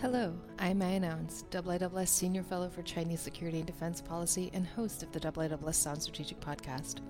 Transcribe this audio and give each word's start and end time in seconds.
Hello, 0.00 0.32
I'm 0.58 0.78
Meia 0.78 0.98
Nouwens, 0.98 1.44
IISS 1.50 2.08
Senior 2.08 2.42
Fellow 2.42 2.70
for 2.70 2.80
Chinese 2.80 3.20
Security 3.20 3.58
and 3.58 3.66
Defense 3.66 4.00
Policy 4.00 4.50
and 4.54 4.66
host 4.66 5.02
of 5.02 5.12
the 5.12 5.20
IISS 5.20 5.74
Sound 5.74 6.02
Strategic 6.02 6.40
Podcast. 6.40 7.00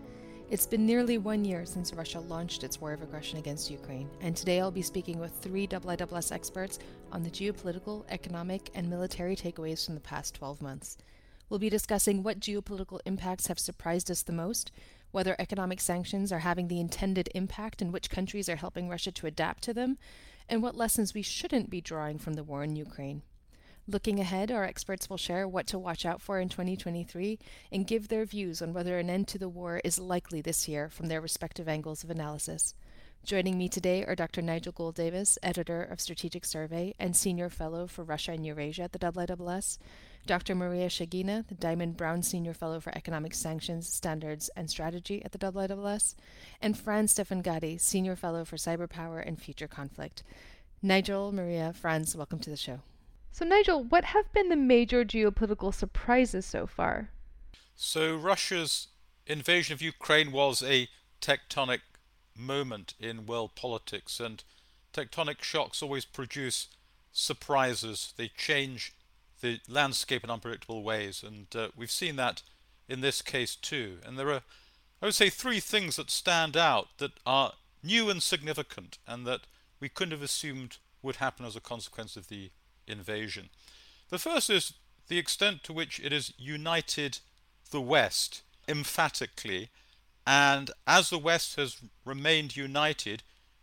It's 0.50 0.66
been 0.66 0.86
nearly 0.86 1.16
one 1.16 1.44
year 1.44 1.64
since 1.64 1.94
Russia 1.94 2.18
launched 2.18 2.64
its 2.64 2.80
war 2.80 2.92
of 2.92 3.00
aggression 3.00 3.38
against 3.38 3.70
Ukraine, 3.70 4.10
and 4.20 4.36
today 4.36 4.60
I'll 4.60 4.72
be 4.72 4.82
speaking 4.82 5.20
with 5.20 5.30
three 5.34 5.68
IISS 5.68 6.32
experts 6.32 6.80
on 7.12 7.22
the 7.22 7.30
geopolitical, 7.30 8.04
economic, 8.08 8.70
and 8.74 8.90
military 8.90 9.36
takeaways 9.36 9.86
from 9.86 9.94
the 9.94 10.00
past 10.00 10.34
12 10.34 10.60
months. 10.60 10.98
We'll 11.50 11.58
be 11.58 11.68
discussing 11.68 12.22
what 12.22 12.38
geopolitical 12.38 13.00
impacts 13.04 13.48
have 13.48 13.58
surprised 13.58 14.08
us 14.08 14.22
the 14.22 14.32
most, 14.32 14.70
whether 15.10 15.34
economic 15.36 15.80
sanctions 15.80 16.30
are 16.30 16.38
having 16.38 16.68
the 16.68 16.78
intended 16.78 17.28
impact 17.34 17.82
and 17.82 17.92
which 17.92 18.08
countries 18.08 18.48
are 18.48 18.54
helping 18.54 18.88
Russia 18.88 19.10
to 19.10 19.26
adapt 19.26 19.64
to 19.64 19.74
them, 19.74 19.98
and 20.48 20.62
what 20.62 20.76
lessons 20.76 21.12
we 21.12 21.22
shouldn't 21.22 21.68
be 21.68 21.80
drawing 21.80 22.18
from 22.18 22.34
the 22.34 22.44
war 22.44 22.62
in 22.62 22.76
Ukraine. 22.76 23.22
Looking 23.88 24.20
ahead, 24.20 24.52
our 24.52 24.62
experts 24.62 25.10
will 25.10 25.16
share 25.16 25.48
what 25.48 25.66
to 25.66 25.78
watch 25.78 26.06
out 26.06 26.22
for 26.22 26.38
in 26.38 26.48
2023 26.48 27.40
and 27.72 27.86
give 27.86 28.06
their 28.06 28.24
views 28.24 28.62
on 28.62 28.72
whether 28.72 28.96
an 29.00 29.10
end 29.10 29.26
to 29.28 29.38
the 29.38 29.48
war 29.48 29.80
is 29.82 29.98
likely 29.98 30.40
this 30.40 30.68
year 30.68 30.88
from 30.88 31.06
their 31.06 31.20
respective 31.20 31.68
angles 31.68 32.04
of 32.04 32.10
analysis. 32.10 32.74
Joining 33.24 33.58
me 33.58 33.68
today 33.68 34.04
are 34.04 34.14
Dr. 34.14 34.40
Nigel 34.40 34.72
Gould 34.72 34.94
Davies, 34.94 35.36
editor 35.42 35.82
of 35.82 36.00
Strategic 36.00 36.44
Survey 36.44 36.94
and 37.00 37.16
senior 37.16 37.50
fellow 37.50 37.88
for 37.88 38.04
Russia 38.04 38.30
and 38.32 38.46
Eurasia 38.46 38.84
at 38.84 38.92
the 38.92 38.98
IISS, 39.00 39.78
Dr. 40.26 40.54
Maria 40.54 40.88
Shagina, 40.88 41.46
the 41.48 41.54
Diamond 41.54 41.96
Brown 41.96 42.22
Senior 42.22 42.54
Fellow 42.54 42.80
for 42.80 42.94
Economic 42.96 43.34
Sanctions, 43.34 43.88
Standards, 43.88 44.48
and 44.54 44.70
Strategy 44.70 45.24
at 45.24 45.32
the 45.32 45.38
IISS, 45.38 46.14
and 46.60 46.78
Franz 46.78 47.12
Stefan 47.12 47.42
Gady, 47.42 47.80
Senior 47.80 48.16
Fellow 48.16 48.44
for 48.44 48.56
Cyber 48.56 48.88
Power 48.88 49.20
and 49.20 49.40
Future 49.40 49.66
Conflict. 49.66 50.22
Nigel, 50.82 51.32
Maria, 51.32 51.72
Franz, 51.72 52.14
welcome 52.14 52.38
to 52.38 52.50
the 52.50 52.56
show. 52.56 52.80
So, 53.32 53.44
Nigel, 53.44 53.84
what 53.84 54.04
have 54.06 54.32
been 54.32 54.48
the 54.48 54.56
major 54.56 55.04
geopolitical 55.04 55.74
surprises 55.74 56.46
so 56.46 56.66
far? 56.66 57.10
So, 57.74 58.16
Russia's 58.16 58.88
invasion 59.26 59.72
of 59.74 59.82
Ukraine 59.82 60.32
was 60.32 60.62
a 60.62 60.88
tectonic 61.20 61.80
moment 62.36 62.94
in 62.98 63.26
world 63.26 63.54
politics, 63.54 64.20
and 64.20 64.42
tectonic 64.92 65.42
shocks 65.42 65.82
always 65.82 66.04
produce 66.04 66.68
surprises. 67.12 68.14
They 68.16 68.28
change 68.28 68.94
the 69.40 69.60
landscape 69.68 70.24
in 70.24 70.30
unpredictable 70.30 70.82
ways, 70.82 71.22
and 71.26 71.46
uh, 71.54 71.68
we've 71.76 71.90
seen 71.90 72.16
that 72.16 72.42
in 72.88 73.00
this 73.00 73.22
case 73.22 73.54
too. 73.54 73.98
And 74.04 74.18
there 74.18 74.30
are, 74.30 74.42
I 75.00 75.06
would 75.06 75.14
say, 75.14 75.30
three 75.30 75.60
things 75.60 75.96
that 75.96 76.10
stand 76.10 76.56
out 76.56 76.88
that 76.98 77.12
are 77.24 77.52
new 77.82 78.10
and 78.10 78.22
significant, 78.22 78.98
and 79.06 79.26
that 79.26 79.42
we 79.80 79.88
couldn't 79.88 80.12
have 80.12 80.22
assumed 80.22 80.78
would 81.02 81.16
happen 81.16 81.46
as 81.46 81.56
a 81.56 81.60
consequence 81.60 82.16
of 82.16 82.28
the 82.28 82.50
invasion. 82.86 83.48
The 84.10 84.18
first 84.18 84.50
is 84.50 84.74
the 85.08 85.18
extent 85.18 85.64
to 85.64 85.72
which 85.72 86.00
it 86.00 86.12
has 86.12 86.32
united 86.36 87.18
the 87.70 87.80
West 87.80 88.42
emphatically 88.68 89.70
and 90.26 90.70
as 90.86 91.10
the 91.10 91.18
West 91.18 91.56
has 91.56 91.78
remained 92.04 92.56
united, 92.56 93.22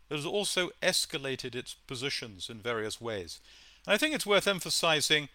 it 0.09 0.15
has 0.15 0.25
also 0.25 0.69
escalated 0.81 1.55
its 1.55 1.73
positions 1.73 2.49
in 2.49 2.59
various 2.59 2.99
ways. 2.99 3.39
And 3.85 3.93
I 3.93 3.97
think 3.97 4.13
it's 4.13 4.25
worth 4.25 4.47
emphasizing 4.47 5.29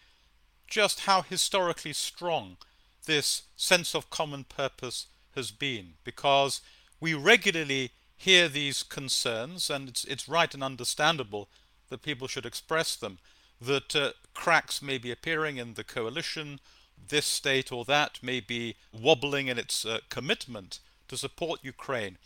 just 0.73 1.01
how 1.01 1.20
historically 1.20 1.92
strong 1.92 2.56
this 3.05 3.42
sense 3.56 3.95
of 3.95 4.09
common 4.09 4.42
purpose 4.42 5.06
has 5.34 5.51
been, 5.51 5.92
because 6.03 6.62
we 6.98 7.12
regularly 7.12 7.91
hear 8.17 8.48
these 8.48 8.83
concerns, 8.83 9.69
and 9.69 9.91
it's, 9.91 10.05
it's 10.05 10.31
right 10.31 10.55
and 10.55 10.65
understandable 10.65 11.50
that 11.91 12.00
people 12.00 12.27
should 12.27 12.47
express 12.47 12.97
them, 12.97 13.19
that 13.61 13.95
uh, 13.95 14.12
cracks 14.33 14.81
may 14.81 14.97
be 14.97 15.11
appearing 15.11 15.59
in 15.59 15.75
the 15.75 15.84
coalition, 15.84 16.59
this 17.06 17.27
state 17.27 17.71
or 17.71 17.84
that 17.84 18.19
may 18.22 18.41
be 18.41 18.75
wobbling 18.99 19.49
in 19.49 19.59
its 19.59 19.84
uh, 19.84 19.99
commitment 20.09 20.78
to 21.06 21.19
support 21.19 21.60
Ukraine. 21.62 22.16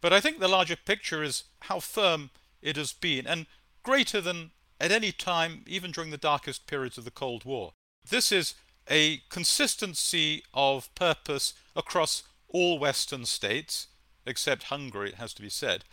But 0.00 0.14
I 0.14 0.22
think 0.22 0.38
the 0.38 0.48
larger 0.48 0.76
picture 0.76 1.22
is 1.22 1.44
how 1.64 1.80
firm 1.80 2.30
it 2.62 2.76
has 2.76 2.94
been, 2.94 3.26
and 3.26 3.44
greater 3.82 4.22
than 4.22 4.52
at 4.80 4.90
any 4.90 5.12
time, 5.12 5.64
even 5.66 5.90
during 5.90 6.10
the 6.10 6.16
darkest 6.16 6.66
periods 6.66 6.96
of 6.96 7.04
the 7.04 7.10
Cold 7.10 7.44
War. 7.44 7.74
This 8.10 8.32
is 8.32 8.54
a 8.90 9.22
consistency 9.28 10.42
of 10.52 10.92
purpose 10.96 11.54
across 11.76 12.24
all 12.48 12.78
Western 12.78 13.24
states, 13.24 13.86
except 14.26 14.64
Hungary, 14.64 15.10
it 15.10 15.14
has 15.14 15.32
to 15.34 15.42
be 15.42 15.48
said, 15.48 15.84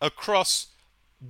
across 0.00 0.68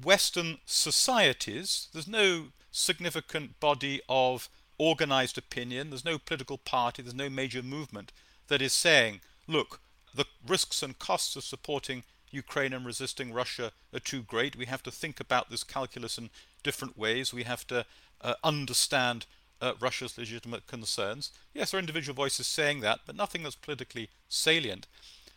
Western 0.04 0.58
societies. 0.66 1.88
There's 1.94 2.06
no 2.06 2.48
significant 2.70 3.58
body 3.60 4.02
of 4.10 4.50
organized 4.76 5.38
opinion, 5.38 5.88
there's 5.88 6.04
no 6.04 6.18
political 6.18 6.58
party, 6.58 7.02
there's 7.02 7.14
no 7.14 7.30
major 7.30 7.62
movement 7.62 8.12
that 8.48 8.60
is 8.60 8.74
saying, 8.74 9.20
look, 9.48 9.80
the 10.14 10.26
risks 10.46 10.82
and 10.82 10.98
costs 10.98 11.34
of 11.34 11.44
supporting 11.44 12.04
Ukraine 12.30 12.74
and 12.74 12.84
resisting 12.84 13.32
Russia 13.32 13.72
are 13.92 14.00
too 14.00 14.22
great. 14.22 14.54
We 14.54 14.66
have 14.66 14.82
to 14.84 14.90
think 14.90 15.18
about 15.18 15.48
this 15.48 15.64
calculus 15.64 16.18
in 16.18 16.28
different 16.62 16.98
ways. 16.98 17.32
We 17.32 17.44
have 17.44 17.66
to 17.68 17.86
uh, 18.20 18.34
understand 18.44 19.26
uh, 19.60 19.74
Russia's 19.80 20.16
legitimate 20.16 20.66
concerns. 20.66 21.30
Yes, 21.54 21.70
there 21.70 21.78
are 21.78 21.80
individual 21.80 22.14
voices 22.14 22.46
saying 22.46 22.80
that, 22.80 23.00
but 23.06 23.16
nothing 23.16 23.42
that's 23.42 23.56
politically 23.56 24.10
salient. 24.28 24.86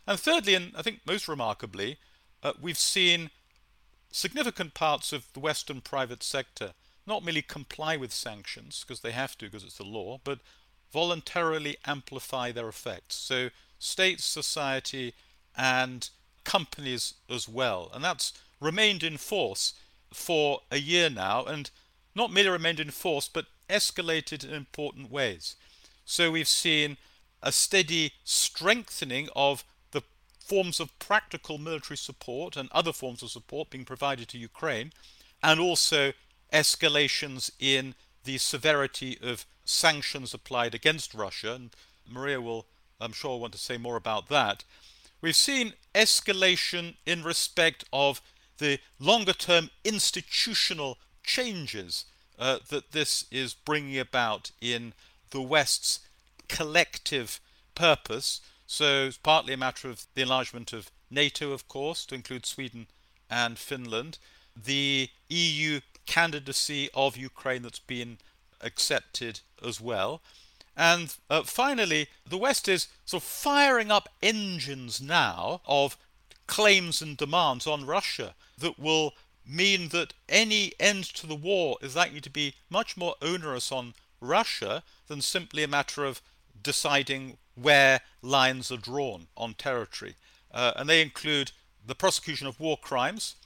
And 0.06 0.18
thirdly, 0.18 0.54
and 0.54 0.72
I 0.76 0.82
think 0.82 1.00
most 1.06 1.28
remarkably, 1.28 1.98
uh, 2.42 2.52
we've 2.60 2.78
seen 2.78 3.30
significant 4.10 4.74
parts 4.74 5.12
of 5.12 5.32
the 5.32 5.40
Western 5.40 5.80
private 5.80 6.22
sector 6.22 6.72
not 7.06 7.24
merely 7.24 7.42
comply 7.42 7.96
with 7.96 8.12
sanctions 8.12 8.84
because 8.86 9.00
they 9.00 9.10
have 9.12 9.36
to 9.38 9.46
because 9.46 9.64
it's 9.64 9.78
the 9.78 9.84
law, 9.84 10.20
but 10.24 10.38
voluntarily 10.92 11.76
amplify 11.86 12.52
their 12.52 12.68
effects. 12.68 13.16
So 13.16 13.50
states, 13.78 14.24
society, 14.24 15.14
and 15.56 16.08
companies 16.44 17.14
as 17.28 17.48
well. 17.48 17.90
And 17.92 18.02
that's 18.02 18.32
remained 18.60 19.02
in 19.02 19.16
force 19.16 19.74
for 20.12 20.60
a 20.70 20.78
year 20.78 21.10
now, 21.10 21.44
and 21.44 21.70
not 22.14 22.32
merely 22.32 22.50
remained 22.50 22.80
in 22.80 22.90
force, 22.90 23.28
but 23.28 23.46
escalated 23.68 24.44
in 24.44 24.54
important 24.54 25.10
ways. 25.10 25.56
So 26.04 26.30
we've 26.30 26.48
seen 26.48 26.96
a 27.42 27.52
steady 27.52 28.12
strengthening 28.24 29.28
of 29.34 29.64
the 29.90 30.02
forms 30.38 30.80
of 30.80 30.98
practical 30.98 31.58
military 31.58 31.96
support 31.96 32.56
and 32.56 32.68
other 32.72 32.92
forms 32.92 33.22
of 33.22 33.30
support 33.30 33.70
being 33.70 33.84
provided 33.84 34.28
to 34.28 34.38
Ukraine, 34.38 34.92
and 35.42 35.60
also 35.60 36.12
escalations 36.52 37.50
in 37.58 37.94
the 38.24 38.38
severity 38.38 39.18
of 39.22 39.46
sanctions 39.64 40.32
applied 40.32 40.74
against 40.74 41.14
Russia. 41.14 41.54
And 41.54 41.70
Maria 42.08 42.40
will 42.40 42.66
I'm 43.00 43.12
sure 43.12 43.38
want 43.38 43.52
to 43.52 43.58
say 43.58 43.76
more 43.76 43.96
about 43.96 44.28
that. 44.28 44.64
We've 45.20 45.36
seen 45.36 45.74
escalation 45.94 46.96
in 47.04 47.22
respect 47.22 47.84
of 47.92 48.20
the 48.58 48.78
longer 48.98 49.32
term 49.32 49.70
institutional 49.84 50.98
changes 51.22 52.04
uh, 52.38 52.58
that 52.68 52.92
this 52.92 53.26
is 53.30 53.54
bringing 53.54 53.98
about 53.98 54.50
in 54.60 54.92
the 55.30 55.42
West's 55.42 56.00
collective 56.48 57.40
purpose. 57.74 58.40
So 58.66 59.06
it's 59.06 59.16
partly 59.16 59.54
a 59.54 59.58
matter 59.58 59.88
of 59.88 60.06
the 60.14 60.22
enlargement 60.22 60.72
of 60.72 60.90
NATO, 61.10 61.52
of 61.52 61.68
course, 61.68 62.06
to 62.06 62.14
include 62.14 62.46
Sweden 62.46 62.86
and 63.30 63.58
Finland, 63.58 64.18
the 64.56 65.08
EU 65.28 65.80
candidacy 66.06 66.90
of 66.94 67.16
Ukraine 67.16 67.62
that's 67.62 67.78
been 67.78 68.18
accepted 68.60 69.40
as 69.62 69.80
well, 69.80 70.20
and 70.76 71.14
uh, 71.30 71.42
finally, 71.42 72.08
the 72.28 72.38
West 72.38 72.68
is 72.68 72.88
sort 73.04 73.22
of 73.22 73.28
firing 73.28 73.90
up 73.90 74.08
engines 74.22 75.00
now 75.00 75.60
of 75.66 75.96
claims 76.46 77.00
and 77.00 77.16
demands 77.16 77.66
on 77.66 77.86
Russia 77.86 78.34
that 78.58 78.78
will 78.78 79.14
mean 79.46 79.88
that 79.88 80.14
any 80.28 80.72
end 80.80 81.04
to 81.04 81.26
the 81.26 81.34
war 81.34 81.76
is 81.82 81.96
likely 81.96 82.20
to 82.20 82.30
be 82.30 82.54
much 82.70 82.96
more 82.96 83.14
onerous 83.20 83.70
on 83.70 83.94
Russia 84.20 84.82
than 85.06 85.20
simply 85.20 85.62
a 85.62 85.68
matter 85.68 86.04
of 86.04 86.22
deciding 86.62 87.36
where 87.54 88.00
lines 88.22 88.72
are 88.72 88.76
drawn 88.76 89.26
on 89.36 89.54
territory. 89.54 90.16
Uh, 90.50 90.72
and 90.76 90.88
they 90.88 91.02
include 91.02 91.52
the 91.86 91.94
prosecution 91.94 92.46
of 92.46 92.58
war 92.58 92.76
crimes, 92.76 93.36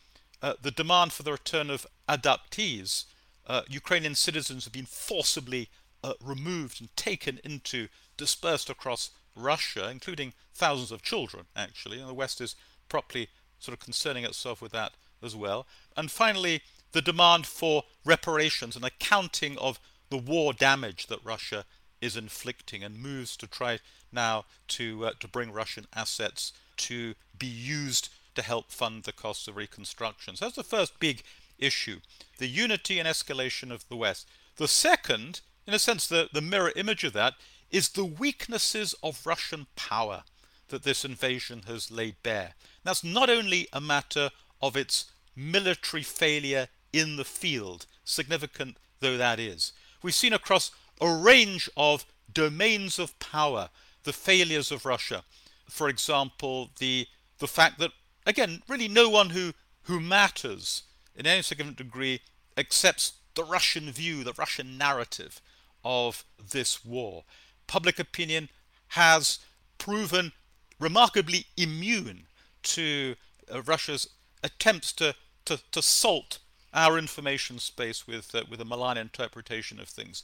uh, 0.42 0.54
the 0.60 0.70
demand 0.70 1.12
for 1.12 1.22
the 1.22 1.32
return 1.32 1.70
of 1.70 1.86
adoptees. 2.08 3.04
Uh, 3.46 3.62
Ukrainian 3.68 4.14
citizens 4.14 4.64
have 4.64 4.72
been 4.72 4.86
forcibly 4.86 5.68
uh, 6.04 6.12
removed 6.22 6.80
and 6.80 6.94
taken 6.96 7.40
into, 7.42 7.88
dispersed 8.16 8.70
across 8.70 9.10
Russia, 9.34 9.88
including 9.90 10.32
thousands 10.54 10.92
of 10.92 11.02
children, 11.02 11.46
actually. 11.56 11.98
And 11.98 12.08
the 12.08 12.14
West 12.14 12.40
is 12.40 12.54
properly 12.88 13.28
sort 13.58 13.72
of 13.76 13.84
concerning 13.84 14.24
itself 14.24 14.62
with 14.62 14.72
that 14.72 14.92
as 15.22 15.34
well. 15.36 15.66
And 15.96 16.10
finally, 16.10 16.62
the 16.92 17.02
demand 17.02 17.46
for 17.46 17.84
reparations 18.04 18.76
and 18.76 18.84
accounting 18.84 19.58
of 19.58 19.78
the 20.10 20.18
war 20.18 20.52
damage 20.52 21.06
that 21.08 21.24
Russia 21.24 21.64
is 22.00 22.16
inflicting 22.16 22.82
and 22.82 23.02
moves 23.02 23.36
to 23.36 23.46
try 23.46 23.78
now 24.12 24.44
to 24.68 25.06
uh, 25.06 25.12
to 25.20 25.28
bring 25.28 25.52
Russian 25.52 25.86
assets 25.94 26.52
to 26.76 27.14
be 27.38 27.46
used 27.46 28.08
to 28.34 28.42
help 28.42 28.70
fund 28.70 29.02
the 29.02 29.12
costs 29.12 29.48
of 29.48 29.56
reconstruction. 29.56 30.36
So 30.36 30.44
that's 30.44 30.56
the 30.56 30.62
first 30.62 30.98
big 31.00 31.22
issue 31.58 31.98
the 32.38 32.46
unity 32.46 32.98
and 32.98 33.08
escalation 33.08 33.72
of 33.72 33.88
the 33.88 33.96
West. 33.96 34.28
The 34.56 34.68
second, 34.68 35.40
in 35.66 35.74
a 35.74 35.78
sense, 35.78 36.06
the, 36.06 36.28
the 36.32 36.40
mirror 36.40 36.72
image 36.76 37.02
of 37.02 37.12
that, 37.14 37.34
is 37.70 37.90
the 37.90 38.04
weaknesses 38.04 38.94
of 39.02 39.26
Russian 39.26 39.66
power 39.74 40.22
that 40.68 40.84
this 40.84 41.04
invasion 41.04 41.62
has 41.66 41.90
laid 41.90 42.22
bare. 42.22 42.54
That's 42.84 43.02
not 43.02 43.28
only 43.28 43.66
a 43.72 43.80
matter 43.80 44.30
of 44.60 44.76
its 44.76 45.10
military 45.36 46.02
failure 46.02 46.68
in 46.92 47.16
the 47.16 47.24
field, 47.24 47.86
significant 48.04 48.76
though 49.00 49.16
that 49.16 49.38
is. 49.38 49.72
We've 50.02 50.14
seen 50.14 50.32
across 50.32 50.70
a 51.00 51.08
range 51.08 51.68
of 51.76 52.04
domains 52.32 52.98
of 52.98 53.18
power 53.18 53.70
the 54.04 54.12
failures 54.12 54.70
of 54.72 54.84
Russia. 54.84 55.24
For 55.68 55.88
example, 55.88 56.70
the 56.78 57.06
the 57.38 57.46
fact 57.46 57.78
that 57.78 57.92
again, 58.26 58.62
really 58.68 58.88
no 58.88 59.08
one 59.08 59.30
who 59.30 59.52
who 59.82 60.00
matters 60.00 60.82
in 61.14 61.26
any 61.26 61.42
significant 61.42 61.78
degree 61.78 62.20
accepts 62.56 63.14
the 63.34 63.44
Russian 63.44 63.90
view, 63.90 64.24
the 64.24 64.32
Russian 64.32 64.76
narrative 64.76 65.40
of 65.84 66.24
this 66.52 66.84
war. 66.84 67.24
Public 67.66 67.98
opinion 67.98 68.48
has 68.88 69.38
proven 69.78 70.32
remarkably 70.80 71.46
immune 71.56 72.26
to 72.62 73.14
uh, 73.52 73.62
Russia's 73.62 74.08
attempts 74.42 74.92
to, 74.94 75.14
to, 75.44 75.60
to 75.72 75.82
salt 75.82 76.38
our 76.72 76.98
information 76.98 77.58
space 77.58 78.06
with, 78.06 78.34
uh, 78.34 78.44
with 78.50 78.60
a 78.60 78.64
malign 78.64 78.96
interpretation 78.96 79.80
of 79.80 79.88
things. 79.88 80.22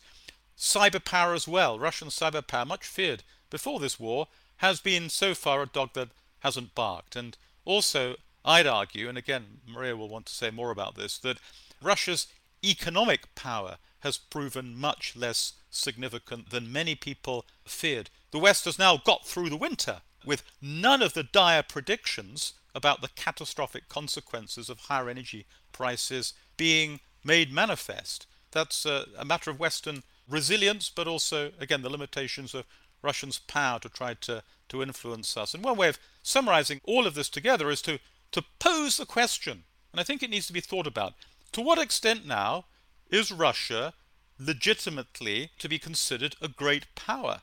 Cyber 0.56 1.04
power 1.04 1.34
as 1.34 1.48
well, 1.48 1.78
Russian 1.78 2.08
cyber 2.08 2.46
power, 2.46 2.64
much 2.64 2.86
feared 2.86 3.22
before 3.50 3.80
this 3.80 3.98
war, 3.98 4.28
has 4.58 4.80
been 4.80 5.08
so 5.08 5.34
far 5.34 5.62
a 5.62 5.66
dog 5.66 5.90
that 5.94 6.10
hasn't 6.40 6.74
barked. 6.74 7.16
And 7.16 7.36
also, 7.64 8.16
I'd 8.44 8.66
argue, 8.66 9.08
and 9.08 9.18
again, 9.18 9.60
Maria 9.66 9.96
will 9.96 10.08
want 10.08 10.26
to 10.26 10.34
say 10.34 10.50
more 10.50 10.70
about 10.70 10.94
this, 10.94 11.18
that 11.18 11.38
Russia's 11.82 12.26
economic 12.62 13.34
power 13.34 13.78
has 14.00 14.18
proven 14.18 14.76
much 14.76 15.16
less 15.16 15.54
significant 15.70 16.50
than 16.50 16.72
many 16.72 16.94
people 16.94 17.46
feared. 17.64 18.10
The 18.30 18.38
West 18.38 18.66
has 18.66 18.78
now 18.78 18.96
got 18.98 19.26
through 19.26 19.50
the 19.50 19.56
winter 19.56 20.02
with 20.24 20.42
none 20.60 21.02
of 21.02 21.14
the 21.14 21.22
dire 21.22 21.62
predictions 21.62 22.52
about 22.74 23.00
the 23.00 23.08
catastrophic 23.14 23.88
consequences 23.88 24.68
of 24.68 24.80
higher 24.80 25.08
energy 25.08 25.46
prices 25.72 26.34
being 26.56 27.00
made 27.24 27.52
manifest. 27.52 28.26
That's 28.50 28.84
uh, 28.84 29.06
a 29.18 29.24
matter 29.24 29.50
of 29.50 29.60
Western 29.60 30.02
resilience, 30.28 30.90
but 30.90 31.08
also, 31.08 31.52
again, 31.58 31.82
the 31.82 31.90
limitations 31.90 32.54
of 32.54 32.64
Russians' 33.02 33.38
power 33.38 33.78
to 33.80 33.88
try 33.88 34.14
to, 34.14 34.42
to 34.68 34.82
influence 34.82 35.36
us. 35.36 35.54
And 35.54 35.62
one 35.62 35.76
way 35.76 35.88
of 35.88 35.98
summarizing 36.22 36.80
all 36.84 37.06
of 37.06 37.14
this 37.14 37.28
together 37.28 37.70
is 37.70 37.82
to, 37.82 37.98
to 38.32 38.44
pose 38.58 38.96
the 38.96 39.06
question, 39.06 39.64
and 39.92 40.00
I 40.00 40.04
think 40.04 40.22
it 40.22 40.30
needs 40.30 40.46
to 40.46 40.52
be 40.52 40.60
thought 40.60 40.86
about 40.86 41.14
to 41.52 41.60
what 41.60 41.78
extent 41.78 42.26
now 42.26 42.64
is 43.10 43.30
Russia 43.30 43.94
legitimately 44.40 45.50
to 45.58 45.68
be 45.68 45.78
considered 45.78 46.34
a 46.42 46.48
great 46.48 46.92
power 46.96 47.42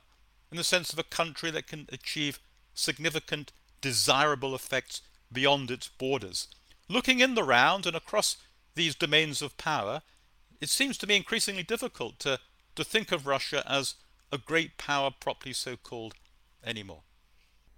in 0.50 0.58
the 0.58 0.64
sense 0.64 0.92
of 0.92 0.98
a 0.98 1.04
country 1.04 1.50
that 1.50 1.66
can 1.66 1.88
achieve 1.90 2.38
significant 2.74 3.52
desirable 3.80 4.54
effects 4.54 5.00
beyond 5.32 5.70
its 5.70 5.88
borders. 5.88 6.48
Looking 6.88 7.20
in 7.20 7.34
the 7.34 7.44
round 7.44 7.86
and 7.86 7.96
across 7.96 8.36
these 8.74 8.94
domains 8.94 9.42
of 9.42 9.56
power, 9.56 10.02
it 10.60 10.68
seems 10.68 10.98
to 10.98 11.06
me 11.06 11.16
increasingly 11.16 11.62
difficult 11.62 12.18
to, 12.20 12.38
to 12.76 12.84
think 12.84 13.12
of 13.12 13.26
Russia 13.26 13.64
as 13.68 13.94
a 14.30 14.38
great 14.38 14.78
power, 14.78 15.10
properly 15.10 15.52
so 15.52 15.76
called, 15.76 16.14
anymore. 16.64 17.02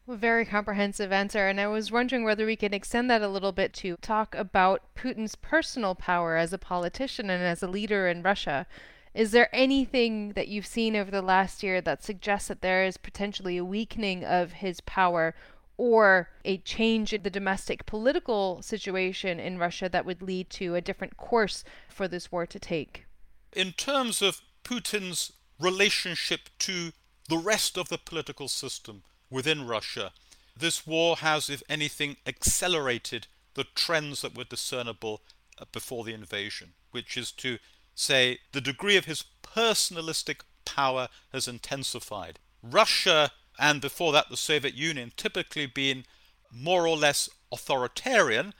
Very 0.07 0.45
comprehensive 0.45 1.13
answer. 1.13 1.49
And 1.49 1.59
I 1.59 1.67
was 1.67 1.91
wondering 1.91 2.25
whether 2.25 2.45
we 2.45 2.57
could 2.57 2.75
extend 2.75 3.11
that 3.11 3.23
a 3.23 3.29
little 3.29 3.53
bit 3.53 3.73
to 3.75 3.97
talk 4.03 4.35
about 4.35 4.83
Putin's 4.95 5.35
personal 5.35 5.95
power 5.95 6.37
as 6.37 6.53
a 6.53 6.59
politician 6.59 7.31
and 7.31 7.43
as 7.43 7.63
a 7.63 7.69
leader 7.69 8.07
in 8.07 8.23
Russia. 8.23 8.67
Is 9.15 9.31
there 9.31 9.49
anything 9.55 10.33
that 10.33 10.49
you've 10.49 10.67
seen 10.67 10.95
over 10.95 11.11
the 11.11 11.23
last 11.23 11.63
year 11.63 11.81
that 11.81 12.03
suggests 12.05 12.49
that 12.49 12.61
there 12.61 12.85
is 12.85 12.97
potentially 12.99 13.57
a 13.57 13.65
weakening 13.65 14.25
of 14.25 14.55
his 14.55 14.81
power 14.83 15.35
or 15.77 16.29
a 16.45 16.59
change 16.59 17.13
in 17.13 17.23
the 17.23 17.31
domestic 17.31 17.87
political 17.87 18.63
situation 18.63 19.41
in 19.41 19.59
Russia 19.59 19.89
that 19.89 20.07
would 20.07 20.23
lead 20.23 20.51
to 20.51 20.75
a 20.75 20.81
different 20.81 21.17
course 21.17 21.65
for 21.89 22.07
this 22.07 22.31
war 22.31 22.47
to 22.47 22.59
take? 22.59 23.07
In 23.53 23.73
terms 23.73 24.23
of 24.23 24.41
Putin's 24.65 25.33
relationship 25.59 26.49
to 26.61 26.93
the 27.29 27.39
rest 27.39 27.77
of 27.77 27.89
the 27.89 27.99
political 27.99 28.49
system 28.49 29.03
within 29.31 29.67
Russia, 29.67 30.13
this 30.57 30.87
war 30.87 31.17
has, 31.17 31.51
if 31.51 31.63
anything, 31.69 32.17
accelerated 32.27 33.27
the 33.55 33.65
trends 33.75 34.23
that 34.23 34.37
were 34.37 34.45
discernible 34.45 35.23
uh, 35.59 35.65
before 35.73 36.05
the 36.05 36.15
invasion, 36.15 36.75
which 36.91 37.17
is 37.17 37.33
to 37.33 37.59
say 37.95 38.39
the 38.53 38.61
degree 38.61 38.97
of 38.97 39.05
his 39.05 39.25
personalistic 39.43 40.41
power 40.65 41.09
has 41.33 41.47
intensified. 41.49 42.39
Russia, 42.63 43.31
and 43.59 43.81
before 43.81 44.13
that 44.13 44.31
the 44.31 44.37
Soviet 44.37 44.75
Union, 44.75 45.13
typically 45.17 45.67
been 45.67 46.05
more 46.53 46.87
or 46.87 46.97
less 46.97 47.29
authoritarian, 47.53 48.55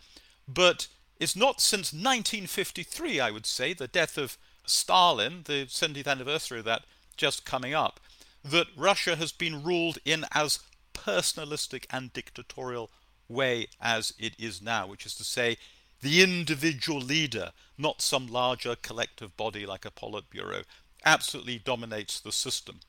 but 0.47 0.89
it's 1.19 1.37
not 1.37 1.61
since 1.61 1.93
1953, 1.93 3.21
I 3.21 3.31
would 3.31 3.47
say, 3.47 3.73
the 3.73 3.89
death 3.89 4.19
of 4.19 4.37
Stalin, 4.67 5.43
the 5.45 5.67
70th 5.67 6.07
anniversary 6.07 6.61
of 6.61 6.65
that 6.65 6.85
just 7.17 7.45
coming 7.45 7.75
up, 7.75 8.01
that 8.45 8.67
Russia 8.77 9.17
has 9.17 9.33
been 9.33 9.63
ruled 9.63 9.99
in 10.05 10.27
as 10.33 10.61
personalistic 10.93 11.87
and 11.91 12.13
dictatorial 12.13 12.91
way 13.29 13.67
as 13.81 14.13
it 14.19 14.35
is 14.39 14.61
now, 14.61 14.87
which 14.87 15.07
is 15.07 15.15
to 15.15 15.25
say, 15.25 15.57
the 16.03 16.23
individual 16.23 17.01
leader, 17.01 17.53
not 17.79 18.03
some 18.03 18.27
larger 18.27 18.77
collective 18.77 19.37
body 19.37 19.65
like 19.65 19.85
a 19.85 19.91
Politburo, 19.91 20.65
absolutely 21.05 21.59
dominates 21.59 22.21
the 22.21 22.33
system. 22.33 22.81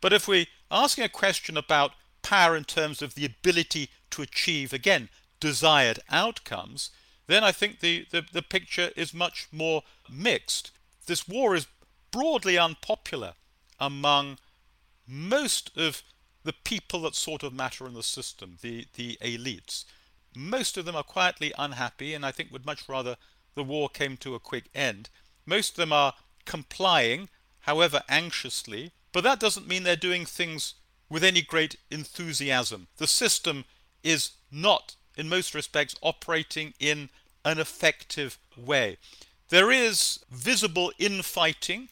But 0.00 0.12
if 0.12 0.28
we're 0.28 0.46
asking 0.70 1.04
a 1.04 1.08
question 1.08 1.56
about 1.56 1.92
power 2.22 2.56
in 2.56 2.64
terms 2.64 3.02
of 3.02 3.14
the 3.14 3.24
ability 3.24 3.90
to 4.10 4.22
achieve, 4.22 4.72
again, 4.72 5.08
desired 5.40 6.00
outcomes, 6.10 6.90
then 7.26 7.44
I 7.44 7.52
think 7.52 7.80
the, 7.80 8.06
the, 8.10 8.24
the 8.32 8.42
picture 8.42 8.90
is 8.96 9.12
much 9.14 9.48
more 9.52 9.82
mixed. 10.10 10.70
This 11.06 11.28
war 11.28 11.54
is 11.54 11.66
broadly 12.10 12.58
unpopular 12.58 13.34
among 13.78 14.38
most 15.06 15.70
of 15.76 16.02
the 16.44 16.52
people 16.52 17.02
that 17.02 17.14
sort 17.14 17.42
of 17.42 17.52
matter 17.52 17.86
in 17.86 17.94
the 17.94 18.02
system, 18.02 18.56
the, 18.62 18.86
the 18.94 19.18
elites. 19.20 19.84
Most 20.34 20.76
of 20.76 20.84
them 20.84 20.96
are 20.96 21.02
quietly 21.02 21.52
unhappy 21.58 22.14
and 22.14 22.24
I 22.24 22.30
think 22.30 22.52
would 22.52 22.66
much 22.66 22.88
rather 22.88 23.16
the 23.54 23.64
war 23.64 23.88
came 23.88 24.16
to 24.18 24.34
a 24.34 24.40
quick 24.40 24.66
end. 24.74 25.10
Most 25.44 25.70
of 25.70 25.76
them 25.76 25.92
are 25.92 26.14
complying, 26.44 27.28
however 27.60 28.02
anxiously, 28.08 28.92
but 29.18 29.24
that 29.24 29.40
doesn't 29.40 29.66
mean 29.66 29.82
they're 29.82 29.96
doing 29.96 30.24
things 30.24 30.74
with 31.10 31.24
any 31.24 31.42
great 31.42 31.74
enthusiasm. 31.90 32.86
The 32.98 33.08
system 33.08 33.64
is 34.04 34.30
not, 34.52 34.94
in 35.16 35.28
most 35.28 35.56
respects, 35.56 35.96
operating 36.02 36.72
in 36.78 37.08
an 37.44 37.58
effective 37.58 38.38
way. 38.56 38.96
There 39.48 39.72
is 39.72 40.20
visible 40.30 40.92
infighting 41.00 41.88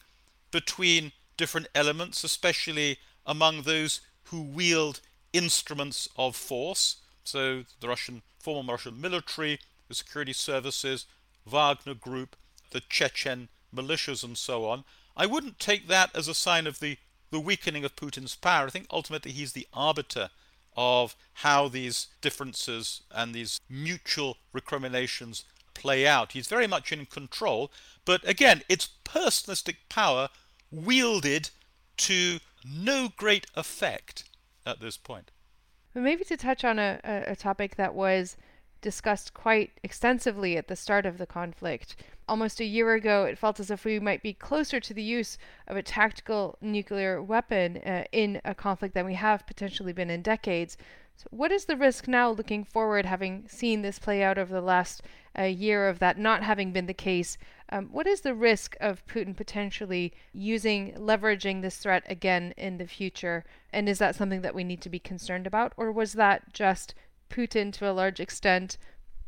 between 0.51 1.11
different 1.35 1.67
elements, 1.75 2.23
especially 2.23 2.99
among 3.25 3.63
those 3.63 3.99
who 4.27 4.41
wield 4.41 5.01
instruments 5.33 6.07
of 6.15 6.33
force. 6.33 6.95
So 7.25 7.65
the 7.81 7.89
Russian 7.89 8.21
former 8.39 8.71
Russian 8.71 9.01
military, 9.01 9.59
the 9.89 9.95
security 9.95 10.31
services, 10.31 11.07
Wagner 11.45 11.93
Group, 11.93 12.37
the 12.71 12.79
Chechen 12.79 13.49
militias, 13.75 14.23
and 14.23 14.37
so 14.37 14.65
on. 14.69 14.85
I 15.17 15.25
wouldn't 15.25 15.59
take 15.59 15.89
that 15.89 16.15
as 16.15 16.29
a 16.29 16.33
sign 16.33 16.67
of 16.67 16.79
the, 16.79 16.97
the 17.29 17.39
weakening 17.39 17.83
of 17.83 17.95
Putin's 17.95 18.35
power. 18.35 18.67
I 18.67 18.69
think 18.69 18.87
ultimately 18.91 19.31
he's 19.31 19.53
the 19.53 19.67
arbiter 19.73 20.29
of 20.75 21.15
how 21.33 21.67
these 21.67 22.07
differences 22.21 23.01
and 23.11 23.33
these 23.33 23.59
mutual 23.69 24.37
recriminations 24.53 25.43
play 25.73 26.07
out. 26.07 26.31
He's 26.33 26.47
very 26.47 26.67
much 26.67 26.91
in 26.91 27.05
control, 27.05 27.71
but 28.05 28.27
again, 28.27 28.63
it's 28.69 28.89
personalistic 29.03 29.77
power 29.89 30.29
wielded 30.71 31.49
to 31.97 32.39
no 32.65 33.09
great 33.15 33.47
effect 33.55 34.25
at 34.65 34.79
this 34.79 34.97
point. 34.97 35.31
But 35.93 36.03
maybe 36.03 36.23
to 36.25 36.37
touch 36.37 36.63
on 36.63 36.77
a, 36.77 36.99
a, 37.03 37.31
a 37.31 37.35
topic 37.35 37.75
that 37.75 37.93
was 37.93 38.37
discussed 38.81 39.33
quite 39.33 39.71
extensively 39.83 40.57
at 40.57 40.67
the 40.67 40.75
start 40.75 41.05
of 41.05 41.17
the 41.17 41.25
conflict. 41.25 41.95
Almost 42.29 42.59
a 42.59 42.65
year 42.65 42.93
ago, 42.93 43.23
it 43.23 43.37
felt 43.37 43.57
as 43.59 43.71
if 43.71 43.85
we 43.85 43.99
might 44.01 44.21
be 44.21 44.33
closer 44.33 44.81
to 44.81 44.93
the 44.93 45.01
use 45.01 45.37
of 45.65 45.77
a 45.77 45.81
tactical 45.81 46.57
nuclear 46.59 47.23
weapon 47.23 47.77
uh, 47.77 48.03
in 48.11 48.41
a 48.43 48.53
conflict 48.53 48.93
than 48.93 49.05
we 49.05 49.13
have 49.13 49.47
potentially 49.47 49.93
been 49.93 50.09
in 50.09 50.21
decades. 50.21 50.77
So 51.15 51.27
what 51.31 51.53
is 51.53 51.65
the 51.65 51.77
risk 51.77 52.07
now 52.07 52.29
looking 52.29 52.65
forward, 52.65 53.05
having 53.05 53.47
seen 53.47 53.81
this 53.81 53.97
play 53.97 54.21
out 54.21 54.37
over 54.37 54.53
the 54.53 54.61
last 54.61 55.01
uh, 55.39 55.43
year 55.43 55.87
of 55.87 55.99
that 55.99 56.19
not 56.19 56.43
having 56.43 56.73
been 56.73 56.85
the 56.85 56.93
case? 56.93 57.37
Um, 57.69 57.87
what 57.93 58.05
is 58.05 58.21
the 58.21 58.35
risk 58.35 58.75
of 58.81 59.05
Putin 59.07 59.35
potentially 59.35 60.13
using, 60.33 60.93
leveraging 60.93 61.61
this 61.61 61.77
threat 61.77 62.03
again 62.07 62.53
in 62.57 62.77
the 62.77 62.87
future? 62.87 63.45
And 63.71 63.87
is 63.87 63.99
that 63.99 64.15
something 64.15 64.41
that 64.41 64.53
we 64.53 64.65
need 64.65 64.81
to 64.81 64.89
be 64.89 64.99
concerned 64.99 65.47
about? 65.47 65.71
Or 65.77 65.93
was 65.93 66.13
that 66.13 66.53
just 66.53 66.93
Putin 67.29 67.71
to 67.73 67.89
a 67.89 67.93
large 67.93 68.19
extent 68.19 68.77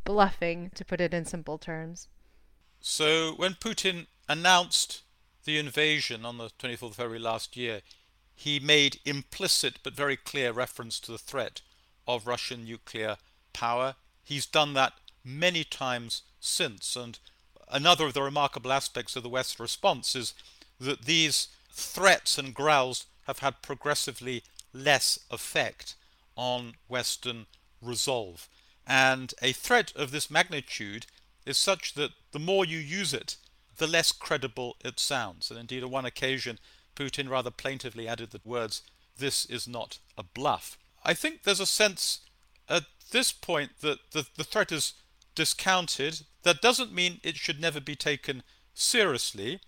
bluffing, 0.03 0.71
to 0.75 0.83
put 0.83 1.01
it 1.01 1.13
in 1.13 1.23
simple 1.23 1.57
terms? 1.57 2.09
So 2.81 3.33
when 3.33 3.55
Putin 3.55 4.07
announced 4.27 5.01
the 5.45 5.57
invasion 5.57 6.25
on 6.25 6.37
the 6.37 6.49
24th 6.59 6.81
of 6.81 6.95
February 6.95 7.19
last 7.19 7.57
year, 7.57 7.81
he 8.35 8.59
made 8.59 8.99
implicit 9.05 9.79
but 9.83 9.93
very 9.93 10.15
clear 10.15 10.51
reference 10.51 10.99
to 11.01 11.11
the 11.11 11.17
threat 11.17 11.61
of 12.07 12.27
Russian 12.27 12.63
nuclear 12.63 13.17
power. 13.53 13.95
He's 14.23 14.45
done 14.45 14.73
that 14.73 14.93
many 15.25 15.63
times 15.63 16.21
since. 16.39 16.95
And 16.95 17.19
another 17.69 18.05
of 18.05 18.13
the 18.13 18.21
remarkable 18.21 18.71
aspects 18.71 19.15
of 19.15 19.23
the 19.23 19.29
West's 19.29 19.59
response 19.59 20.15
is 20.15 20.33
that 20.79 21.05
these 21.05 21.49
threats 21.71 22.37
and 22.37 22.53
growls 22.53 23.05
have 23.27 23.39
had 23.39 23.61
progressively 23.61 24.43
less 24.73 25.19
effect 25.29 25.95
on 26.35 26.75
Western 26.87 27.45
resolve. 27.81 28.47
And 28.87 29.33
a 29.41 29.51
threat 29.51 29.91
of 29.95 30.11
this 30.11 30.31
magnitude 30.31 31.05
is 31.49 31.57
such 31.57 31.95
that 31.95 32.11
the 32.31 32.39
more 32.39 32.63
you 32.63 32.77
use 32.77 33.13
it, 33.13 33.37
the 33.77 33.87
less 33.87 34.11
credible 34.11 34.77
it 34.85 34.99
sounds. 34.99 35.49
And 35.49 35.59
indeed, 35.59 35.83
on 35.83 35.89
one 35.89 36.05
occasion, 36.05 36.59
Putin 36.95 37.29
rather 37.29 37.49
plaintively 37.49 38.07
added 38.07 38.31
the 38.31 38.41
words, 38.45 38.83
This 39.17 39.45
is 39.45 39.67
not 39.67 39.99
a 40.17 40.23
bluff. 40.23 40.77
I 41.03 41.13
think 41.13 41.43
there's 41.43 41.59
a 41.59 41.65
sense 41.65 42.19
at 42.69 42.83
this 43.11 43.31
point 43.31 43.71
that 43.81 43.99
the, 44.11 44.27
the 44.35 44.43
threat 44.43 44.71
is 44.71 44.93
discounted. 45.33 46.21
That 46.43 46.61
doesn't 46.61 46.93
mean 46.93 47.19
it 47.23 47.37
should 47.37 47.59
never 47.59 47.81
be 47.81 47.95
taken 47.95 48.43
seriously. 48.73 49.59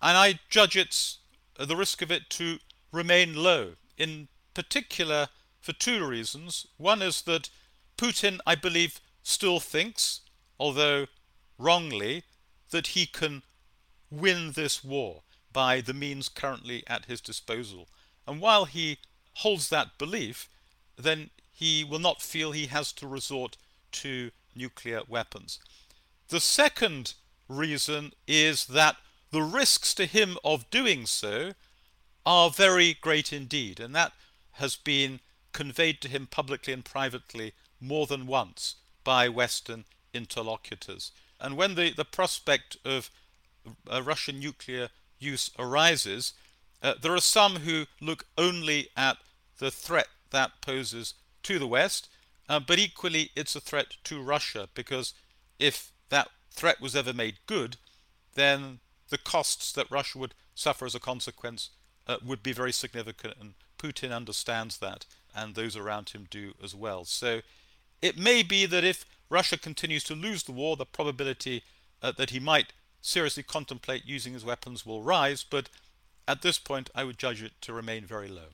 And 0.00 0.16
I 0.16 0.38
judge 0.48 0.76
it's 0.76 1.18
uh, 1.58 1.64
the 1.64 1.76
risk 1.76 2.02
of 2.02 2.12
it 2.12 2.30
to 2.30 2.58
remain 2.92 3.34
low, 3.34 3.72
in 3.98 4.28
particular 4.54 5.28
for 5.60 5.72
two 5.72 6.06
reasons. 6.06 6.66
One 6.76 7.02
is 7.02 7.22
that 7.22 7.50
Putin, 7.98 8.38
I 8.46 8.54
believe, 8.54 9.00
still 9.22 9.58
thinks, 9.58 10.20
although 10.60 11.06
wrongly, 11.58 12.24
that 12.70 12.88
he 12.88 13.06
can 13.06 13.42
win 14.10 14.52
this 14.52 14.84
war 14.84 15.22
by 15.52 15.80
the 15.80 15.94
means 15.94 16.28
currently 16.28 16.84
at 16.86 17.06
his 17.06 17.20
disposal. 17.20 17.88
And 18.26 18.40
while 18.40 18.64
he 18.64 18.98
holds 19.34 19.68
that 19.68 19.98
belief, 19.98 20.48
then 20.96 21.30
he 21.52 21.84
will 21.84 21.98
not 21.98 22.22
feel 22.22 22.52
he 22.52 22.66
has 22.66 22.92
to 22.94 23.06
resort 23.06 23.56
to 23.92 24.30
nuclear 24.54 25.00
weapons. 25.08 25.58
The 26.28 26.40
second 26.40 27.14
reason 27.48 28.12
is 28.26 28.66
that 28.66 28.96
the 29.30 29.42
risks 29.42 29.94
to 29.94 30.06
him 30.06 30.38
of 30.44 30.70
doing 30.70 31.06
so 31.06 31.52
are 32.24 32.50
very 32.50 32.94
great 32.94 33.32
indeed, 33.32 33.78
and 33.80 33.94
that 33.94 34.12
has 34.52 34.76
been 34.76 35.20
conveyed 35.52 36.00
to 36.00 36.08
him 36.08 36.26
publicly 36.26 36.72
and 36.72 36.84
privately 36.84 37.54
more 37.80 38.06
than 38.06 38.26
once 38.26 38.76
by 39.04 39.28
Western 39.28 39.84
interlocutors. 40.12 41.12
And 41.40 41.56
when 41.56 41.74
the, 41.74 41.92
the 41.92 42.04
prospect 42.04 42.76
of 42.84 43.10
a 43.88 44.02
Russian 44.02 44.40
nuclear 44.40 44.88
use 45.18 45.50
arises, 45.58 46.32
uh, 46.82 46.94
there 47.00 47.14
are 47.14 47.20
some 47.20 47.56
who 47.56 47.86
look 48.00 48.26
only 48.38 48.88
at 48.96 49.18
the 49.58 49.70
threat 49.70 50.08
that 50.30 50.60
poses 50.60 51.14
to 51.42 51.58
the 51.58 51.66
West, 51.66 52.08
uh, 52.48 52.60
but 52.60 52.78
equally 52.78 53.30
it's 53.34 53.56
a 53.56 53.60
threat 53.60 53.96
to 54.04 54.22
Russia 54.22 54.68
because 54.74 55.14
if 55.58 55.92
that 56.10 56.28
threat 56.50 56.80
was 56.80 56.94
ever 56.94 57.12
made 57.12 57.38
good, 57.46 57.76
then 58.34 58.80
the 59.08 59.18
costs 59.18 59.72
that 59.72 59.90
Russia 59.90 60.18
would 60.18 60.34
suffer 60.54 60.86
as 60.86 60.94
a 60.94 61.00
consequence 61.00 61.70
uh, 62.06 62.16
would 62.24 62.42
be 62.42 62.52
very 62.52 62.72
significant, 62.72 63.34
and 63.40 63.54
Putin 63.78 64.14
understands 64.14 64.78
that, 64.78 65.04
and 65.34 65.54
those 65.54 65.76
around 65.76 66.10
him 66.10 66.26
do 66.30 66.54
as 66.62 66.74
well. 66.74 67.04
So 67.04 67.40
it 68.00 68.16
may 68.16 68.42
be 68.42 68.66
that 68.66 68.84
if 68.84 69.04
Russia 69.28 69.56
continues 69.56 70.04
to 70.04 70.14
lose 70.14 70.44
the 70.44 70.52
war, 70.52 70.76
the 70.76 70.86
probability 70.86 71.62
uh, 72.02 72.12
that 72.12 72.30
he 72.30 72.38
might 72.38 72.72
seriously 73.00 73.42
contemplate 73.42 74.04
using 74.04 74.32
his 74.32 74.44
weapons 74.44 74.84
will 74.84 75.02
rise, 75.02 75.44
but 75.44 75.68
at 76.26 76.42
this 76.42 76.58
point 76.58 76.90
I 76.94 77.04
would 77.04 77.18
judge 77.18 77.42
it 77.42 77.52
to 77.62 77.72
remain 77.72 78.04
very 78.04 78.28
low. 78.28 78.50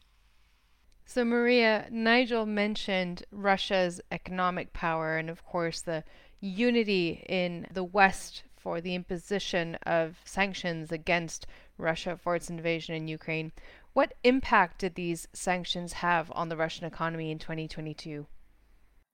So, 1.05 1.25
Maria, 1.25 1.89
Nigel 1.91 2.47
mentioned 2.47 3.25
Russia's 3.31 4.01
economic 4.11 4.73
power 4.73 5.19
and, 5.19 5.29
of 5.29 5.45
course, 5.45 5.81
the 5.81 6.05
unity 6.41 7.25
in 7.29 7.67
the 7.71 7.85
West 7.85 8.45
for 8.57 8.81
the 8.81 8.95
imposition 8.95 9.75
of 9.85 10.21
sanctions 10.25 10.93
against 10.93 11.47
Russia 11.77 12.17
for 12.17 12.37
its 12.37 12.49
invasion 12.49 12.95
in 12.95 13.09
Ukraine. 13.09 13.53
What 13.93 14.15
impact 14.23 14.79
did 14.79 14.95
these 14.95 15.29
sanctions 15.33 15.95
have 15.95 16.31
on 16.35 16.49
the 16.49 16.57
Russian 16.57 16.87
economy 16.87 17.31
in 17.31 17.39
2022? 17.39 18.27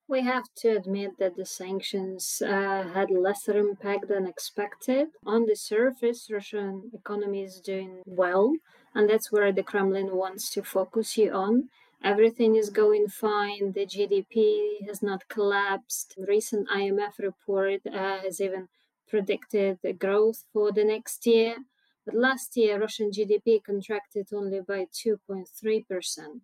We 0.09 0.21
have 0.21 0.45
to 0.61 0.69
admit 0.69 1.19
that 1.19 1.35
the 1.35 1.45
sanctions 1.45 2.41
uh, 2.41 2.89
had 2.95 3.11
lesser 3.11 3.55
impact 3.55 4.07
than 4.07 4.25
expected. 4.25 5.09
On 5.23 5.45
the 5.45 5.55
surface, 5.55 6.31
Russian 6.31 6.89
economy 6.91 7.43
is 7.43 7.61
doing 7.61 8.01
well, 8.07 8.55
and 8.95 9.07
that's 9.07 9.31
where 9.31 9.51
the 9.51 9.61
Kremlin 9.61 10.15
wants 10.15 10.49
to 10.55 10.63
focus 10.63 11.15
you 11.15 11.31
on. 11.31 11.69
Everything 12.03 12.55
is 12.55 12.71
going 12.71 13.07
fine. 13.07 13.73
The 13.73 13.85
GDP 13.85 14.83
has 14.87 15.03
not 15.03 15.27
collapsed. 15.27 16.15
Recent 16.17 16.67
IMF 16.69 17.19
report 17.19 17.81
uh, 17.85 18.21
has 18.23 18.41
even 18.41 18.67
predicted 19.07 19.77
the 19.83 19.93
growth 19.93 20.43
for 20.51 20.71
the 20.71 20.85
next 20.85 21.27
year. 21.27 21.57
But 22.03 22.15
last 22.15 22.57
year, 22.57 22.79
Russian 22.79 23.11
GDP 23.11 23.63
contracted 23.63 24.29
only 24.33 24.61
by 24.61 24.87
2.3%, 24.91 25.45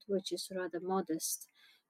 which 0.05 0.31
is 0.31 0.51
rather 0.55 0.79
modest. 0.79 1.48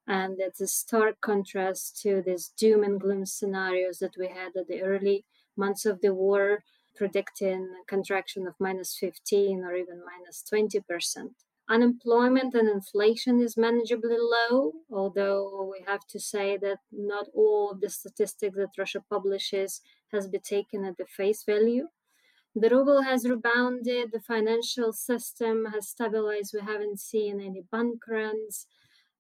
And 0.08 0.38
that's 0.40 0.62
a 0.62 0.68
stark 0.68 1.20
contrast 1.22 2.00
to 2.04 2.22
these 2.26 2.50
doom 2.50 2.84
and 2.84 3.00
gloom 3.00 3.26
scenarios 3.26 4.00
that 4.00 4.16
we 4.18 4.28
had 4.28 4.56
at 4.56 4.68
the 4.68 4.82
early 4.82 5.26
months 5.58 5.86
of 5.86 6.02
the 6.02 6.14
war, 6.14 6.64
predicting 6.96 7.70
a 7.82 7.86
contraction 7.88 8.46
of 8.48 8.54
minus 8.60 8.96
15 9.00 9.64
or 9.64 9.76
even 9.76 10.02
minus 10.06 10.44
20%. 10.52 11.32
Unemployment 11.68 12.54
and 12.54 12.70
inflation 12.70 13.42
is 13.42 13.58
manageably 13.58 14.18
low, 14.20 14.74
although 14.92 15.68
we 15.72 15.84
have 15.88 16.06
to 16.08 16.20
say 16.20 16.58
that 16.58 16.78
not 16.92 17.26
all 17.34 17.72
of 17.72 17.82
the 17.82 17.90
statistics 17.90 18.56
that 18.56 18.78
Russia 18.78 19.04
publishes 19.10 19.82
has 20.12 20.28
been 20.28 20.42
taken 20.42 20.86
at 20.86 20.98
the 20.98 21.06
face 21.06 21.44
value. 21.44 21.88
The 22.54 22.70
ruble 22.70 23.02
has 23.02 23.28
rebounded, 23.28 24.12
the 24.12 24.20
financial 24.20 24.94
system 24.94 25.66
has 25.74 25.90
stabilized, 25.90 26.54
we 26.54 26.62
haven't 26.62 27.00
seen 27.00 27.42
any 27.42 27.64
bank 27.72 28.04
runs 28.08 28.68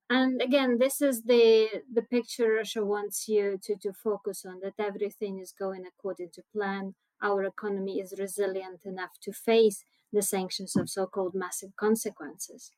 and 0.09 0.41
again 0.41 0.77
this 0.77 1.01
is 1.01 1.23
the 1.23 1.67
the 1.91 2.01
picture 2.03 2.53
russia 2.53 2.85
wants 2.85 3.27
you 3.27 3.57
to 3.63 3.75
to 3.75 3.91
focus 3.91 4.45
on 4.45 4.59
that 4.61 4.73
everything 4.79 5.39
is 5.39 5.51
going 5.51 5.85
according 5.85 6.29
to 6.33 6.43
plan. 6.53 6.93
Our 7.21 7.43
economy 7.43 7.99
is 7.99 8.13
resilient 8.19 8.81
enough 8.85 9.13
to 9.23 9.31
face 9.31 9.83
the 10.11 10.21
sanctions 10.21 10.75
of 10.75 10.89
so-called 10.89 11.33
massive 11.33 11.75
consequences. 11.75 12.71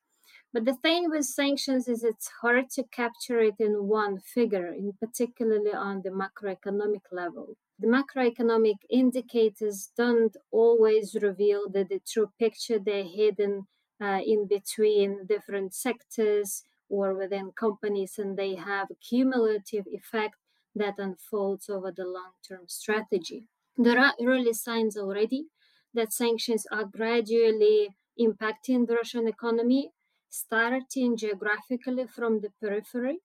But 0.52 0.64
the 0.64 0.74
thing 0.74 1.10
with 1.10 1.24
sanctions 1.24 1.88
is 1.88 2.02
it's 2.02 2.30
hard 2.40 2.70
to 2.70 2.84
capture 2.84 3.40
it 3.40 3.56
in 3.58 3.86
one 3.88 4.18
figure 4.20 4.68
in 4.68 4.92
particularly 4.98 5.74
on 5.74 6.02
the 6.02 6.10
macroeconomic 6.10 7.02
level. 7.12 7.56
The 7.78 7.88
macroeconomic 7.88 8.78
indicators 8.90 9.90
don't 9.96 10.36
always 10.50 11.16
reveal 11.20 11.68
the, 11.68 11.84
the 11.84 12.00
true 12.10 12.30
picture. 12.38 12.78
They're 12.78 13.04
hidden 13.04 13.66
uh, 14.00 14.20
in 14.24 14.46
between 14.46 15.26
different 15.26 15.74
sectors 15.74 16.62
or 16.88 17.14
within 17.14 17.52
companies, 17.52 18.18
and 18.18 18.36
they 18.36 18.54
have 18.54 18.90
a 18.90 18.94
cumulative 18.96 19.86
effect 19.86 20.36
that 20.74 20.98
unfolds 20.98 21.68
over 21.68 21.92
the 21.92 22.04
long 22.04 22.32
term 22.46 22.64
strategy. 22.66 23.46
There 23.76 23.98
are 23.98 24.14
early 24.20 24.52
signs 24.52 24.96
already 24.96 25.46
that 25.94 26.12
sanctions 26.12 26.66
are 26.70 26.84
gradually 26.84 27.90
impacting 28.18 28.86
the 28.86 28.94
Russian 28.94 29.28
economy, 29.28 29.92
starting 30.28 31.16
geographically 31.16 32.06
from 32.06 32.40
the 32.40 32.50
periphery. 32.60 33.20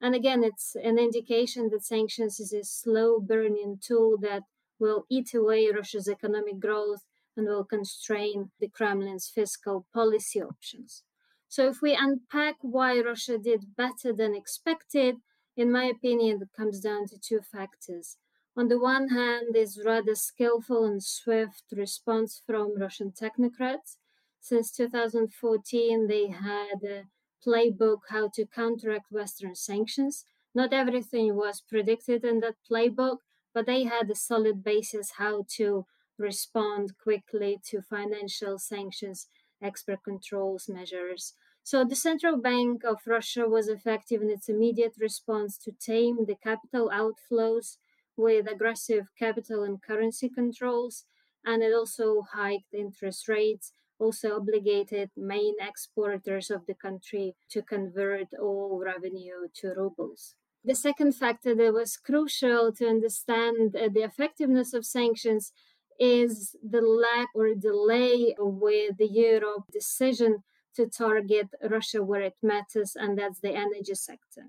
And 0.00 0.14
again, 0.14 0.42
it's 0.42 0.74
an 0.74 0.98
indication 0.98 1.70
that 1.70 1.84
sanctions 1.84 2.40
is 2.40 2.52
a 2.52 2.64
slow 2.64 3.20
burning 3.20 3.78
tool 3.80 4.18
that 4.18 4.42
will 4.78 5.06
eat 5.08 5.32
away 5.32 5.70
Russia's 5.70 6.08
economic 6.08 6.58
growth 6.58 7.04
and 7.36 7.46
will 7.46 7.64
constrain 7.64 8.50
the 8.58 8.68
Kremlin's 8.68 9.28
fiscal 9.28 9.86
policy 9.94 10.42
options. 10.42 11.04
So 11.52 11.68
if 11.68 11.82
we 11.82 11.94
unpack 11.94 12.56
why 12.62 12.98
Russia 12.98 13.36
did 13.36 13.76
better 13.76 14.10
than 14.10 14.34
expected, 14.34 15.16
in 15.54 15.70
my 15.70 15.84
opinion, 15.84 16.40
it 16.40 16.48
comes 16.56 16.80
down 16.80 17.08
to 17.08 17.18
two 17.18 17.42
factors. 17.42 18.16
On 18.56 18.68
the 18.68 18.78
one 18.78 19.08
hand, 19.08 19.54
is 19.54 19.78
rather 19.84 20.14
skillful 20.14 20.86
and 20.86 21.04
swift 21.04 21.64
response 21.70 22.40
from 22.46 22.78
Russian 22.78 23.12
technocrats. 23.12 23.98
Since 24.40 24.72
2014, 24.72 26.06
they 26.06 26.28
had 26.28 26.82
a 26.84 27.04
playbook 27.46 28.00
how 28.08 28.28
to 28.28 28.46
counteract 28.46 29.12
Western 29.12 29.54
sanctions. 29.54 30.24
Not 30.54 30.72
everything 30.72 31.36
was 31.36 31.60
predicted 31.60 32.24
in 32.24 32.40
that 32.40 32.56
playbook, 32.70 33.18
but 33.52 33.66
they 33.66 33.82
had 33.84 34.10
a 34.10 34.14
solid 34.14 34.64
basis 34.64 35.12
how 35.18 35.44
to 35.56 35.84
respond 36.16 36.96
quickly 36.96 37.60
to 37.66 37.82
financial 37.82 38.58
sanctions 38.58 39.28
export 39.60 40.02
controls 40.02 40.68
measures. 40.68 41.34
So 41.64 41.84
the 41.84 41.96
Central 41.96 42.36
Bank 42.36 42.82
of 42.84 43.06
Russia 43.06 43.48
was 43.48 43.68
effective 43.68 44.20
in 44.20 44.30
its 44.30 44.48
immediate 44.48 44.94
response 44.98 45.56
to 45.58 45.72
tame 45.72 46.26
the 46.26 46.34
capital 46.34 46.90
outflows 46.90 47.76
with 48.16 48.50
aggressive 48.50 49.06
capital 49.18 49.62
and 49.62 49.80
currency 49.80 50.28
controls, 50.28 51.04
and 51.44 51.62
it 51.62 51.72
also 51.72 52.22
hiked 52.32 52.74
interest 52.74 53.28
rates, 53.28 53.72
also 53.98 54.36
obligated 54.36 55.10
main 55.16 55.54
exporters 55.60 56.50
of 56.50 56.66
the 56.66 56.74
country 56.74 57.34
to 57.50 57.62
convert 57.62 58.34
all 58.34 58.82
revenue 58.84 59.48
to 59.54 59.68
rubles. 59.68 60.34
The 60.64 60.74
second 60.74 61.12
factor 61.12 61.54
that 61.54 61.72
was 61.72 61.96
crucial 61.96 62.72
to 62.72 62.88
understand 62.88 63.74
uh, 63.74 63.88
the 63.92 64.02
effectiveness 64.02 64.74
of 64.74 64.84
sanctions 64.84 65.52
is 65.98 66.56
the 66.62 66.80
lack 66.80 67.28
or 67.34 67.54
delay 67.54 68.34
with 68.38 68.96
the 68.98 69.08
Europe 69.08 69.64
decision 69.72 70.42
to 70.76 70.86
target 70.86 71.48
Russia 71.68 72.02
where 72.02 72.22
it 72.22 72.36
matters, 72.42 72.96
and 72.96 73.18
that's 73.18 73.40
the 73.40 73.54
energy 73.54 73.94
sector. 73.94 74.46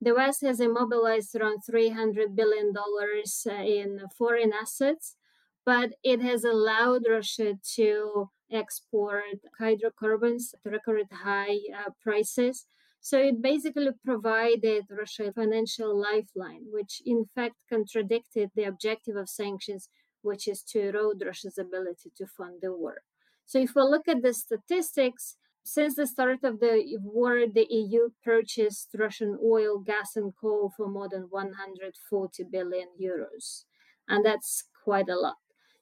The 0.00 0.14
West 0.14 0.40
has 0.42 0.60
immobilized 0.60 1.36
around 1.36 1.60
$300 1.70 2.34
billion 2.34 2.72
uh, 2.76 3.52
in 3.52 4.00
foreign 4.16 4.52
assets, 4.52 5.16
but 5.66 5.90
it 6.02 6.22
has 6.22 6.42
allowed 6.42 7.02
Russia 7.08 7.58
to 7.74 8.30
export 8.50 9.38
hydrocarbons 9.58 10.54
at 10.64 10.72
record 10.72 11.06
high 11.12 11.58
uh, 11.76 11.90
prices. 12.02 12.66
So 13.02 13.18
it 13.18 13.40
basically 13.42 13.90
provided 14.04 14.84
Russia 14.90 15.28
a 15.28 15.32
financial 15.32 15.98
lifeline, 16.00 16.64
which 16.70 17.02
in 17.04 17.26
fact 17.34 17.56
contradicted 17.68 18.50
the 18.54 18.64
objective 18.64 19.16
of 19.16 19.28
sanctions, 19.28 19.88
which 20.22 20.48
is 20.48 20.62
to 20.64 20.88
erode 20.88 21.22
Russia's 21.24 21.58
ability 21.58 22.10
to 22.16 22.26
fund 22.26 22.60
the 22.62 22.72
war. 22.72 23.02
So 23.46 23.58
if 23.58 23.74
we 23.74 23.82
look 23.82 24.06
at 24.06 24.22
the 24.22 24.32
statistics, 24.32 25.36
since 25.64 25.94
the 25.96 26.06
start 26.06 26.42
of 26.44 26.60
the 26.60 26.98
war, 27.02 27.46
the 27.46 27.66
EU 27.70 28.10
purchased 28.24 28.88
Russian 28.98 29.38
oil, 29.44 29.78
gas, 29.78 30.16
and 30.16 30.32
coal 30.40 30.72
for 30.76 30.88
more 30.88 31.08
than 31.08 31.28
140 31.30 32.44
billion 32.44 32.88
euros. 33.00 33.64
And 34.08 34.24
that's 34.24 34.64
quite 34.84 35.08
a 35.08 35.16
lot. 35.16 35.36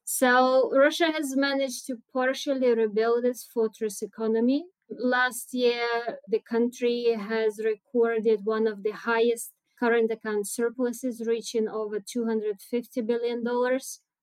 So 0.05 0.71
Russia 0.75 1.13
has 1.13 1.37
managed 1.37 1.87
to 1.87 1.97
partially 2.13 2.75
rebuild 2.75 3.25
its 3.25 3.45
fortress 3.45 4.03
economy. 4.03 4.65
Last 4.91 5.53
year, 5.53 5.87
the 6.27 6.41
country 6.41 7.15
has 7.15 7.61
recorded 7.63 8.41
one 8.45 8.67
of 8.67 8.83
the 8.83 8.93
highest 8.93 9.53
current 9.79 10.11
account 10.11 10.49
surpluses, 10.49 11.23
reaching 11.27 11.69
over 11.69 12.01
$250 12.01 13.07
billion, 13.07 13.45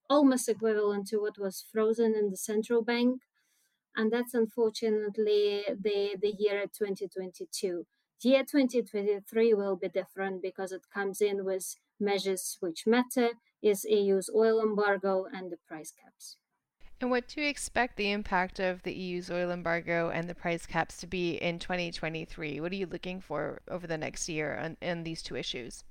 almost 0.09 0.50
equivalent 0.50 1.07
to 1.07 1.17
what 1.17 1.38
was 1.39 1.65
frozen 1.71 2.13
in 2.15 2.29
the 2.29 2.38
central 2.38 2.81
bank. 2.81 3.21
And 3.95 4.11
that's 4.11 4.33
unfortunately 4.33 5.63
the, 5.69 6.15
the 6.19 6.33
year 6.37 6.63
2022. 6.63 7.85
Year 8.23 8.43
2023 8.43 9.53
will 9.53 9.75
be 9.75 9.89
different 9.89 10.41
because 10.41 10.71
it 10.71 10.81
comes 10.93 11.21
in 11.21 11.45
with 11.45 11.75
measures 11.99 12.57
which 12.59 12.83
matter 12.85 13.29
is 13.61 13.85
EU's 13.85 14.29
oil 14.35 14.61
embargo 14.61 15.25
and 15.31 15.51
the 15.51 15.57
price 15.67 15.91
caps. 15.91 16.37
And 17.01 17.11
what 17.11 17.27
do 17.27 17.41
you 17.41 17.47
expect 17.47 17.97
the 17.97 18.11
impact 18.11 18.59
of 18.59 18.81
the 18.83 18.93
EU's 18.93 19.29
oil 19.29 19.51
embargo 19.51 20.09
and 20.09 20.29
the 20.29 20.35
price 20.35 20.65
caps 20.65 20.97
to 20.97 21.07
be 21.07 21.35
in 21.35 21.59
2023? 21.59 22.61
What 22.61 22.71
are 22.71 22.75
you 22.75 22.85
looking 22.85 23.19
for 23.19 23.61
over 23.67 23.85
the 23.85 23.97
next 23.97 24.29
year 24.29 24.57
on, 24.57 24.77
on 24.81 25.03
these 25.03 25.21
two 25.21 25.35
issues? 25.35 25.83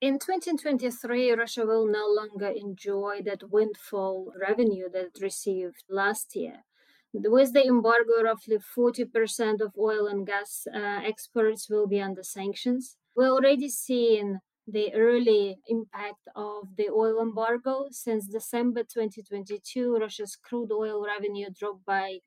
In 0.00 0.18
2023, 0.18 1.32
Russia 1.32 1.66
will 1.66 1.86
no 1.86 2.06
longer 2.08 2.48
enjoy 2.48 3.20
that 3.24 3.50
windfall 3.50 4.32
revenue 4.40 4.88
that 4.92 5.10
it 5.14 5.22
received 5.22 5.84
last 5.88 6.34
year. 6.34 6.64
With 7.12 7.52
the 7.54 7.66
embargo, 7.66 8.22
roughly 8.22 8.58
40% 8.58 9.60
of 9.60 9.72
oil 9.76 10.06
and 10.06 10.24
gas 10.26 10.66
uh, 10.72 11.00
exports 11.04 11.68
will 11.68 11.88
be 11.88 12.00
under 12.00 12.22
sanctions. 12.22 12.96
We're 13.16 13.30
already 13.30 13.68
seeing 13.68 14.38
the 14.66 14.94
early 14.94 15.58
impact 15.66 16.28
of 16.36 16.76
the 16.76 16.88
oil 16.88 17.20
embargo. 17.20 17.86
Since 17.90 18.28
December 18.28 18.82
2022, 18.84 19.96
Russia's 19.96 20.36
crude 20.36 20.70
oil 20.70 21.04
revenue 21.04 21.48
dropped 21.50 21.84
by 21.84 22.18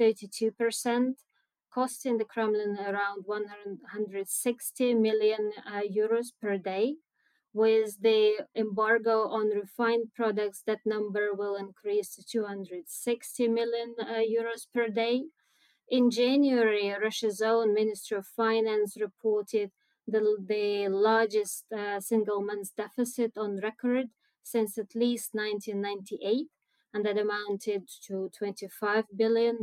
32%, 0.00 1.14
costing 1.72 2.18
the 2.18 2.24
Kremlin 2.24 2.76
around 2.76 3.22
160 3.26 4.94
million 4.94 5.52
uh, 5.64 5.82
euros 5.88 6.32
per 6.40 6.58
day. 6.58 6.96
With 7.54 8.02
the 8.02 8.46
embargo 8.56 9.28
on 9.28 9.48
refined 9.50 10.08
products, 10.16 10.64
that 10.66 10.80
number 10.84 11.32
will 11.32 11.54
increase 11.54 12.16
to 12.16 12.24
260 12.24 13.46
million 13.46 13.94
uh, 14.00 14.14
euros 14.28 14.66
per 14.74 14.88
day. 14.88 15.26
In 15.88 16.10
January, 16.10 16.92
Russia's 17.00 17.40
own 17.40 17.72
Ministry 17.72 18.16
of 18.16 18.26
Finance 18.26 18.96
reported 19.00 19.70
the, 20.08 20.36
the 20.44 20.88
largest 20.88 21.66
uh, 21.72 22.00
single 22.00 22.42
month 22.42 22.70
deficit 22.76 23.38
on 23.38 23.60
record 23.60 24.08
since 24.42 24.76
at 24.76 24.96
least 24.96 25.30
1998, 25.32 26.48
and 26.92 27.06
that 27.06 27.18
amounted 27.18 27.88
to 28.08 28.30
$25 28.42 29.04
billion. 29.16 29.58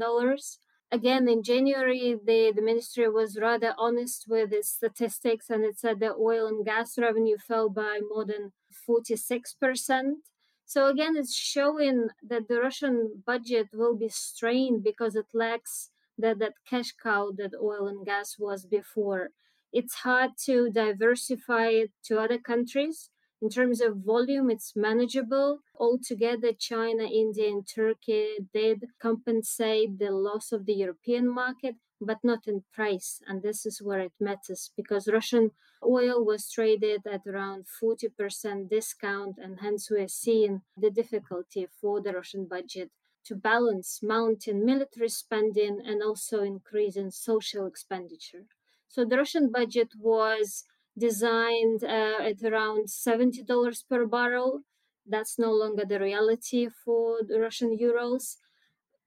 Again, 0.92 1.28
in 1.30 1.42
January, 1.42 2.16
the, 2.24 2.52
the 2.54 2.62
ministry 2.62 3.08
was 3.10 3.40
rather 3.40 3.74
honest 3.78 4.26
with 4.28 4.52
its 4.52 4.70
statistics, 4.70 5.50
and 5.50 5.64
it 5.64 5.80
said 5.80 6.00
that 6.02 6.16
oil 6.20 6.48
and 6.48 6.66
gas 6.66 6.98
revenue 6.98 7.38
fell 7.38 7.70
by 7.70 8.00
more 8.10 8.26
than 8.26 8.52
46%. 8.86 10.18
So, 10.66 10.88
again, 10.88 11.16
it's 11.18 11.36
showing 11.36 12.10
that 12.22 12.48
the 12.48 12.60
Russian 12.60 13.24
budget 13.26 13.70
will 13.74 13.96
be 13.96 14.10
strained 14.10 14.84
because 14.84 15.16
it 15.16 15.28
lacks 15.34 15.92
that, 16.18 16.40
that 16.40 16.54
cash 16.70 16.92
cow 17.02 17.32
that 17.38 17.54
oil 17.62 17.88
and 17.88 18.06
gas 18.06 18.38
was 18.38 18.66
before 18.66 19.30
it's 19.74 19.96
hard 19.96 20.32
to 20.46 20.70
diversify 20.70 21.68
it 21.68 21.92
to 22.04 22.20
other 22.20 22.38
countries. 22.38 23.10
In 23.42 23.50
terms 23.50 23.82
of 23.82 23.98
volume, 23.98 24.52
it's 24.52 24.76
manageable. 24.76 25.62
Altogether, 25.76 26.54
China, 26.54 27.04
India, 27.04 27.50
and 27.50 27.68
Turkey 27.68 28.38
did 28.54 28.86
compensate 29.02 29.98
the 29.98 30.12
loss 30.12 30.52
of 30.52 30.66
the 30.66 30.74
European 30.76 31.28
market, 31.28 31.76
but 32.00 32.24
not 32.24 32.48
in 32.48 32.64
price. 32.72 33.20
And 33.28 33.42
this 33.42 33.66
is 33.66 33.82
where 33.82 34.00
it 34.00 34.14
matters 34.20 34.72
because 34.78 35.08
Russian 35.08 35.52
oil 35.84 36.24
was 36.24 36.52
traded 36.52 37.02
at 37.08 37.26
around 37.26 37.66
40% 37.66 38.70
discount, 38.70 39.38
and 39.40 39.60
hence 39.60 39.90
we're 39.90 40.08
seeing 40.08 40.62
the 40.78 40.92
difficulty 40.92 41.68
for 41.80 42.00
the 42.00 42.14
Russian 42.14 42.46
budget 42.46 42.92
to 43.26 43.36
balance 43.36 44.02
mounting 44.04 44.64
military 44.66 45.10
spending 45.10 45.82
and 45.84 46.04
also 46.04 46.44
increasing 46.44 47.10
social 47.12 47.66
expenditure. 47.66 48.46
So 48.88 49.06
the 49.06 49.18
Russian 49.18 49.52
budget 49.52 49.94
was 49.98 50.66
designed 50.98 51.84
uh, 51.84 52.18
at 52.22 52.44
around 52.44 52.88
$70 52.88 53.84
per 53.90 54.06
barrel. 54.06 54.62
That's 55.08 55.40
no 55.40 55.52
longer 55.52 55.86
the 55.86 56.00
reality 56.00 56.68
for 56.70 57.20
the 57.28 57.40
Russian 57.40 57.78
Urals. 57.78 58.38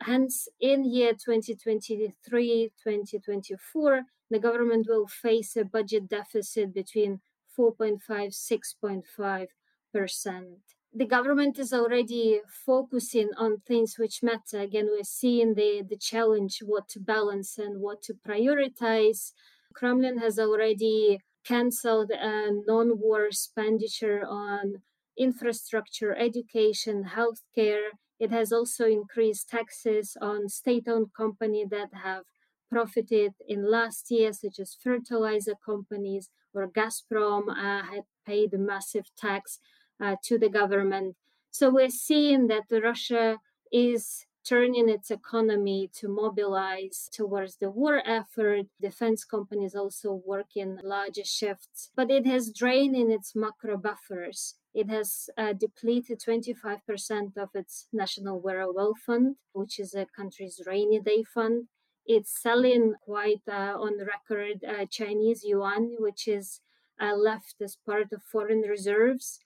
Hence, 0.00 0.48
in 0.60 0.84
year 0.84 1.12
2023 1.12 2.72
2024, 2.82 4.02
the 4.30 4.38
government 4.38 4.86
will 4.88 5.06
face 5.06 5.56
a 5.56 5.64
budget 5.64 6.08
deficit 6.08 6.74
between 6.74 7.20
4.5 7.56 8.00
6.5 8.08 9.46
percent. 9.92 10.58
The 10.92 11.06
government 11.06 11.58
is 11.58 11.72
already 11.72 12.40
focusing 12.48 13.30
on 13.36 13.62
things 13.66 13.96
which 13.98 14.22
matter. 14.22 14.58
Again, 14.60 14.88
we're 14.90 15.02
seeing 15.04 15.54
the, 15.54 15.82
the 15.88 15.96
challenge 15.96 16.58
what 16.64 16.88
to 16.90 17.00
balance 17.00 17.58
and 17.58 17.80
what 17.80 18.02
to 18.02 18.14
prioritize 18.14 19.32
Kremlin 19.74 20.18
has 20.18 20.38
already 20.38 21.20
cancelled 21.44 22.10
a 22.10 22.50
non 22.66 22.98
war 22.98 23.26
expenditure 23.26 24.24
on 24.26 24.82
infrastructure, 25.18 26.14
education, 26.16 27.04
healthcare. 27.16 27.88
It 28.18 28.30
has 28.30 28.52
also 28.52 28.86
increased 28.86 29.48
taxes 29.48 30.16
on 30.20 30.48
state 30.48 30.88
owned 30.88 31.12
companies 31.16 31.68
that 31.70 31.90
have 32.02 32.24
profited 32.70 33.32
in 33.46 33.70
last 33.70 34.10
year, 34.10 34.32
such 34.32 34.58
as 34.58 34.76
fertilizer 34.80 35.54
companies 35.64 36.30
or 36.54 36.68
Gazprom 36.68 37.48
uh, 37.48 37.84
had 37.84 38.04
paid 38.26 38.54
a 38.54 38.58
massive 38.58 39.06
tax 39.16 39.58
uh, 40.02 40.16
to 40.24 40.38
the 40.38 40.48
government. 40.48 41.16
So 41.50 41.70
we're 41.70 41.90
seeing 41.90 42.46
that 42.48 42.64
Russia 42.70 43.38
is 43.72 44.26
turning 44.44 44.88
its 44.88 45.10
economy 45.10 45.90
to 45.94 46.08
mobilize 46.08 47.08
towards 47.12 47.56
the 47.56 47.70
war 47.70 48.02
effort. 48.06 48.66
Defense 48.80 49.24
companies 49.24 49.74
also 49.74 50.22
work 50.26 50.56
in 50.56 50.80
larger 50.82 51.24
shifts, 51.24 51.90
but 51.96 52.10
it 52.10 52.26
has 52.26 52.52
drained 52.52 52.94
in 52.94 53.10
its 53.10 53.34
macro 53.34 53.76
buffers. 53.76 54.56
It 54.74 54.90
has 54.90 55.30
uh, 55.38 55.52
depleted 55.52 56.20
25% 56.20 57.36
of 57.36 57.50
its 57.54 57.86
National 57.92 58.40
Wealth 58.40 58.98
Fund, 58.98 59.36
which 59.52 59.78
is 59.78 59.94
a 59.94 60.06
country's 60.16 60.60
rainy 60.66 61.00
day 61.00 61.22
fund. 61.22 61.68
It's 62.06 62.42
selling 62.42 62.94
quite 63.00 63.42
uh, 63.48 63.76
on 63.78 63.98
record 63.98 64.62
uh, 64.64 64.84
Chinese 64.90 65.42
yuan, 65.44 65.94
which 65.98 66.28
is 66.28 66.60
uh, 67.00 67.14
left 67.14 67.56
as 67.62 67.78
part 67.86 68.12
of 68.12 68.22
foreign 68.22 68.60
reserves. 68.60 69.38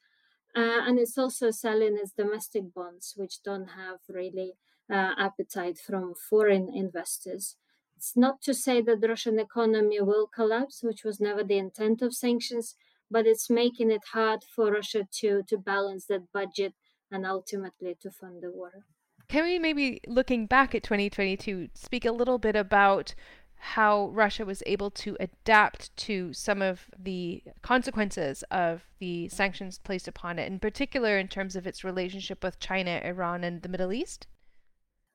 Uh, 0.57 0.81
and 0.87 0.99
it's 0.99 1.19
also 1.19 1.51
selling 1.51 1.97
its 1.97 2.13
domestic 2.13 2.75
bonds, 2.75 3.15
which 3.17 3.43
don't 3.45 3.69
have 3.69 3.99
really 4.09 4.55
uh, 4.91 5.15
appetite 5.19 5.79
from 5.79 6.15
foreign 6.15 6.69
investors. 6.75 7.57
It's 7.97 8.17
not 8.17 8.41
to 8.43 8.55
say 8.55 8.81
that 8.83 9.01
the 9.01 9.09
Russian 9.09 9.39
economy 9.41 10.01
will 10.01 10.29
collapse, 10.29 10.83
which 10.83 11.03
was 11.05 11.21
never 11.21 11.43
the 11.43 11.59
intent 11.59 12.01
of 12.01 12.15
sanctions, 12.15 12.77
but 13.11 13.27
it's 13.27 13.51
making 13.51 13.91
it 13.91 14.03
hard 14.13 14.45
for 14.55 14.71
Russia 14.71 15.07
to, 15.21 15.43
to 15.49 15.59
balance 15.59 16.07
that 16.07 16.33
budget 16.33 16.75
and 17.11 17.27
ultimately 17.27 17.97
to 18.01 18.11
fund 18.11 18.43
the 18.43 18.51
war. 18.51 18.85
Can 19.29 19.45
we 19.45 19.59
maybe, 19.59 20.01
looking 20.07 20.47
back 20.47 20.75
at 20.75 20.83
2022, 20.83 21.69
speak 21.75 22.05
a 22.05 22.13
little 22.13 22.39
bit 22.39 22.57
about 22.57 23.15
how 23.57 24.09
Russia 24.11 24.45
was 24.45 24.63
able 24.67 24.91
to 24.91 25.17
adapt 25.19 25.95
to 25.97 26.33
some 26.33 26.63
of 26.63 26.87
the 26.99 27.43
consequences 27.61 28.45
of 28.51 28.87
the 29.01 29.29
sanctions 29.29 29.79
placed 29.79 30.09
upon 30.09 30.39
it, 30.39 30.47
in 30.47 30.61
particular 30.61 31.19
in 31.19 31.29
terms 31.29 31.57
of 31.57 31.67
its 31.67 31.83
relationship 31.83 32.45
with 32.45 32.61
China, 32.61 33.01
Iran, 33.05 33.43
and 33.43 33.63
the 33.63 33.69
Middle 33.69 33.93
East? 33.93 34.27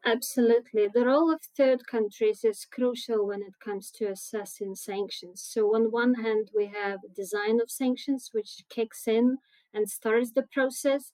Absolutely. 0.06 0.88
The 0.88 1.06
role 1.06 1.32
of 1.32 1.42
third 1.58 1.88
countries 1.88 2.44
is 2.44 2.66
crucial 2.66 3.26
when 3.28 3.42
it 3.42 3.60
comes 3.60 3.90
to 3.92 4.06
assessing 4.06 4.76
sanctions. 4.76 5.42
So, 5.42 5.76
on 5.76 5.92
one 5.92 6.16
hand, 6.16 6.52
we 6.56 6.68
have 6.68 7.00
design 7.16 7.60
of 7.62 7.72
sanctions, 7.72 8.30
which 8.34 8.64
kicks 8.70 9.08
in 9.08 9.38
and 9.74 9.90
starts 9.90 10.32
the 10.32 10.44
process. 10.44 11.12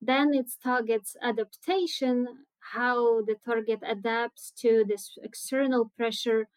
Then 0.00 0.32
it 0.34 0.50
targets 0.62 1.16
adaptation, 1.22 2.46
how 2.72 3.22
the 3.22 3.36
target 3.44 3.80
adapts 3.82 4.50
to 4.62 4.84
this 4.86 5.16
external 5.22 5.90
pressure. 5.96 6.48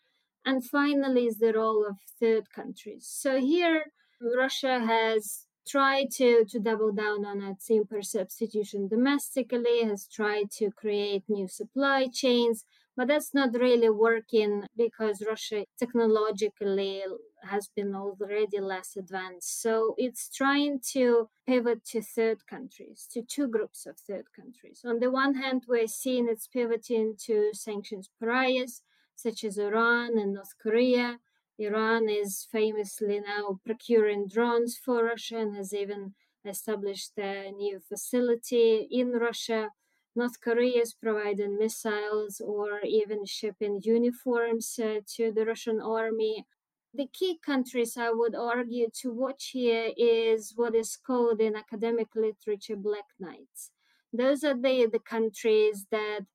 And 0.45 0.63
finally, 0.65 1.27
is 1.27 1.39
the 1.39 1.53
role 1.53 1.85
of 1.85 1.97
third 2.19 2.51
countries. 2.53 3.07
So, 3.09 3.39
here, 3.39 3.91
Russia 4.21 4.79
has 4.79 5.47
tried 5.67 6.11
to, 6.11 6.45
to 6.45 6.59
double 6.59 6.91
down 6.91 7.25
on 7.25 7.41
its 7.43 7.69
import 7.69 8.05
substitution 8.05 8.87
domestically, 8.87 9.83
has 9.83 10.07
tried 10.07 10.51
to 10.51 10.71
create 10.71 11.23
new 11.27 11.47
supply 11.47 12.07
chains, 12.11 12.65
but 12.95 13.07
that's 13.07 13.33
not 13.33 13.53
really 13.53 13.89
working 13.89 14.63
because 14.77 15.23
Russia 15.25 15.65
technologically 15.79 17.01
has 17.43 17.69
been 17.75 17.95
already 17.95 18.59
less 18.59 18.95
advanced. 18.95 19.61
So 19.61 19.95
it's 19.97 20.29
trying 20.29 20.79
to 20.91 21.29
pivot 21.47 21.85
to 21.85 22.01
third 22.01 22.45
countries, 22.47 23.07
to 23.13 23.21
two 23.21 23.47
groups 23.47 23.85
of 23.85 23.97
third 23.97 24.25
countries. 24.35 24.81
On 24.85 24.99
the 24.99 25.11
one 25.11 25.35
hand, 25.35 25.63
we're 25.67 25.87
seeing 25.87 26.27
it's 26.29 26.47
pivoting 26.47 27.15
to 27.25 27.49
sanctions 27.53 28.09
pariahs 28.19 28.81
such 29.15 29.43
as 29.43 29.57
Iran 29.57 30.17
and 30.17 30.33
North 30.33 30.53
Korea 30.61 31.19
Iran 31.59 32.09
is 32.09 32.47
famously 32.51 33.19
now 33.19 33.59
procuring 33.65 34.27
drones 34.27 34.77
for 34.77 35.03
Russia 35.03 35.37
and 35.37 35.55
has 35.55 35.73
even 35.73 36.13
established 36.45 37.11
a 37.17 37.51
new 37.51 37.79
facility 37.79 38.87
in 38.89 39.11
Russia. 39.11 39.69
North 40.15 40.39
Korea 40.41 40.81
is 40.81 40.93
providing 40.93 41.57
missiles 41.57 42.41
or 42.41 42.81
even 42.81 43.25
shipping 43.25 43.81
uniforms 43.83 44.79
uh, 44.79 44.99
to 45.15 45.31
the 45.31 45.45
Russian 45.45 45.79
army. 45.79 46.45
The 46.93 47.07
key 47.11 47.39
countries 47.43 47.97
I 47.97 48.11
would 48.11 48.35
argue 48.35 48.89
to 49.01 49.11
watch 49.11 49.49
here 49.53 49.91
is 49.97 50.53
what 50.55 50.75
is 50.75 50.95
called 50.95 51.41
in 51.41 51.55
academic 51.55 52.09
literature 52.15 52.75
black 52.75 53.05
knights. 53.19 53.71
Those 54.11 54.43
are 54.43 54.53
the, 54.53 54.87
the 54.91 54.99
countries 54.99 55.87
that 55.89 56.25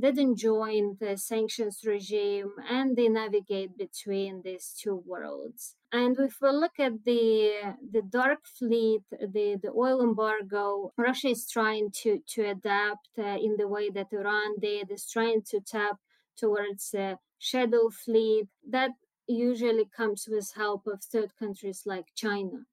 didn't 0.00 0.36
join 0.36 0.96
the 1.00 1.16
sanctions 1.16 1.80
regime 1.84 2.52
and 2.68 2.96
they 2.96 3.08
navigate 3.08 3.76
between 3.78 4.42
these 4.42 4.74
two 4.78 5.02
worlds. 5.06 5.74
And 5.92 6.18
if 6.18 6.36
we 6.42 6.50
look 6.50 6.78
at 6.78 7.04
the 7.04 7.74
the 7.90 8.02
dark 8.02 8.40
fleet, 8.58 9.02
the, 9.10 9.58
the 9.62 9.72
oil 9.74 10.02
embargo, 10.02 10.92
Russia 10.98 11.28
is 11.28 11.48
trying 11.48 11.90
to, 12.02 12.20
to 12.34 12.42
adapt 12.50 13.08
uh, 13.18 13.38
in 13.46 13.56
the 13.56 13.68
way 13.68 13.88
that 13.90 14.12
Iran 14.12 14.56
did, 14.60 14.90
is 14.90 15.08
trying 15.10 15.42
to 15.50 15.60
tap 15.60 15.96
towards 16.36 16.92
a 16.94 17.18
shadow 17.38 17.88
fleet. 17.88 18.48
That 18.68 18.90
usually 19.26 19.88
comes 19.96 20.28
with 20.30 20.52
help 20.54 20.86
of 20.86 21.02
third 21.02 21.32
countries 21.38 21.82
like 21.86 22.06
China. 22.14 22.66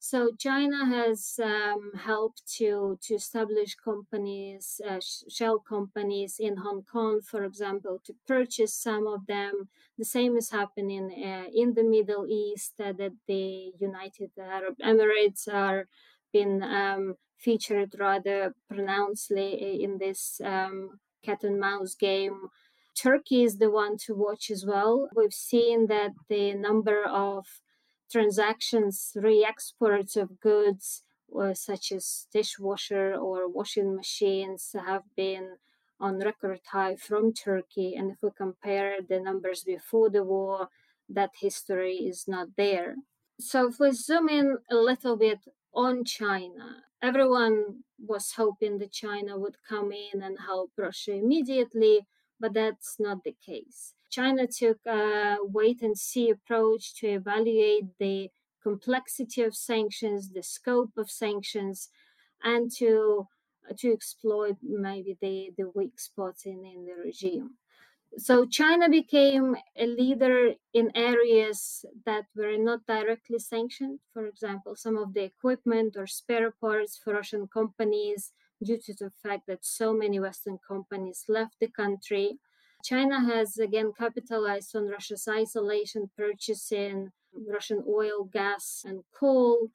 So 0.00 0.30
China 0.38 0.86
has 0.86 1.40
um, 1.42 1.90
helped 1.96 2.46
to 2.58 2.98
to 3.02 3.14
establish 3.14 3.74
companies, 3.74 4.80
uh, 4.88 5.00
shell 5.28 5.58
companies 5.58 6.36
in 6.38 6.56
Hong 6.58 6.84
Kong, 6.84 7.20
for 7.20 7.42
example, 7.44 8.00
to 8.04 8.14
purchase 8.26 8.74
some 8.74 9.06
of 9.08 9.26
them. 9.26 9.68
The 9.98 10.04
same 10.04 10.36
is 10.36 10.50
happening 10.50 11.10
uh, 11.10 11.50
in 11.52 11.74
the 11.74 11.82
Middle 11.82 12.26
East. 12.28 12.74
Uh, 12.78 12.92
that 12.92 13.12
the 13.26 13.72
United 13.80 14.30
Arab 14.38 14.76
Emirates 14.78 15.48
are 15.52 15.86
been 16.32 16.62
um, 16.62 17.16
featured 17.36 17.94
rather 17.98 18.54
pronouncedly 18.68 19.82
in 19.82 19.98
this 19.98 20.40
um, 20.44 21.00
cat 21.24 21.42
and 21.42 21.58
mouse 21.58 21.94
game. 21.94 22.48
Turkey 22.94 23.42
is 23.44 23.58
the 23.58 23.70
one 23.70 23.96
to 24.06 24.14
watch 24.14 24.50
as 24.50 24.64
well. 24.64 25.08
We've 25.14 25.32
seen 25.32 25.86
that 25.88 26.12
the 26.28 26.54
number 26.54 27.04
of 27.04 27.46
transactions, 28.10 29.12
re-exports 29.14 30.16
of 30.16 30.40
goods 30.40 31.02
uh, 31.38 31.54
such 31.54 31.92
as 31.92 32.26
dishwasher 32.32 33.14
or 33.14 33.48
washing 33.48 33.94
machines 33.94 34.74
have 34.86 35.02
been 35.16 35.56
on 36.00 36.18
record 36.20 36.60
high 36.72 36.96
from 36.96 37.32
Turkey. 37.32 37.94
And 37.94 38.10
if 38.10 38.18
we 38.22 38.30
compare 38.36 38.96
the 39.06 39.20
numbers 39.20 39.64
before 39.64 40.10
the 40.10 40.24
war, 40.24 40.68
that 41.08 41.30
history 41.40 41.96
is 41.96 42.26
not 42.28 42.48
there. 42.56 42.96
So 43.40 43.68
if 43.68 43.78
we 43.78 43.92
zoom 43.92 44.28
in 44.28 44.58
a 44.70 44.76
little 44.76 45.16
bit 45.16 45.40
on 45.74 46.04
China, 46.04 46.84
everyone 47.02 47.84
was 47.98 48.32
hoping 48.32 48.78
that 48.78 48.92
China 48.92 49.38
would 49.38 49.56
come 49.68 49.92
in 49.92 50.22
and 50.22 50.38
help 50.46 50.72
Russia 50.76 51.12
immediately, 51.12 52.06
but 52.40 52.54
that's 52.54 52.96
not 52.98 53.24
the 53.24 53.36
case. 53.44 53.94
China 54.10 54.46
took 54.46 54.78
a 54.86 55.36
wait 55.42 55.82
and 55.82 55.96
see 55.96 56.30
approach 56.30 56.94
to 57.00 57.08
evaluate 57.08 57.86
the 57.98 58.30
complexity 58.62 59.42
of 59.42 59.54
sanctions, 59.54 60.30
the 60.30 60.42
scope 60.42 60.92
of 60.96 61.10
sanctions, 61.10 61.88
and 62.42 62.70
to 62.78 63.26
uh, 63.68 63.74
to 63.78 63.92
exploit 63.92 64.56
maybe 64.62 65.16
the, 65.20 65.50
the 65.58 65.70
weak 65.74 65.98
spots 66.00 66.46
in, 66.46 66.64
in 66.64 66.86
the 66.86 66.94
regime. 67.04 67.50
So 68.16 68.46
China 68.46 68.88
became 68.88 69.56
a 69.76 69.86
leader 69.86 70.54
in 70.72 70.90
areas 70.94 71.84
that 72.06 72.24
were 72.34 72.56
not 72.56 72.86
directly 72.86 73.38
sanctioned. 73.38 74.00
For 74.14 74.26
example, 74.26 74.74
some 74.76 74.96
of 74.96 75.12
the 75.12 75.24
equipment 75.24 75.94
or 75.96 76.06
spare 76.06 76.50
parts 76.50 76.96
for 76.96 77.12
Russian 77.12 77.46
companies 77.48 78.32
due 78.64 78.78
to 78.86 78.94
the 78.94 79.12
fact 79.22 79.42
that 79.46 79.64
so 79.64 79.92
many 79.92 80.18
Western 80.18 80.58
companies 80.66 81.24
left 81.28 81.56
the 81.60 81.68
country 81.68 82.38
China 82.84 83.20
has 83.20 83.58
again 83.58 83.92
capitalized 83.96 84.74
on 84.76 84.88
Russia's 84.88 85.26
isolation, 85.28 86.10
purchasing 86.16 87.10
Russian 87.34 87.84
oil, 87.88 88.24
gas, 88.24 88.82
and 88.86 89.02
coal, 89.18 89.70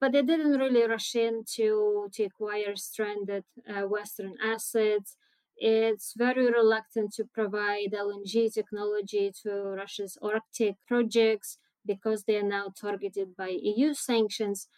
but 0.00 0.12
they 0.12 0.22
didn't 0.22 0.58
really 0.58 0.86
rush 0.86 1.14
in 1.14 1.44
to, 1.56 2.08
to 2.12 2.24
acquire 2.24 2.74
stranded 2.76 3.44
uh, 3.68 3.82
Western 3.82 4.34
assets. 4.42 5.16
It's 5.56 6.14
very 6.16 6.50
reluctant 6.50 7.12
to 7.14 7.24
provide 7.24 7.92
LNG 7.92 8.52
technology 8.52 9.30
to 9.42 9.50
Russia's 9.76 10.16
Arctic 10.22 10.76
projects 10.88 11.58
because 11.84 12.24
they 12.24 12.36
are 12.36 12.42
now 12.42 12.72
targeted 12.78 13.36
by 13.36 13.58
EU 13.60 13.92
sanctions. 13.94 14.68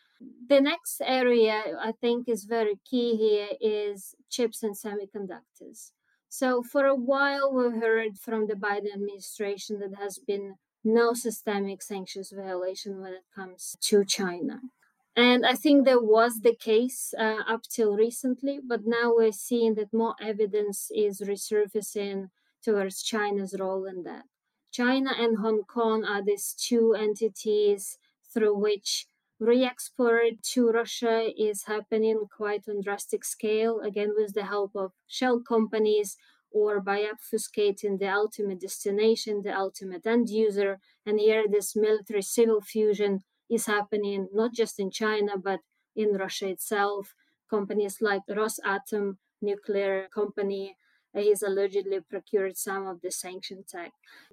The 0.48 0.60
next 0.60 1.00
area 1.04 1.62
I 1.80 1.92
think 2.00 2.28
is 2.28 2.44
very 2.44 2.78
key 2.88 3.16
here 3.16 3.48
is 3.60 4.14
chips 4.28 4.62
and 4.62 4.76
semiconductors. 4.76 5.92
So 6.34 6.62
for 6.62 6.86
a 6.86 6.94
while, 6.94 7.52
we 7.52 7.78
heard 7.78 8.18
from 8.18 8.46
the 8.46 8.54
Biden 8.54 8.94
administration 8.94 9.80
that 9.80 9.96
has 9.96 10.18
been 10.18 10.54
no 10.82 11.12
systemic 11.12 11.82
sanctions 11.82 12.32
violation 12.34 13.02
when 13.02 13.12
it 13.12 13.26
comes 13.34 13.76
to 13.82 14.02
China. 14.02 14.62
And 15.14 15.44
I 15.44 15.52
think 15.52 15.84
that 15.84 16.02
was 16.02 16.40
the 16.40 16.54
case 16.54 17.12
uh, 17.18 17.40
up 17.46 17.64
till 17.64 17.94
recently, 17.96 18.60
but 18.66 18.86
now 18.86 19.12
we're 19.14 19.30
seeing 19.30 19.74
that 19.74 19.92
more 19.92 20.14
evidence 20.22 20.90
is 20.90 21.20
resurfacing 21.20 22.30
towards 22.64 23.02
China's 23.02 23.54
role 23.60 23.84
in 23.84 24.04
that. 24.04 24.24
China 24.70 25.10
and 25.18 25.36
Hong 25.36 25.64
Kong 25.64 26.02
are 26.02 26.24
these 26.24 26.54
two 26.54 26.94
entities 26.94 27.98
through 28.32 28.56
which 28.56 29.06
re-export 29.42 30.40
to 30.40 30.70
Russia 30.70 31.28
is 31.36 31.64
happening 31.64 32.26
quite 32.34 32.68
on 32.68 32.80
drastic 32.80 33.24
scale, 33.24 33.80
again 33.80 34.12
with 34.16 34.34
the 34.34 34.44
help 34.44 34.70
of 34.76 34.92
shell 35.08 35.40
companies 35.40 36.16
or 36.52 36.80
by 36.80 37.04
obfuscating 37.12 37.98
the 37.98 38.08
ultimate 38.08 38.60
destination, 38.60 39.42
the 39.42 39.52
ultimate 39.56 40.06
end 40.06 40.28
user. 40.28 40.78
And 41.04 41.18
here 41.18 41.44
this 41.50 41.74
military 41.74 42.22
civil 42.22 42.60
fusion 42.60 43.24
is 43.50 43.66
happening 43.66 44.28
not 44.32 44.52
just 44.52 44.78
in 44.78 44.90
China, 44.90 45.32
but 45.36 45.60
in 45.96 46.12
Russia 46.12 46.48
itself. 46.48 47.14
Companies 47.50 47.98
like 48.00 48.22
Rosatom, 48.30 49.16
nuclear 49.40 50.08
company, 50.14 50.76
he's 51.14 51.42
allegedly 51.42 52.00
procured 52.00 52.56
some 52.56 52.86
of 52.86 53.00
the 53.00 53.10
sanction 53.10 53.64
tech. 53.68 53.92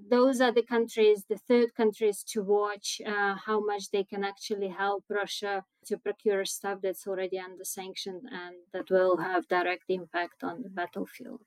Those 0.10 0.42
are 0.42 0.52
the 0.52 0.64
countries, 0.64 1.26
the 1.28 1.38
third 1.38 1.76
countries 1.76 2.24
to 2.30 2.42
watch 2.42 3.02
uh, 3.06 3.36
how 3.46 3.60
much 3.60 3.92
they 3.92 4.04
can 4.04 4.24
actually 4.24 4.70
help 4.70 5.04
Russia 5.10 5.66
to 5.86 5.98
procure 5.98 6.46
stuff 6.46 6.80
that's 6.82 7.08
already 7.08 7.40
under 7.40 7.64
sanction 7.64 8.22
and 8.32 8.56
that 8.74 8.90
will 8.90 9.18
have 9.18 9.48
direct 9.48 9.84
impact 9.90 10.44
on 10.44 10.64
the 10.64 10.70
battlefield. 10.70 11.42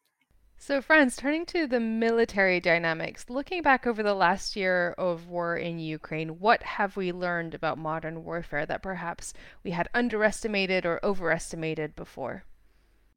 So, 0.58 0.80
Franz, 0.80 1.16
turning 1.16 1.44
to 1.46 1.66
the 1.66 1.80
military 1.80 2.60
dynamics, 2.60 3.28
looking 3.28 3.62
back 3.62 3.84
over 3.84 4.00
the 4.00 4.14
last 4.14 4.54
year 4.54 4.94
of 4.96 5.26
war 5.26 5.56
in 5.56 5.80
Ukraine, 5.80 6.38
what 6.38 6.62
have 6.62 6.96
we 6.96 7.10
learned 7.10 7.52
about 7.52 7.78
modern 7.78 8.22
warfare 8.22 8.64
that 8.66 8.80
perhaps 8.80 9.34
we 9.64 9.72
had 9.72 9.88
underestimated 9.92 10.86
or 10.86 11.00
overestimated 11.04 11.96
before? 11.96 12.44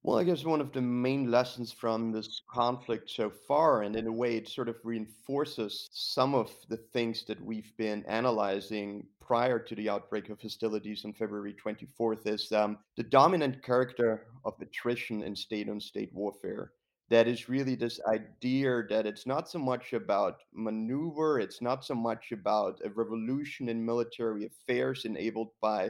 Well, 0.05 0.19
I 0.19 0.23
guess 0.23 0.45
one 0.45 0.61
of 0.61 0.71
the 0.71 0.83
main 0.83 1.31
lessons 1.31 1.71
from 1.71 2.11
this 2.11 2.43
conflict 2.47 3.09
so 3.09 3.31
far, 3.31 3.81
and 3.81 3.95
in 3.95 4.05
a 4.05 4.11
way, 4.11 4.35
it 4.37 4.47
sort 4.47 4.69
of 4.69 4.75
reinforces 4.83 5.89
some 5.91 6.35
of 6.35 6.51
the 6.69 6.77
things 6.77 7.25
that 7.25 7.43
we've 7.43 7.75
been 7.75 8.05
analyzing 8.05 9.07
prior 9.19 9.57
to 9.57 9.73
the 9.73 9.89
outbreak 9.89 10.29
of 10.29 10.39
hostilities 10.39 11.05
on 11.05 11.13
February 11.13 11.55
24th, 11.55 12.27
is 12.27 12.51
um, 12.51 12.77
the 12.95 13.01
dominant 13.01 13.63
character 13.63 14.27
of 14.45 14.53
attrition 14.61 15.23
in 15.23 15.35
state 15.35 15.69
on 15.69 15.79
state 15.79 16.13
warfare. 16.13 16.73
That 17.09 17.27
is 17.27 17.49
really 17.49 17.73
this 17.73 17.99
idea 18.07 18.83
that 18.87 19.07
it's 19.07 19.25
not 19.25 19.49
so 19.49 19.57
much 19.57 19.93
about 19.93 20.43
maneuver, 20.53 21.39
it's 21.39 21.63
not 21.63 21.83
so 21.83 21.95
much 21.95 22.31
about 22.31 22.79
a 22.85 22.91
revolution 22.91 23.69
in 23.69 23.83
military 23.83 24.45
affairs 24.45 25.05
enabled 25.05 25.49
by 25.63 25.89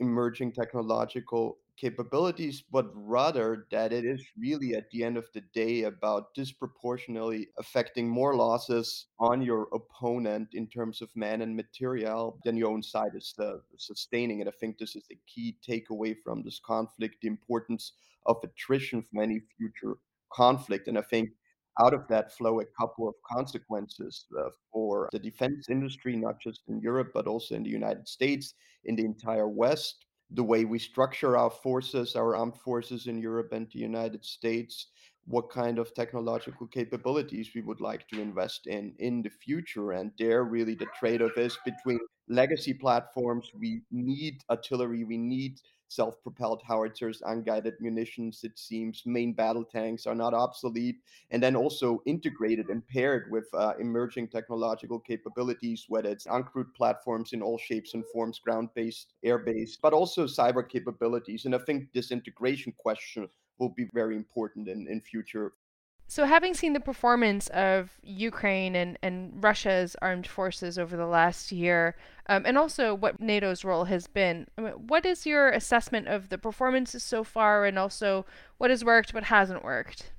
emerging 0.00 0.50
technological 0.50 1.58
capabilities, 1.76 2.62
but 2.70 2.86
rather 2.94 3.66
that 3.70 3.92
it 3.92 4.04
is 4.04 4.24
really 4.38 4.74
at 4.74 4.90
the 4.90 5.02
end 5.02 5.16
of 5.16 5.26
the 5.34 5.42
day 5.52 5.84
about 5.84 6.34
disproportionately 6.34 7.48
affecting 7.58 8.08
more 8.08 8.36
losses 8.36 9.06
on 9.18 9.42
your 9.42 9.68
opponent 9.72 10.48
in 10.52 10.66
terms 10.68 11.02
of 11.02 11.08
man 11.16 11.42
and 11.42 11.54
material 11.54 12.38
than 12.44 12.56
your 12.56 12.70
own 12.70 12.82
side 12.82 13.12
is 13.14 13.34
uh, 13.38 13.54
sustaining. 13.76 14.40
And 14.40 14.48
I 14.48 14.52
think 14.60 14.78
this 14.78 14.96
is 14.96 15.04
the 15.08 15.18
key 15.26 15.56
takeaway 15.68 16.16
from 16.22 16.42
this 16.42 16.60
conflict 16.64 17.16
the 17.22 17.28
importance 17.28 17.92
of 18.26 18.36
attrition 18.42 19.02
from 19.02 19.20
any 19.20 19.40
future 19.56 19.96
conflict. 20.32 20.88
And 20.88 20.98
I 20.98 21.02
think 21.02 21.30
out 21.80 21.94
of 21.94 22.06
that 22.08 22.32
flow 22.32 22.60
a 22.60 22.64
couple 22.80 23.08
of 23.08 23.14
consequences 23.30 24.26
uh, 24.38 24.50
for 24.72 25.08
the 25.12 25.18
defense 25.18 25.68
industry, 25.68 26.16
not 26.16 26.40
just 26.40 26.62
in 26.68 26.80
Europe, 26.80 27.10
but 27.12 27.26
also 27.26 27.54
in 27.54 27.64
the 27.64 27.70
United 27.70 28.06
States, 28.06 28.54
in 28.84 28.94
the 28.96 29.04
entire 29.04 29.48
West, 29.48 30.06
the 30.34 30.44
way 30.44 30.64
we 30.64 30.78
structure 30.78 31.36
our 31.36 31.50
forces, 31.50 32.16
our 32.16 32.36
armed 32.36 32.56
forces 32.58 33.06
in 33.06 33.18
Europe 33.18 33.52
and 33.52 33.68
the 33.70 33.78
United 33.78 34.24
States, 34.24 34.88
what 35.26 35.50
kind 35.50 35.78
of 35.78 35.94
technological 35.94 36.66
capabilities 36.66 37.50
we 37.54 37.62
would 37.62 37.80
like 37.80 38.06
to 38.08 38.20
invest 38.20 38.66
in 38.66 38.94
in 38.98 39.22
the 39.22 39.30
future. 39.30 39.92
And 39.92 40.12
there, 40.18 40.44
really, 40.44 40.74
the 40.74 40.88
trade 40.98 41.22
off 41.22 41.38
is 41.38 41.56
between 41.64 42.00
legacy 42.28 42.74
platforms. 42.74 43.50
We 43.58 43.82
need 43.90 44.42
artillery, 44.50 45.04
we 45.04 45.18
need 45.18 45.60
self 45.88 46.22
propelled 46.22 46.62
howitzers, 46.62 47.22
unguided 47.26 47.74
munitions, 47.80 48.44
it 48.44 48.58
seems, 48.58 49.02
main 49.06 49.32
battle 49.32 49.64
tanks 49.64 50.06
are 50.06 50.14
not 50.14 50.34
obsolete, 50.34 50.96
and 51.30 51.42
then 51.42 51.56
also 51.56 52.02
integrated 52.06 52.68
and 52.68 52.86
paired 52.86 53.30
with 53.30 53.46
uh, 53.54 53.74
emerging 53.78 54.28
technological 54.28 54.98
capabilities, 54.98 55.86
whether 55.88 56.08
it's 56.08 56.26
uncrewed 56.26 56.72
platforms 56.74 57.32
in 57.32 57.42
all 57.42 57.58
shapes 57.58 57.94
and 57.94 58.04
forms, 58.12 58.38
ground 58.38 58.68
based, 58.74 59.14
air 59.22 59.38
based, 59.38 59.80
but 59.82 59.92
also 59.92 60.26
cyber 60.26 60.68
capabilities. 60.68 61.44
And 61.44 61.54
I 61.54 61.58
think 61.58 61.92
this 61.92 62.10
integration 62.10 62.72
question 62.76 63.28
will 63.58 63.70
be 63.70 63.88
very 63.92 64.16
important 64.16 64.68
in, 64.68 64.88
in 64.88 65.00
future 65.00 65.52
so, 66.06 66.26
having 66.26 66.52
seen 66.54 66.74
the 66.74 66.80
performance 66.80 67.48
of 67.48 67.98
Ukraine 68.02 68.76
and, 68.76 68.98
and 69.02 69.42
Russia's 69.42 69.96
armed 70.02 70.26
forces 70.26 70.78
over 70.78 70.96
the 70.96 71.06
last 71.06 71.50
year, 71.50 71.96
um, 72.28 72.44
and 72.44 72.58
also 72.58 72.94
what 72.94 73.20
NATO's 73.20 73.64
role 73.64 73.84
has 73.84 74.06
been, 74.06 74.46
what 74.56 75.06
is 75.06 75.24
your 75.24 75.48
assessment 75.48 76.08
of 76.08 76.28
the 76.28 76.38
performances 76.38 77.02
so 77.02 77.24
far, 77.24 77.64
and 77.64 77.78
also 77.78 78.26
what 78.58 78.70
has 78.70 78.84
worked, 78.84 79.14
what 79.14 79.24
hasn't 79.24 79.64
worked? 79.64 80.12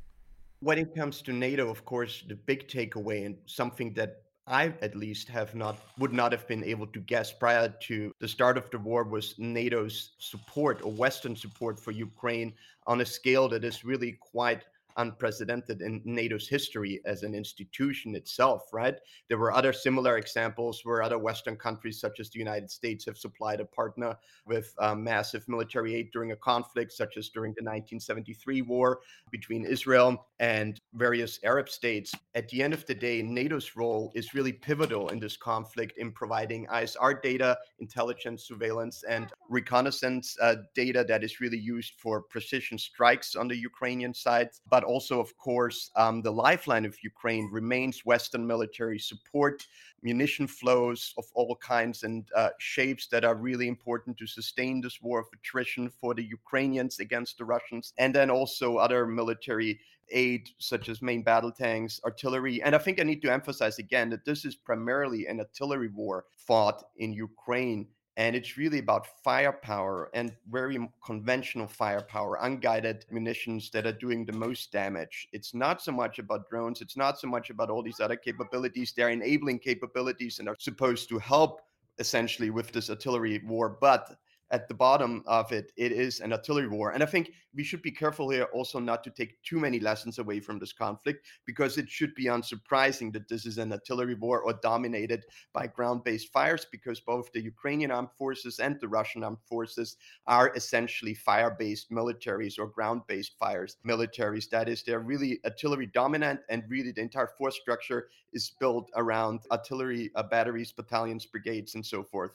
When 0.59 0.79
it 0.79 0.95
comes 0.95 1.21
to 1.23 1.33
NATO, 1.33 1.69
of 1.69 1.85
course, 1.85 2.23
the 2.27 2.35
big 2.35 2.67
takeaway 2.67 3.25
and 3.25 3.37
something 3.45 3.93
that 3.93 4.23
I 4.47 4.73
at 4.81 4.95
least 4.95 5.27
have 5.29 5.55
not 5.55 5.79
would 5.97 6.13
not 6.13 6.31
have 6.31 6.47
been 6.47 6.63
able 6.63 6.87
to 6.87 6.99
guess 6.99 7.31
prior 7.31 7.69
to 7.69 8.11
the 8.19 8.27
start 8.27 8.57
of 8.57 8.69
the 8.69 8.77
war 8.77 9.03
was 9.03 9.35
NATO's 9.39 10.11
support 10.19 10.83
or 10.83 10.91
Western 10.91 11.35
support 11.35 11.79
for 11.79 11.91
Ukraine 11.91 12.53
on 12.85 13.01
a 13.01 13.05
scale 13.05 13.49
that 13.49 13.63
is 13.63 13.83
really 13.83 14.13
quite 14.13 14.63
unprecedented 14.97 15.81
in 15.81 16.01
NATO's 16.05 16.47
history 16.47 17.01
as 17.05 17.23
an 17.23 17.35
institution 17.35 18.15
itself, 18.15 18.63
right? 18.73 18.95
There 19.29 19.37
were 19.37 19.53
other 19.53 19.73
similar 19.73 20.17
examples 20.17 20.81
where 20.83 21.01
other 21.01 21.17
Western 21.17 21.55
countries, 21.55 21.99
such 21.99 22.19
as 22.19 22.29
the 22.29 22.39
United 22.39 22.69
States, 22.71 23.05
have 23.05 23.17
supplied 23.17 23.59
a 23.59 23.65
partner 23.65 24.15
with 24.45 24.73
um, 24.79 25.03
massive 25.03 25.47
military 25.47 25.95
aid 25.95 26.11
during 26.11 26.31
a 26.31 26.35
conflict, 26.35 26.91
such 26.91 27.17
as 27.17 27.29
during 27.29 27.51
the 27.51 27.63
1973 27.63 28.61
war 28.61 28.99
between 29.31 29.65
Israel 29.65 30.27
and 30.39 30.79
various 30.93 31.39
Arab 31.43 31.69
states. 31.69 32.13
At 32.33 32.49
the 32.49 32.61
end 32.61 32.73
of 32.73 32.85
the 32.85 32.95
day, 32.95 33.21
NATO's 33.21 33.75
role 33.75 34.11
is 34.15 34.33
really 34.33 34.53
pivotal 34.53 35.09
in 35.09 35.19
this 35.19 35.37
conflict 35.37 35.97
in 35.97 36.11
providing 36.11 36.67
ISR 36.67 37.21
data, 37.21 37.57
intelligence, 37.79 38.47
surveillance, 38.47 39.03
and 39.03 39.31
reconnaissance 39.49 40.37
uh, 40.41 40.55
data 40.73 41.05
that 41.07 41.23
is 41.23 41.39
really 41.39 41.57
used 41.57 41.93
for 41.97 42.21
precision 42.21 42.77
strikes 42.77 43.35
on 43.35 43.47
the 43.47 43.55
Ukrainian 43.55 44.13
side, 44.13 44.49
but 44.69 44.83
also, 44.85 45.19
of 45.19 45.35
course, 45.37 45.91
um, 45.95 46.21
the 46.21 46.31
lifeline 46.31 46.85
of 46.85 46.95
Ukraine 47.03 47.49
remains 47.51 48.05
Western 48.05 48.45
military 48.45 48.99
support, 48.99 49.65
munition 50.01 50.47
flows 50.47 51.13
of 51.17 51.25
all 51.33 51.55
kinds 51.57 52.03
and 52.03 52.27
uh, 52.35 52.49
shapes 52.59 53.07
that 53.07 53.25
are 53.25 53.35
really 53.35 53.67
important 53.67 54.17
to 54.17 54.27
sustain 54.27 54.81
this 54.81 55.01
war 55.01 55.19
of 55.19 55.27
attrition 55.33 55.89
for 55.89 56.13
the 56.13 56.23
Ukrainians 56.23 56.99
against 56.99 57.37
the 57.37 57.45
Russians, 57.45 57.93
and 57.97 58.13
then 58.13 58.29
also 58.29 58.77
other 58.77 59.05
military 59.05 59.79
aid 60.11 60.49
such 60.59 60.89
as 60.89 61.01
main 61.01 61.23
battle 61.23 61.51
tanks, 61.51 61.99
artillery. 62.05 62.61
And 62.61 62.75
I 62.75 62.77
think 62.77 62.99
I 62.99 63.03
need 63.03 63.21
to 63.23 63.31
emphasize 63.31 63.79
again 63.79 64.09
that 64.11 64.25
this 64.25 64.45
is 64.45 64.55
primarily 64.55 65.25
an 65.27 65.39
artillery 65.39 65.89
war 65.89 66.25
fought 66.37 66.83
in 66.97 67.11
Ukraine 67.11 67.87
and 68.17 68.35
it's 68.35 68.57
really 68.57 68.79
about 68.79 69.07
firepower 69.23 70.09
and 70.13 70.33
very 70.49 70.79
conventional 71.05 71.67
firepower, 71.67 72.37
unguided 72.41 73.05
munitions 73.11 73.69
that 73.71 73.85
are 73.85 73.91
doing 73.91 74.25
the 74.25 74.31
most 74.33 74.71
damage. 74.71 75.27
It's 75.33 75.53
not 75.53 75.81
so 75.81 75.91
much 75.91 76.19
about 76.19 76.49
drones, 76.49 76.81
it's 76.81 76.95
not 76.95 77.19
so 77.19 77.27
much 77.27 77.49
about 77.49 77.69
all 77.69 77.83
these 77.83 77.99
other 77.99 78.15
capabilities. 78.15 78.93
They're 78.95 79.09
enabling 79.09 79.59
capabilities 79.59 80.39
and 80.39 80.47
are 80.47 80.55
supposed 80.57 81.09
to 81.09 81.19
help 81.19 81.61
essentially 81.99 82.49
with 82.49 82.71
this 82.71 82.89
artillery 82.89 83.41
war. 83.45 83.77
But 83.81 84.17
at 84.55 84.69
the 84.69 84.73
bottom 84.73 85.21
of 85.27 85.51
it, 85.51 85.73
it 85.75 85.91
is 85.91 86.21
an 86.21 86.31
artillery 86.31 86.69
war. 86.69 86.91
And 86.91 87.03
I 87.03 87.05
think 87.05 87.31
we 87.53 87.63
should 87.65 87.81
be 87.81 87.91
careful 87.91 88.29
here 88.29 88.47
also 88.53 88.79
not 88.79 89.03
to 89.03 89.09
take 89.09 89.43
too 89.43 89.59
many 89.59 89.81
lessons 89.81 90.17
away 90.17 90.39
from 90.39 90.59
this 90.59 90.71
conflict 90.71 91.27
because 91.45 91.77
it 91.77 91.89
should 91.89 92.15
be 92.15 92.27
unsurprising 92.27 93.11
that 93.11 93.27
this 93.27 93.45
is 93.45 93.57
an 93.57 93.73
artillery 93.73 94.15
war 94.15 94.39
or 94.39 94.53
dominated 94.63 95.25
by 95.51 95.67
ground 95.67 96.05
based 96.05 96.31
fires 96.31 96.65
because 96.71 97.01
both 97.01 97.29
the 97.33 97.41
Ukrainian 97.41 97.91
armed 97.91 98.13
forces 98.17 98.59
and 98.59 98.79
the 98.79 98.87
Russian 98.87 99.25
armed 99.25 99.43
forces 99.43 99.97
are 100.25 100.53
essentially 100.55 101.13
fire 101.13 101.53
based 101.59 101.91
militaries 101.91 102.57
or 102.57 102.67
ground 102.67 103.01
based 103.09 103.33
fires 103.37 103.75
militaries. 103.85 104.49
That 104.49 104.69
is, 104.69 104.83
they're 104.83 105.01
really 105.01 105.41
artillery 105.43 105.87
dominant 105.87 106.39
and 106.49 106.63
really 106.69 106.93
the 106.93 107.01
entire 107.01 107.31
force 107.37 107.57
structure 107.59 108.07
is 108.31 108.53
built 108.57 108.89
around 108.95 109.41
artillery 109.51 110.11
uh, 110.15 110.23
batteries, 110.23 110.71
battalions, 110.71 111.25
brigades, 111.25 111.75
and 111.75 111.85
so 111.85 112.01
forth. 112.01 112.31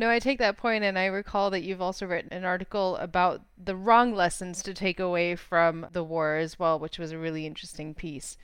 No, 0.00 0.08
I 0.08 0.20
take 0.20 0.38
that 0.38 0.56
point, 0.56 0.84
and 0.84 0.96
I 0.96 1.06
recall 1.06 1.50
that 1.50 1.64
you've 1.64 1.82
also 1.82 2.06
written 2.06 2.32
an 2.32 2.44
article 2.44 2.96
about 2.98 3.42
the 3.62 3.74
wrong 3.74 4.14
lessons 4.14 4.62
to 4.62 4.72
take 4.72 5.00
away 5.00 5.34
from 5.34 5.88
the 5.90 6.04
war 6.04 6.36
as 6.36 6.56
well, 6.56 6.78
which 6.78 7.00
was 7.00 7.10
a 7.10 7.18
really 7.18 7.44
interesting 7.44 7.94
piece. 7.94 8.38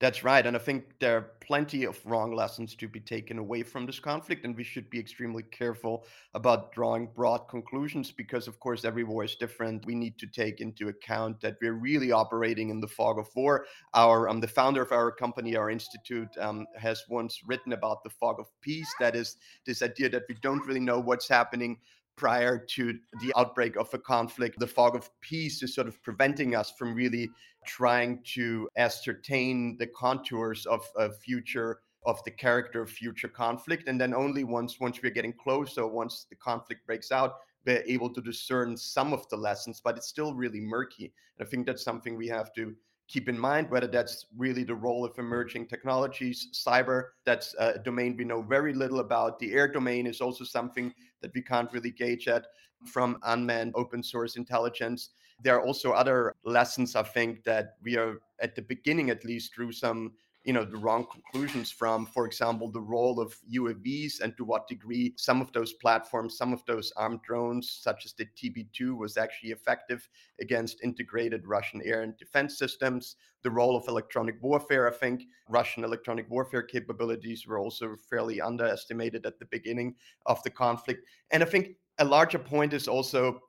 That's 0.00 0.24
right. 0.24 0.46
And 0.46 0.56
I 0.56 0.58
think 0.58 0.98
there 0.98 1.18
are 1.18 1.32
plenty 1.42 1.84
of 1.84 2.00
wrong 2.06 2.34
lessons 2.34 2.74
to 2.76 2.88
be 2.88 3.00
taken 3.00 3.38
away 3.38 3.62
from 3.62 3.84
this 3.84 4.00
conflict. 4.00 4.46
And 4.46 4.56
we 4.56 4.64
should 4.64 4.88
be 4.88 4.98
extremely 4.98 5.42
careful 5.42 6.06
about 6.32 6.72
drawing 6.72 7.08
broad 7.14 7.48
conclusions 7.50 8.10
because, 8.10 8.48
of 8.48 8.58
course, 8.60 8.86
every 8.86 9.04
war 9.04 9.24
is 9.24 9.36
different. 9.36 9.84
We 9.84 9.94
need 9.94 10.16
to 10.20 10.26
take 10.26 10.62
into 10.62 10.88
account 10.88 11.42
that 11.42 11.58
we're 11.60 11.74
really 11.74 12.12
operating 12.12 12.70
in 12.70 12.80
the 12.80 12.88
fog 12.88 13.18
of 13.18 13.28
war. 13.36 13.66
Our 13.92 14.26
um, 14.30 14.40
The 14.40 14.48
founder 14.48 14.80
of 14.80 14.90
our 14.90 15.12
company, 15.12 15.54
our 15.54 15.68
institute, 15.68 16.34
um, 16.38 16.66
has 16.78 17.04
once 17.10 17.38
written 17.46 17.74
about 17.74 18.02
the 18.02 18.10
fog 18.10 18.40
of 18.40 18.46
peace. 18.62 18.88
That 19.00 19.14
is 19.14 19.36
this 19.66 19.82
idea 19.82 20.08
that 20.10 20.22
we 20.30 20.36
don't 20.40 20.66
really 20.66 20.80
know 20.80 20.98
what's 20.98 21.28
happening 21.28 21.76
prior 22.20 22.58
to 22.58 22.98
the 23.22 23.32
outbreak 23.34 23.76
of 23.76 23.88
a 23.94 23.98
conflict. 23.98 24.58
The 24.58 24.66
fog 24.66 24.94
of 24.94 25.08
peace 25.22 25.62
is 25.62 25.74
sort 25.74 25.88
of 25.88 26.02
preventing 26.02 26.54
us 26.54 26.70
from 26.78 26.94
really 26.94 27.30
trying 27.64 28.22
to 28.34 28.68
ascertain 28.76 29.78
the 29.78 29.86
contours 29.86 30.66
of 30.66 30.82
a 30.98 31.10
future 31.10 31.78
of 32.04 32.22
the 32.24 32.30
character 32.30 32.82
of 32.82 32.90
future 32.90 33.28
conflict 33.28 33.88
and 33.88 33.98
then 33.98 34.12
only 34.12 34.44
once 34.44 34.80
once 34.80 35.00
we're 35.02 35.12
getting 35.18 35.34
closer 35.34 35.86
once 35.86 36.26
the 36.30 36.36
conflict 36.36 36.86
breaks 36.86 37.12
out 37.12 37.34
we're 37.66 37.84
able 37.86 38.08
to 38.08 38.22
discern 38.22 38.74
some 38.74 39.12
of 39.12 39.28
the 39.28 39.36
lessons 39.36 39.82
but 39.84 39.98
it's 39.98 40.08
still 40.08 40.32
really 40.32 40.60
murky 40.60 41.12
and 41.38 41.46
i 41.46 41.50
think 41.50 41.66
that's 41.66 41.84
something 41.84 42.16
we 42.16 42.26
have 42.26 42.54
to 42.54 42.74
keep 43.06 43.28
in 43.28 43.38
mind 43.38 43.68
whether 43.68 43.86
that's 43.86 44.24
really 44.38 44.64
the 44.64 44.74
role 44.74 45.04
of 45.04 45.18
emerging 45.18 45.66
technologies 45.66 46.48
cyber 46.54 47.08
that's 47.26 47.54
a 47.58 47.78
domain 47.80 48.16
we 48.16 48.24
know 48.24 48.40
very 48.40 48.72
little 48.72 49.00
about 49.00 49.38
the 49.38 49.52
air 49.52 49.70
domain 49.70 50.06
is 50.06 50.22
also 50.22 50.42
something 50.42 50.90
that 51.20 51.32
we 51.34 51.42
can't 51.42 51.72
really 51.72 51.90
gauge 51.90 52.28
at 52.28 52.46
from 52.86 53.18
unmanned 53.24 53.72
open 53.74 54.02
source 54.02 54.36
intelligence. 54.36 55.10
There 55.42 55.56
are 55.56 55.64
also 55.64 55.92
other 55.92 56.34
lessons, 56.44 56.96
I 56.96 57.02
think, 57.02 57.44
that 57.44 57.76
we 57.82 57.96
are 57.96 58.20
at 58.40 58.54
the 58.54 58.62
beginning, 58.62 59.10
at 59.10 59.24
least, 59.24 59.54
through 59.54 59.72
some 59.72 60.12
you 60.44 60.54
know 60.54 60.64
the 60.64 60.76
wrong 60.76 61.06
conclusions 61.10 61.70
from 61.70 62.06
for 62.06 62.24
example 62.26 62.70
the 62.70 62.80
role 62.80 63.20
of 63.20 63.36
uavs 63.52 64.20
and 64.20 64.34
to 64.36 64.44
what 64.44 64.66
degree 64.68 65.12
some 65.16 65.40
of 65.40 65.52
those 65.52 65.74
platforms 65.74 66.36
some 66.36 66.52
of 66.52 66.64
those 66.66 66.92
armed 66.96 67.20
drones 67.22 67.78
such 67.82 68.06
as 68.06 68.14
the 68.14 68.26
tb2 68.36 68.96
was 68.96 69.16
actually 69.16 69.50
effective 69.50 70.08
against 70.40 70.82
integrated 70.82 71.46
russian 71.46 71.82
air 71.84 72.02
and 72.02 72.16
defense 72.16 72.58
systems. 72.58 73.16
The 73.42 73.50
role 73.50 73.74
of 73.74 73.88
electronic 73.88 74.36
warfare 74.42 74.88
i 74.88 74.92
think 74.92 75.22
russian 75.48 75.84
electronic 75.84 76.28
warfare 76.30 76.62
capabilities 76.62 77.46
were 77.46 77.58
also 77.58 77.96
fairly 78.08 78.40
underestimated 78.40 79.26
at 79.26 79.38
the 79.38 79.46
beginning 79.46 79.94
of 80.26 80.42
the 80.42 80.50
conflict. 80.50 81.06
And 81.30 81.42
i 81.42 81.46
think 81.46 81.76
a 81.98 82.04
larger 82.04 82.38
point 82.38 82.72
is 82.72 82.88
also 82.88 83.40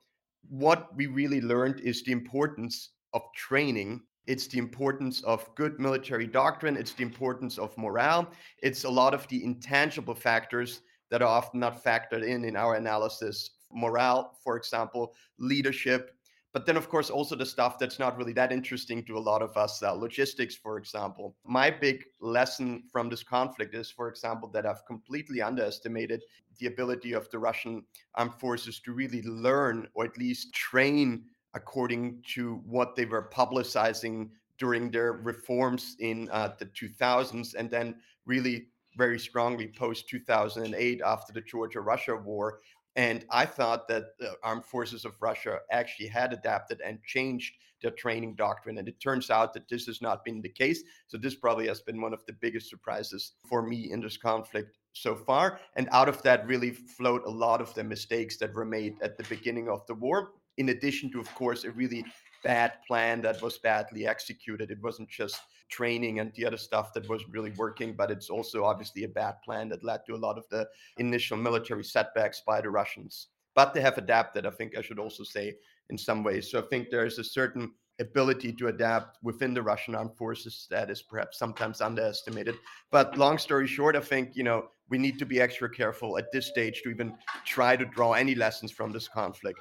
what 0.48 0.94
we 0.96 1.06
really 1.06 1.40
learned 1.40 1.80
is 1.80 2.02
the 2.02 2.12
importance 2.12 2.90
of 3.14 3.22
training 3.36 4.00
it's 4.26 4.46
the 4.46 4.58
importance 4.58 5.22
of 5.22 5.52
good 5.54 5.80
military 5.80 6.26
doctrine. 6.26 6.76
It's 6.76 6.92
the 6.92 7.02
importance 7.02 7.58
of 7.58 7.76
morale. 7.76 8.30
It's 8.62 8.84
a 8.84 8.90
lot 8.90 9.14
of 9.14 9.26
the 9.28 9.44
intangible 9.44 10.14
factors 10.14 10.82
that 11.10 11.22
are 11.22 11.28
often 11.28 11.60
not 11.60 11.82
factored 11.82 12.24
in 12.24 12.44
in 12.44 12.56
our 12.56 12.74
analysis. 12.74 13.50
Morale, 13.72 14.36
for 14.42 14.56
example, 14.56 15.14
leadership, 15.38 16.14
but 16.52 16.66
then, 16.66 16.76
of 16.76 16.90
course, 16.90 17.08
also 17.08 17.34
the 17.34 17.46
stuff 17.46 17.78
that's 17.78 17.98
not 17.98 18.18
really 18.18 18.34
that 18.34 18.52
interesting 18.52 19.02
to 19.04 19.16
a 19.16 19.18
lot 19.18 19.40
of 19.40 19.56
us, 19.56 19.82
uh, 19.82 19.92
logistics, 19.92 20.54
for 20.54 20.76
example. 20.76 21.34
My 21.44 21.70
big 21.70 22.04
lesson 22.20 22.82
from 22.92 23.08
this 23.08 23.22
conflict 23.22 23.74
is, 23.74 23.90
for 23.90 24.08
example, 24.08 24.50
that 24.50 24.66
I've 24.66 24.84
completely 24.86 25.40
underestimated 25.40 26.22
the 26.58 26.66
ability 26.66 27.14
of 27.14 27.30
the 27.30 27.38
Russian 27.38 27.84
armed 28.16 28.34
forces 28.34 28.80
to 28.80 28.92
really 28.92 29.22
learn 29.22 29.88
or 29.94 30.04
at 30.04 30.18
least 30.18 30.52
train 30.52 31.24
according 31.54 32.22
to 32.34 32.62
what 32.66 32.96
they 32.96 33.04
were 33.04 33.28
publicizing 33.32 34.30
during 34.58 34.90
their 34.90 35.12
reforms 35.14 35.96
in 36.00 36.28
uh, 36.30 36.52
the 36.58 36.66
2000s 36.66 37.54
and 37.54 37.70
then 37.70 37.96
really 38.26 38.66
very 38.96 39.18
strongly 39.18 39.68
post 39.68 40.08
2008 40.08 41.00
after 41.04 41.32
the 41.32 41.40
Georgia 41.40 41.80
Russia 41.80 42.16
war. 42.16 42.58
And 42.94 43.24
I 43.30 43.46
thought 43.46 43.88
that 43.88 44.18
the 44.18 44.34
armed 44.42 44.66
forces 44.66 45.04
of 45.04 45.14
Russia 45.20 45.58
actually 45.70 46.08
had 46.08 46.32
adapted 46.32 46.80
and 46.84 47.02
changed 47.04 47.54
their 47.80 47.90
training 47.90 48.34
doctrine. 48.34 48.78
And 48.78 48.86
it 48.86 49.00
turns 49.00 49.30
out 49.30 49.54
that 49.54 49.68
this 49.68 49.86
has 49.86 50.02
not 50.02 50.24
been 50.24 50.42
the 50.42 50.48
case. 50.48 50.82
So, 51.08 51.16
this 51.16 51.34
probably 51.34 51.66
has 51.68 51.80
been 51.80 52.00
one 52.00 52.12
of 52.12 52.24
the 52.26 52.34
biggest 52.34 52.68
surprises 52.68 53.32
for 53.48 53.62
me 53.62 53.90
in 53.90 54.00
this 54.00 54.18
conflict 54.18 54.76
so 54.92 55.16
far. 55.16 55.58
And 55.74 55.88
out 55.90 56.08
of 56.08 56.22
that, 56.22 56.46
really 56.46 56.70
flowed 56.70 57.22
a 57.24 57.30
lot 57.30 57.60
of 57.62 57.74
the 57.74 57.82
mistakes 57.82 58.36
that 58.36 58.54
were 58.54 58.66
made 58.66 58.96
at 59.02 59.16
the 59.16 59.24
beginning 59.24 59.68
of 59.68 59.84
the 59.86 59.94
war 59.94 60.32
in 60.58 60.68
addition 60.70 61.10
to, 61.12 61.20
of 61.20 61.34
course, 61.34 61.64
a 61.64 61.70
really 61.70 62.04
bad 62.44 62.72
plan 62.86 63.22
that 63.22 63.40
was 63.40 63.58
badly 63.58 64.06
executed. 64.06 64.70
It 64.70 64.82
wasn't 64.82 65.08
just 65.08 65.40
training 65.70 66.20
and 66.20 66.32
the 66.34 66.44
other 66.44 66.56
stuff 66.56 66.92
that 66.94 67.08
was 67.08 67.22
really 67.28 67.52
working, 67.52 67.94
but 67.94 68.10
it's 68.10 68.28
also 68.28 68.64
obviously 68.64 69.04
a 69.04 69.08
bad 69.08 69.36
plan 69.44 69.68
that 69.70 69.84
led 69.84 70.00
to 70.06 70.14
a 70.14 70.16
lot 70.16 70.38
of 70.38 70.44
the 70.50 70.68
initial 70.98 71.36
military 71.36 71.84
setbacks 71.84 72.42
by 72.46 72.60
the 72.60 72.70
Russians. 72.70 73.28
But 73.54 73.74
they 73.74 73.80
have 73.80 73.98
adapted, 73.98 74.46
I 74.46 74.50
think 74.50 74.76
I 74.76 74.82
should 74.82 74.98
also 74.98 75.24
say, 75.24 75.54
in 75.90 75.98
some 75.98 76.22
ways. 76.22 76.50
So 76.50 76.58
I 76.58 76.62
think 76.62 76.88
there's 76.90 77.18
a 77.18 77.24
certain 77.24 77.72
ability 78.00 78.52
to 78.54 78.68
adapt 78.68 79.18
within 79.22 79.54
the 79.54 79.62
Russian 79.62 79.94
armed 79.94 80.16
forces 80.16 80.66
that 80.70 80.90
is 80.90 81.02
perhaps 81.02 81.38
sometimes 81.38 81.80
underestimated. 81.80 82.56
But 82.90 83.16
long 83.18 83.38
story 83.38 83.66
short, 83.66 83.94
I 83.94 84.00
think, 84.00 84.34
you 84.34 84.42
know, 84.42 84.68
we 84.88 84.98
need 84.98 85.18
to 85.18 85.26
be 85.26 85.40
extra 85.40 85.70
careful 85.70 86.18
at 86.18 86.32
this 86.32 86.46
stage 86.46 86.82
to 86.82 86.90
even 86.90 87.14
try 87.46 87.76
to 87.76 87.84
draw 87.84 88.12
any 88.12 88.34
lessons 88.34 88.72
from 88.72 88.92
this 88.92 89.08
conflict 89.08 89.60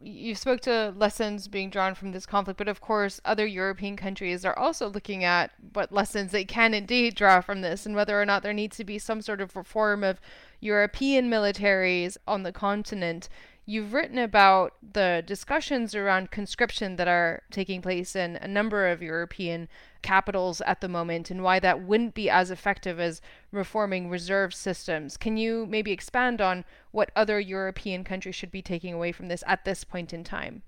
you 0.00 0.34
spoke 0.34 0.60
to 0.60 0.94
lessons 0.96 1.48
being 1.48 1.70
drawn 1.70 1.94
from 1.94 2.12
this 2.12 2.26
conflict, 2.26 2.58
but 2.58 2.68
of 2.68 2.80
course, 2.80 3.20
other 3.24 3.46
European 3.46 3.96
countries 3.96 4.44
are 4.44 4.56
also 4.56 4.88
looking 4.88 5.24
at 5.24 5.50
what 5.72 5.92
lessons 5.92 6.30
they 6.30 6.44
can 6.44 6.72
indeed 6.72 7.14
draw 7.14 7.40
from 7.40 7.60
this 7.60 7.84
and 7.84 7.96
whether 7.96 8.20
or 8.20 8.24
not 8.24 8.42
there 8.42 8.52
needs 8.52 8.76
to 8.76 8.84
be 8.84 8.98
some 8.98 9.20
sort 9.20 9.40
of 9.40 9.56
reform 9.56 10.04
of 10.04 10.20
European 10.60 11.28
militaries 11.28 12.16
on 12.26 12.44
the 12.44 12.52
continent. 12.52 13.28
You've 13.70 13.92
written 13.92 14.16
about 14.16 14.76
the 14.94 15.22
discussions 15.26 15.94
around 15.94 16.30
conscription 16.30 16.96
that 16.96 17.06
are 17.06 17.42
taking 17.50 17.82
place 17.82 18.16
in 18.16 18.36
a 18.36 18.48
number 18.48 18.88
of 18.88 19.02
European 19.02 19.68
capitals 20.00 20.62
at 20.62 20.80
the 20.80 20.88
moment 20.88 21.30
and 21.30 21.42
why 21.42 21.60
that 21.60 21.82
wouldn't 21.82 22.14
be 22.14 22.30
as 22.30 22.50
effective 22.50 22.98
as 22.98 23.20
reforming 23.52 24.08
reserve 24.08 24.54
systems. 24.54 25.18
Can 25.18 25.36
you 25.36 25.66
maybe 25.66 25.92
expand 25.92 26.40
on 26.40 26.64
what 26.92 27.10
other 27.14 27.38
European 27.38 28.04
countries 28.04 28.34
should 28.34 28.50
be 28.50 28.62
taking 28.62 28.94
away 28.94 29.12
from 29.12 29.28
this 29.28 29.44
at 29.46 29.66
this 29.66 29.84
point 29.84 30.14
in 30.14 30.24
time? 30.24 30.62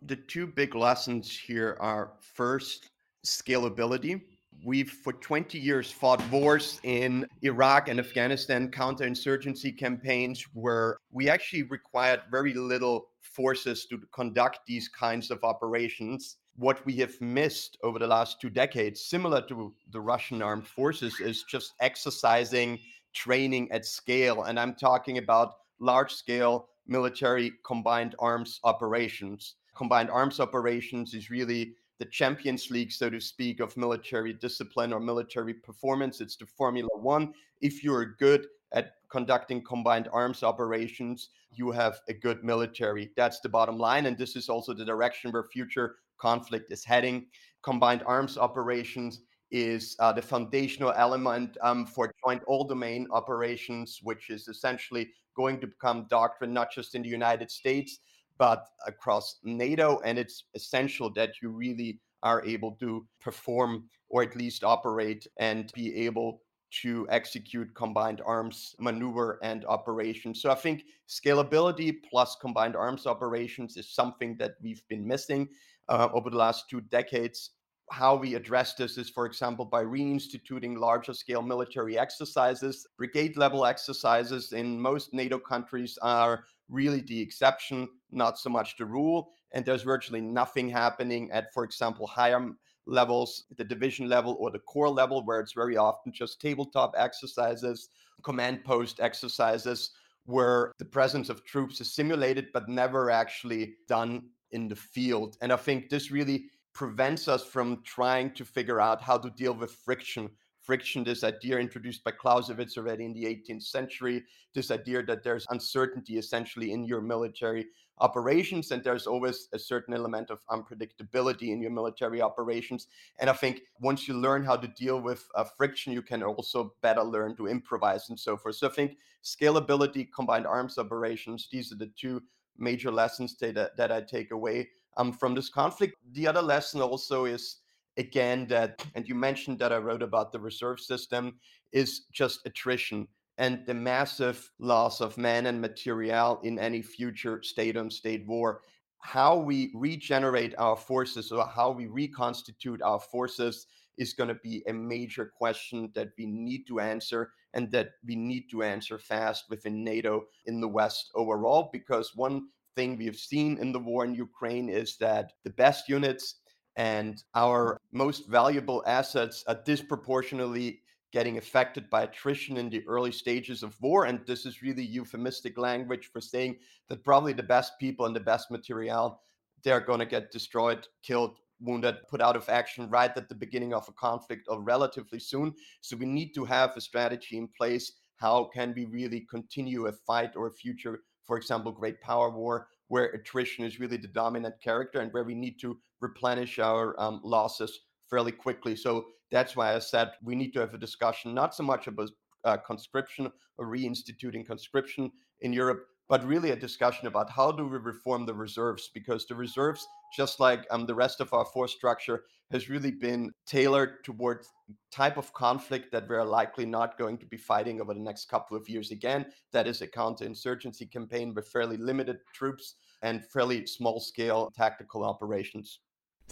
The 0.00 0.16
two 0.16 0.46
big 0.46 0.74
lessons 0.74 1.38
here 1.38 1.76
are 1.78 2.12
first, 2.20 2.88
scalability 3.22 4.22
We've 4.62 4.90
for 4.90 5.14
20 5.14 5.58
years 5.58 5.90
fought 5.90 6.22
wars 6.30 6.80
in 6.82 7.26
Iraq 7.42 7.88
and 7.88 7.98
Afghanistan, 7.98 8.70
counterinsurgency 8.70 9.78
campaigns 9.78 10.44
where 10.52 10.98
we 11.10 11.30
actually 11.30 11.62
required 11.62 12.20
very 12.30 12.52
little 12.52 13.08
forces 13.22 13.86
to 13.86 13.98
conduct 14.12 14.60
these 14.66 14.88
kinds 14.88 15.30
of 15.30 15.42
operations. 15.44 16.36
What 16.56 16.84
we 16.84 16.96
have 16.96 17.18
missed 17.22 17.78
over 17.82 17.98
the 17.98 18.06
last 18.06 18.38
two 18.38 18.50
decades, 18.50 19.00
similar 19.02 19.40
to 19.48 19.72
the 19.92 20.00
Russian 20.00 20.42
armed 20.42 20.66
forces, 20.66 21.20
is 21.20 21.44
just 21.44 21.72
exercising 21.80 22.78
training 23.14 23.72
at 23.72 23.86
scale. 23.86 24.42
And 24.42 24.60
I'm 24.60 24.74
talking 24.74 25.16
about 25.16 25.54
large 25.78 26.12
scale 26.12 26.68
military 26.86 27.52
combined 27.64 28.14
arms 28.18 28.60
operations. 28.64 29.54
Combined 29.74 30.10
arms 30.10 30.38
operations 30.38 31.14
is 31.14 31.30
really 31.30 31.76
the 32.00 32.06
Champions 32.06 32.70
League, 32.70 32.90
so 32.90 33.10
to 33.10 33.20
speak, 33.20 33.60
of 33.60 33.76
military 33.76 34.32
discipline 34.32 34.92
or 34.92 34.98
military 34.98 35.54
performance. 35.54 36.20
It's 36.22 36.34
the 36.34 36.46
Formula 36.46 36.88
One. 36.94 37.34
If 37.60 37.84
you're 37.84 38.16
good 38.16 38.46
at 38.72 38.94
conducting 39.10 39.62
combined 39.62 40.08
arms 40.10 40.42
operations, 40.42 41.28
you 41.52 41.70
have 41.70 42.00
a 42.08 42.14
good 42.14 42.42
military. 42.42 43.10
That's 43.16 43.40
the 43.40 43.50
bottom 43.50 43.76
line. 43.78 44.06
And 44.06 44.16
this 44.16 44.34
is 44.34 44.48
also 44.48 44.72
the 44.72 44.84
direction 44.84 45.30
where 45.30 45.44
future 45.44 45.96
conflict 46.18 46.72
is 46.72 46.84
heading. 46.84 47.26
Combined 47.62 48.02
arms 48.06 48.38
operations 48.38 49.20
is 49.50 49.94
uh, 49.98 50.12
the 50.12 50.22
foundational 50.22 50.94
element 50.96 51.58
um, 51.60 51.84
for 51.84 52.14
joint 52.24 52.42
all 52.46 52.64
domain 52.64 53.08
operations, 53.10 54.00
which 54.02 54.30
is 54.30 54.48
essentially 54.48 55.10
going 55.36 55.60
to 55.60 55.66
become 55.66 56.06
doctrine 56.08 56.54
not 56.54 56.72
just 56.72 56.94
in 56.94 57.02
the 57.02 57.08
United 57.08 57.50
States, 57.50 57.98
but 58.40 58.68
across 58.86 59.36
NATO. 59.44 60.00
And 60.02 60.18
it's 60.18 60.44
essential 60.54 61.12
that 61.12 61.34
you 61.42 61.50
really 61.50 62.00
are 62.22 62.42
able 62.44 62.72
to 62.80 63.06
perform 63.20 63.84
or 64.08 64.22
at 64.22 64.34
least 64.34 64.64
operate 64.64 65.26
and 65.38 65.70
be 65.74 65.94
able 66.06 66.40
to 66.82 67.06
execute 67.10 67.74
combined 67.74 68.22
arms 68.24 68.74
maneuver 68.78 69.38
and 69.42 69.66
operations. 69.66 70.40
So 70.40 70.50
I 70.50 70.54
think 70.54 70.84
scalability 71.06 71.96
plus 72.08 72.36
combined 72.40 72.76
arms 72.76 73.06
operations 73.06 73.76
is 73.76 73.92
something 73.92 74.36
that 74.38 74.52
we've 74.62 74.82
been 74.88 75.06
missing 75.06 75.48
uh, 75.88 76.08
over 76.14 76.30
the 76.30 76.36
last 76.36 76.70
two 76.70 76.80
decades. 76.80 77.50
How 77.90 78.14
we 78.14 78.36
address 78.36 78.74
this 78.74 78.96
is, 78.96 79.10
for 79.10 79.26
example, 79.26 79.64
by 79.64 79.82
reinstituting 79.82 80.78
larger 80.78 81.12
scale 81.12 81.42
military 81.42 81.98
exercises. 81.98 82.86
Brigade 82.96 83.36
level 83.36 83.66
exercises 83.66 84.52
in 84.52 84.80
most 84.80 85.12
NATO 85.12 85.38
countries 85.38 85.98
are 86.00 86.44
really 86.70 87.00
the 87.00 87.20
exception, 87.20 87.88
not 88.10 88.38
so 88.38 88.48
much 88.48 88.76
the 88.76 88.84
rule. 88.84 89.30
And 89.52 89.64
there's 89.64 89.82
virtually 89.82 90.20
nothing 90.20 90.68
happening 90.68 91.30
at, 91.32 91.52
for 91.52 91.64
example, 91.64 92.06
higher 92.06 92.50
levels, 92.86 93.44
the 93.56 93.64
division 93.64 94.08
level 94.08 94.36
or 94.38 94.50
the 94.50 94.60
corps 94.60 94.90
level, 94.90 95.24
where 95.24 95.40
it's 95.40 95.52
very 95.52 95.76
often 95.76 96.12
just 96.12 96.40
tabletop 96.40 96.94
exercises, 96.96 97.88
command 98.22 98.64
post 98.64 99.00
exercises, 99.00 99.90
where 100.24 100.72
the 100.78 100.84
presence 100.84 101.28
of 101.28 101.44
troops 101.44 101.80
is 101.80 101.92
simulated 101.92 102.46
but 102.52 102.68
never 102.68 103.10
actually 103.10 103.74
done 103.88 104.22
in 104.52 104.68
the 104.68 104.76
field. 104.76 105.36
And 105.40 105.52
I 105.52 105.56
think 105.56 105.88
this 105.88 106.10
really 106.10 106.46
prevents 106.72 107.26
us 107.28 107.44
from 107.44 107.82
trying 107.84 108.32
to 108.34 108.44
figure 108.44 108.80
out 108.80 109.02
how 109.02 109.18
to 109.18 109.30
deal 109.30 109.54
with 109.54 109.72
friction 109.72 110.30
friction, 110.70 111.02
this 111.02 111.24
idea 111.24 111.58
introduced 111.58 112.04
by 112.04 112.12
Clausewitz 112.12 112.78
already 112.78 113.04
in 113.04 113.12
the 113.12 113.24
18th 113.24 113.64
century, 113.64 114.22
this 114.54 114.70
idea 114.70 115.02
that 115.02 115.24
there's 115.24 115.44
uncertainty 115.50 116.16
essentially 116.16 116.70
in 116.70 116.84
your 116.84 117.00
military 117.00 117.66
operations 117.98 118.70
and 118.70 118.84
there's 118.84 119.08
always 119.08 119.48
a 119.52 119.58
certain 119.58 119.94
element 119.94 120.30
of 120.30 120.38
unpredictability 120.48 121.48
in 121.48 121.60
your 121.60 121.72
military 121.72 122.22
operations. 122.22 122.86
And 123.18 123.28
I 123.28 123.32
think 123.32 123.62
once 123.80 124.06
you 124.06 124.14
learn 124.14 124.44
how 124.44 124.54
to 124.58 124.68
deal 124.68 125.00
with 125.00 125.26
uh, 125.34 125.42
friction, 125.42 125.92
you 125.92 126.02
can 126.02 126.22
also 126.22 126.72
better 126.82 127.02
learn 127.02 127.34
to 127.38 127.48
improvise 127.48 128.08
and 128.08 128.20
so 128.20 128.36
forth. 128.36 128.54
So 128.54 128.68
I 128.68 128.70
think 128.70 128.96
scalability, 129.24 130.06
combined 130.14 130.46
arms 130.46 130.78
operations, 130.78 131.48
these 131.50 131.72
are 131.72 131.78
the 131.78 131.90
two 132.00 132.22
major 132.56 132.92
lessons 132.92 133.36
that, 133.38 133.76
that 133.76 133.90
I 133.90 134.02
take 134.02 134.30
away 134.30 134.68
um, 134.96 135.12
from 135.12 135.34
this 135.34 135.48
conflict. 135.48 135.96
The 136.12 136.28
other 136.28 136.42
lesson 136.42 136.80
also 136.80 137.24
is 137.24 137.56
again 138.00 138.46
that 138.48 138.84
and 138.94 139.08
you 139.08 139.14
mentioned 139.14 139.58
that 139.58 139.72
i 139.72 139.76
wrote 139.76 140.02
about 140.02 140.32
the 140.32 140.40
reserve 140.40 140.80
system 140.80 141.38
is 141.72 142.06
just 142.12 142.44
attrition 142.46 143.06
and 143.40 143.64
the 143.64 143.72
massive 143.72 144.50
loss 144.58 145.00
of 145.00 145.16
men 145.16 145.46
and 145.46 145.58
material 145.58 146.38
in 146.44 146.58
any 146.58 146.82
future 146.82 147.42
state 147.42 147.74
on 147.74 147.90
state 147.90 148.26
war. 148.26 148.60
How 148.98 149.38
we 149.38 149.72
regenerate 149.74 150.54
our 150.58 150.76
forces 150.76 151.32
or 151.32 151.46
how 151.46 151.70
we 151.70 151.86
reconstitute 151.86 152.82
our 152.82 153.00
forces 153.00 153.66
is 153.96 154.12
going 154.12 154.28
to 154.28 154.38
be 154.42 154.62
a 154.68 154.74
major 154.74 155.32
question 155.34 155.90
that 155.94 156.10
we 156.18 156.26
need 156.26 156.66
to 156.66 156.80
answer 156.80 157.32
and 157.54 157.72
that 157.72 157.92
we 158.06 158.14
need 158.14 158.50
to 158.50 158.62
answer 158.62 158.98
fast 158.98 159.44
within 159.48 159.82
NATO 159.82 160.26
in 160.44 160.60
the 160.60 160.68
West 160.68 161.10
overall. 161.14 161.70
Because 161.72 162.14
one 162.14 162.48
thing 162.76 162.98
we 162.98 163.06
have 163.06 163.16
seen 163.16 163.56
in 163.56 163.72
the 163.72 163.78
war 163.78 164.04
in 164.04 164.14
Ukraine 164.14 164.68
is 164.68 164.98
that 164.98 165.32
the 165.44 165.50
best 165.64 165.88
units 165.88 166.39
and 166.80 167.22
our 167.34 167.78
most 167.92 168.26
valuable 168.26 168.82
assets 168.86 169.44
are 169.46 169.60
disproportionately 169.66 170.80
getting 171.12 171.36
affected 171.36 171.90
by 171.90 172.04
attrition 172.04 172.56
in 172.56 172.70
the 172.70 172.82
early 172.88 173.12
stages 173.12 173.62
of 173.62 173.78
war. 173.82 174.06
And 174.06 174.24
this 174.26 174.46
is 174.46 174.62
really 174.62 174.84
euphemistic 174.84 175.58
language 175.58 176.08
for 176.10 176.22
saying 176.22 176.56
that 176.88 177.04
probably 177.04 177.34
the 177.34 177.42
best 177.42 177.78
people 177.78 178.06
and 178.06 178.16
the 178.16 178.20
best 178.32 178.50
material, 178.50 179.20
they're 179.62 179.82
going 179.82 179.98
to 179.98 180.06
get 180.06 180.32
destroyed, 180.32 180.88
killed, 181.02 181.36
wounded, 181.60 181.96
put 182.08 182.22
out 182.22 182.34
of 182.34 182.48
action 182.48 182.88
right 182.88 183.14
at 183.14 183.28
the 183.28 183.34
beginning 183.34 183.74
of 183.74 183.86
a 183.86 183.92
conflict 183.92 184.46
or 184.48 184.62
relatively 184.62 185.18
soon. 185.18 185.52
So 185.82 185.98
we 185.98 186.06
need 186.06 186.32
to 186.36 186.46
have 186.46 186.74
a 186.78 186.80
strategy 186.80 187.36
in 187.36 187.46
place. 187.58 187.92
How 188.16 188.44
can 188.54 188.72
we 188.74 188.86
really 188.86 189.26
continue 189.30 189.88
a 189.88 189.92
fight 189.92 190.34
or 190.34 190.46
a 190.46 190.54
future, 190.54 191.00
for 191.26 191.36
example, 191.36 191.72
great 191.72 192.00
power 192.00 192.30
war, 192.30 192.68
where 192.90 193.06
attrition 193.06 193.64
is 193.64 193.78
really 193.78 193.96
the 193.96 194.08
dominant 194.08 194.56
character 194.60 194.98
and 194.98 195.12
where 195.12 195.22
we 195.22 195.34
need 195.34 195.60
to 195.60 195.78
replenish 196.00 196.58
our 196.58 197.00
um, 197.00 197.20
losses 197.22 197.82
fairly 198.10 198.32
quickly. 198.32 198.74
So 198.74 199.06
that's 199.30 199.54
why 199.54 199.76
I 199.76 199.78
said 199.78 200.10
we 200.24 200.34
need 200.34 200.52
to 200.54 200.60
have 200.60 200.74
a 200.74 200.78
discussion, 200.78 201.32
not 201.32 201.54
so 201.54 201.62
much 201.62 201.86
about 201.86 202.10
uh, 202.44 202.56
conscription 202.56 203.30
or 203.58 203.66
reinstituting 203.66 204.44
conscription 204.44 205.12
in 205.40 205.52
Europe, 205.52 205.86
but 206.08 206.26
really 206.26 206.50
a 206.50 206.56
discussion 206.56 207.06
about 207.06 207.30
how 207.30 207.52
do 207.52 207.64
we 207.64 207.78
reform 207.78 208.26
the 208.26 208.34
reserves 208.34 208.90
because 208.92 209.24
the 209.24 209.36
reserves 209.36 209.86
just 210.16 210.40
like 210.40 210.66
um, 210.72 210.84
the 210.84 210.94
rest 210.94 211.20
of 211.20 211.32
our 211.32 211.44
force 211.44 211.72
structure 211.72 212.24
has 212.50 212.68
really 212.68 212.90
been 212.90 213.32
tailored 213.46 214.04
towards 214.04 214.48
type 214.92 215.16
of 215.16 215.32
conflict 215.32 215.90
that 215.92 216.08
we're 216.08 216.24
likely 216.24 216.66
not 216.66 216.98
going 216.98 217.18
to 217.18 217.26
be 217.26 217.36
fighting 217.36 217.80
over 217.80 217.94
the 217.94 218.00
next 218.00 218.28
couple 218.28 218.56
of 218.56 218.68
years 218.68 218.90
again 218.90 219.26
that 219.52 219.66
is 219.66 219.82
a 219.82 219.86
counterinsurgency 219.86 220.90
campaign 220.90 221.34
with 221.34 221.48
fairly 221.48 221.76
limited 221.76 222.18
troops 222.34 222.76
and 223.02 223.24
fairly 223.32 223.66
small 223.66 223.98
scale 224.00 224.52
tactical 224.56 225.04
operations 225.04 225.80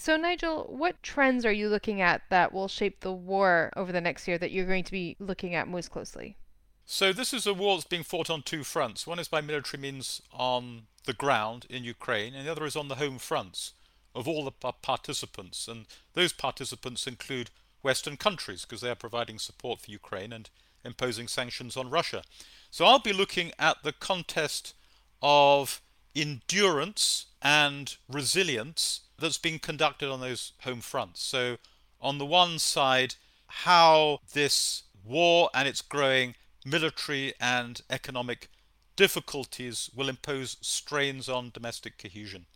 so, 0.00 0.16
Nigel, 0.16 0.64
what 0.68 1.02
trends 1.02 1.44
are 1.44 1.50
you 1.50 1.68
looking 1.68 2.00
at 2.00 2.22
that 2.30 2.52
will 2.52 2.68
shape 2.68 3.00
the 3.00 3.12
war 3.12 3.72
over 3.74 3.90
the 3.90 4.00
next 4.00 4.28
year 4.28 4.38
that 4.38 4.52
you're 4.52 4.64
going 4.64 4.84
to 4.84 4.92
be 4.92 5.16
looking 5.18 5.56
at 5.56 5.66
most 5.66 5.90
closely? 5.90 6.36
So, 6.84 7.12
this 7.12 7.34
is 7.34 7.48
a 7.48 7.52
war 7.52 7.76
that's 7.76 7.84
being 7.84 8.04
fought 8.04 8.30
on 8.30 8.42
two 8.42 8.62
fronts. 8.62 9.08
One 9.08 9.18
is 9.18 9.26
by 9.26 9.40
military 9.40 9.82
means 9.82 10.22
on 10.32 10.82
the 11.04 11.14
ground 11.14 11.66
in 11.68 11.82
Ukraine, 11.82 12.32
and 12.34 12.46
the 12.46 12.52
other 12.52 12.64
is 12.64 12.76
on 12.76 12.86
the 12.86 12.94
home 12.94 13.18
fronts 13.18 13.72
of 14.18 14.26
all 14.26 14.44
the 14.44 14.72
participants. 14.82 15.68
And 15.68 15.86
those 16.14 16.32
participants 16.32 17.06
include 17.06 17.50
Western 17.82 18.16
countries 18.16 18.62
because 18.62 18.80
they 18.80 18.90
are 18.90 18.96
providing 18.96 19.38
support 19.38 19.80
for 19.80 19.90
Ukraine 19.90 20.32
and 20.32 20.50
imposing 20.84 21.28
sanctions 21.28 21.76
on 21.76 21.88
Russia. 21.88 22.22
So, 22.70 22.84
I'll 22.84 22.98
be 22.98 23.12
looking 23.12 23.52
at 23.58 23.82
the 23.82 23.92
contest 23.92 24.74
of 25.22 25.80
endurance 26.16 27.26
and 27.40 27.96
resilience 28.08 29.02
that's 29.18 29.38
being 29.38 29.60
conducted 29.60 30.10
on 30.10 30.20
those 30.20 30.52
home 30.62 30.80
fronts. 30.80 31.22
So, 31.22 31.58
on 32.00 32.18
the 32.18 32.26
one 32.26 32.58
side, 32.58 33.14
how 33.46 34.20
this 34.34 34.82
war 35.04 35.48
and 35.54 35.68
its 35.68 35.80
growing 35.80 36.34
military 36.64 37.34
and 37.40 37.80
economic 37.88 38.48
difficulties 38.96 39.90
will 39.94 40.08
impose 40.08 40.56
strains 40.60 41.28
on 41.28 41.50
domestic 41.54 41.98
cohesion, 41.98 42.46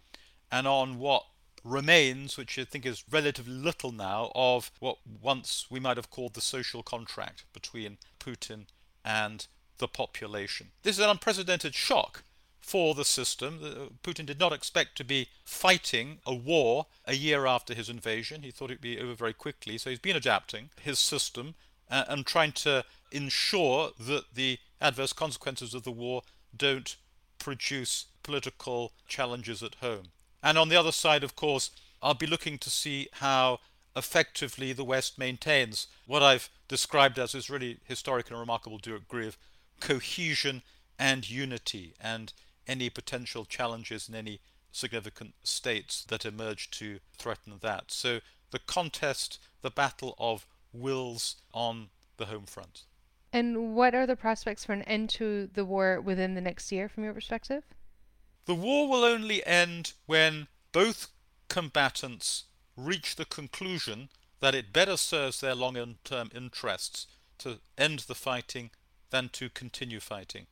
and 0.50 0.66
on 0.66 0.98
what 0.98 1.24
remains, 1.64 2.36
which 2.36 2.58
I 2.58 2.64
think 2.64 2.84
is 2.86 3.04
relatively 3.10 3.52
little 3.52 3.92
now, 3.92 4.32
of 4.34 4.70
what 4.80 4.98
once 5.20 5.66
we 5.70 5.80
might 5.80 5.96
have 5.96 6.10
called 6.10 6.34
the 6.34 6.40
social 6.40 6.82
contract 6.82 7.44
between 7.52 7.98
Putin 8.18 8.66
and 9.04 9.46
the 9.78 9.88
population. 9.88 10.68
This 10.82 10.96
is 10.96 11.04
an 11.04 11.10
unprecedented 11.10 11.74
shock 11.74 12.22
for 12.60 12.94
the 12.94 13.04
system. 13.04 13.90
Putin 14.02 14.24
did 14.24 14.38
not 14.38 14.52
expect 14.52 14.96
to 14.96 15.04
be 15.04 15.28
fighting 15.44 16.20
a 16.24 16.34
war 16.34 16.86
a 17.04 17.14
year 17.14 17.46
after 17.46 17.74
his 17.74 17.88
invasion. 17.88 18.42
He 18.42 18.50
thought 18.52 18.70
it'd 18.70 18.80
be 18.80 19.00
over 19.00 19.14
very 19.14 19.32
quickly. 19.34 19.78
So 19.78 19.90
he's 19.90 19.98
been 19.98 20.16
adapting 20.16 20.70
his 20.80 20.98
system 20.98 21.54
uh, 21.90 22.04
and 22.08 22.24
trying 22.24 22.52
to 22.52 22.84
ensure 23.10 23.90
that 23.98 24.34
the 24.34 24.58
adverse 24.80 25.12
consequences 25.12 25.74
of 25.74 25.82
the 25.82 25.90
war 25.90 26.22
don't 26.56 26.96
produce 27.38 28.06
political 28.22 28.92
challenges 29.08 29.62
at 29.62 29.76
home. 29.76 30.12
And 30.42 30.58
on 30.58 30.68
the 30.68 30.76
other 30.76 30.92
side, 30.92 31.24
of 31.24 31.36
course, 31.36 31.70
I'll 32.02 32.14
be 32.14 32.26
looking 32.26 32.58
to 32.58 32.70
see 32.70 33.08
how 33.12 33.60
effectively 33.94 34.72
the 34.72 34.84
West 34.84 35.18
maintains 35.18 35.86
what 36.06 36.22
I've 36.22 36.48
described 36.66 37.18
as 37.18 37.32
this 37.32 37.50
really 37.50 37.78
historic 37.84 38.30
and 38.30 38.38
remarkable 38.38 38.78
degree 38.78 39.26
of 39.26 39.38
cohesion 39.80 40.62
and 40.98 41.28
unity. 41.28 41.94
And 42.00 42.32
any 42.66 42.90
potential 42.90 43.44
challenges 43.44 44.08
in 44.08 44.14
any 44.14 44.40
significant 44.70 45.34
states 45.42 46.04
that 46.04 46.24
emerge 46.24 46.70
to 46.70 46.98
threaten 47.18 47.54
that. 47.60 47.90
So 47.90 48.20
the 48.50 48.58
contest, 48.58 49.38
the 49.60 49.70
battle 49.70 50.14
of 50.18 50.46
wills 50.72 51.36
on 51.52 51.88
the 52.16 52.26
home 52.26 52.46
front. 52.46 52.84
And 53.32 53.74
what 53.74 53.94
are 53.94 54.06
the 54.06 54.16
prospects 54.16 54.64
for 54.64 54.72
an 54.72 54.82
end 54.82 55.10
to 55.10 55.48
the 55.52 55.64
war 55.64 56.00
within 56.00 56.34
the 56.34 56.40
next 56.40 56.70
year 56.70 56.88
from 56.88 57.04
your 57.04 57.14
perspective? 57.14 57.64
The 58.46 58.54
war 58.54 58.88
will 58.88 59.04
only 59.04 59.44
end 59.46 59.92
when 60.06 60.48
both 60.72 61.08
combatants 61.48 62.44
reach 62.76 63.16
the 63.16 63.24
conclusion 63.24 64.08
that 64.40 64.54
it 64.54 64.72
better 64.72 64.96
serves 64.96 65.40
their 65.40 65.54
long 65.54 65.96
term 66.02 66.30
interests 66.34 67.06
to 67.38 67.60
end 67.78 68.00
the 68.00 68.14
fighting 68.14 68.70
than 69.10 69.28
to 69.28 69.48
continue 69.48 70.00
fighting. 70.00 70.46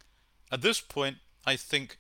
At 0.53 0.63
this 0.63 0.81
point, 0.81 1.19
I 1.45 1.57
think 1.57 1.99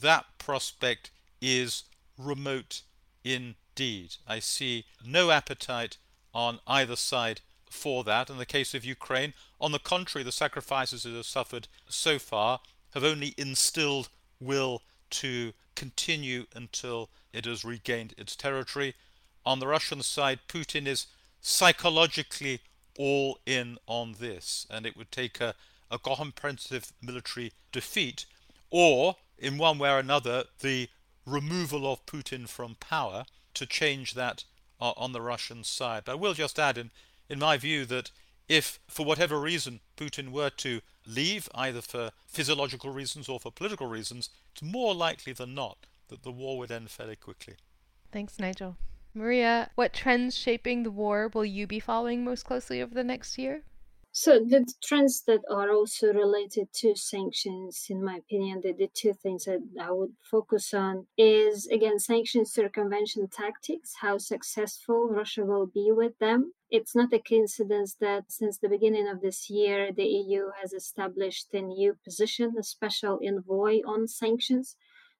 that 0.00 0.26
prospect 0.38 1.10
is 1.40 1.84
remote 2.18 2.82
indeed. 3.24 4.16
I 4.26 4.40
see 4.40 4.84
no 5.04 5.30
appetite 5.30 5.96
on 6.34 6.60
either 6.66 6.96
side 6.96 7.40
for 7.70 8.04
that. 8.04 8.28
In 8.28 8.38
the 8.38 8.46
case 8.46 8.74
of 8.74 8.84
Ukraine, 8.84 9.32
on 9.60 9.72
the 9.72 9.78
contrary, 9.78 10.24
the 10.24 10.32
sacrifices 10.32 11.06
it 11.06 11.14
has 11.14 11.26
suffered 11.26 11.68
so 11.88 12.18
far 12.18 12.60
have 12.94 13.04
only 13.04 13.34
instilled 13.38 14.08
will 14.40 14.82
to 15.10 15.52
continue 15.74 16.46
until 16.54 17.10
it 17.32 17.44
has 17.44 17.64
regained 17.64 18.14
its 18.18 18.36
territory. 18.36 18.94
On 19.44 19.58
the 19.58 19.66
Russian 19.66 20.02
side, 20.02 20.40
Putin 20.48 20.86
is 20.86 21.06
psychologically 21.40 22.60
all 22.98 23.38
in 23.46 23.78
on 23.86 24.16
this, 24.18 24.66
and 24.70 24.84
it 24.84 24.96
would 24.96 25.10
take 25.10 25.40
a, 25.40 25.54
a 25.90 25.98
comprehensive 25.98 26.92
military 27.00 27.52
defeat 27.72 28.26
or 28.70 29.16
in 29.38 29.58
one 29.58 29.78
way 29.78 29.90
or 29.90 29.98
another, 29.98 30.44
the 30.60 30.88
removal 31.26 31.90
of 31.90 32.04
Putin 32.06 32.48
from 32.48 32.76
power 32.78 33.24
to 33.54 33.66
change 33.66 34.14
that 34.14 34.44
uh, 34.80 34.92
on 34.96 35.12
the 35.12 35.20
Russian 35.20 35.64
side. 35.64 36.02
But 36.04 36.12
I 36.12 36.16
will 36.16 36.34
just 36.34 36.58
add, 36.58 36.78
in, 36.78 36.90
in 37.28 37.38
my 37.38 37.56
view, 37.56 37.84
that 37.86 38.10
if 38.48 38.78
for 38.88 39.06
whatever 39.06 39.40
reason 39.40 39.80
Putin 39.96 40.30
were 40.30 40.50
to 40.50 40.80
leave, 41.10 41.48
either 41.54 41.82
for 41.82 42.10
physiological 42.26 42.90
reasons 42.90 43.28
or 43.28 43.40
for 43.40 43.50
political 43.50 43.86
reasons, 43.86 44.30
it's 44.52 44.62
more 44.62 44.94
likely 44.94 45.32
than 45.32 45.54
not 45.54 45.86
that 46.08 46.22
the 46.22 46.32
war 46.32 46.58
would 46.58 46.70
end 46.70 46.90
fairly 46.90 47.16
quickly. 47.16 47.54
Thanks, 48.12 48.38
Nigel. 48.38 48.76
Maria, 49.12 49.70
what 49.74 49.92
trends 49.92 50.36
shaping 50.36 50.82
the 50.82 50.90
war 50.90 51.28
will 51.32 51.44
you 51.44 51.66
be 51.66 51.80
following 51.80 52.24
most 52.24 52.44
closely 52.44 52.80
over 52.80 52.94
the 52.94 53.04
next 53.04 53.38
year? 53.38 53.62
So 54.12 54.40
the 54.40 54.66
trends 54.82 55.22
that 55.28 55.42
are 55.48 55.70
also 55.70 56.12
related 56.12 56.72
to 56.80 56.96
sanctions, 56.96 57.86
in 57.88 58.02
my 58.02 58.16
opinion, 58.16 58.60
the, 58.60 58.72
the 58.72 58.88
two 58.92 59.14
things 59.14 59.44
that 59.44 59.60
I 59.80 59.92
would 59.92 60.14
focus 60.20 60.74
on 60.74 61.06
is 61.16 61.68
again 61.68 62.00
sanctions 62.00 62.52
circumvention 62.52 63.28
tactics, 63.28 63.94
how 64.00 64.18
successful 64.18 65.08
Russia 65.08 65.44
will 65.44 65.66
be 65.66 65.92
with 65.92 66.18
them. 66.18 66.52
It's 66.70 66.96
not 66.96 67.12
a 67.12 67.20
coincidence 67.20 67.94
that 68.00 68.24
since 68.32 68.58
the 68.58 68.68
beginning 68.68 69.06
of 69.06 69.20
this 69.20 69.48
year, 69.48 69.92
the 69.92 70.06
EU 70.06 70.50
has 70.60 70.72
established 70.72 71.54
a 71.54 71.62
new 71.62 71.96
position, 72.02 72.56
a 72.58 72.64
special 72.64 73.20
envoy 73.22 73.80
on 73.86 74.08
sanctions, 74.08 74.74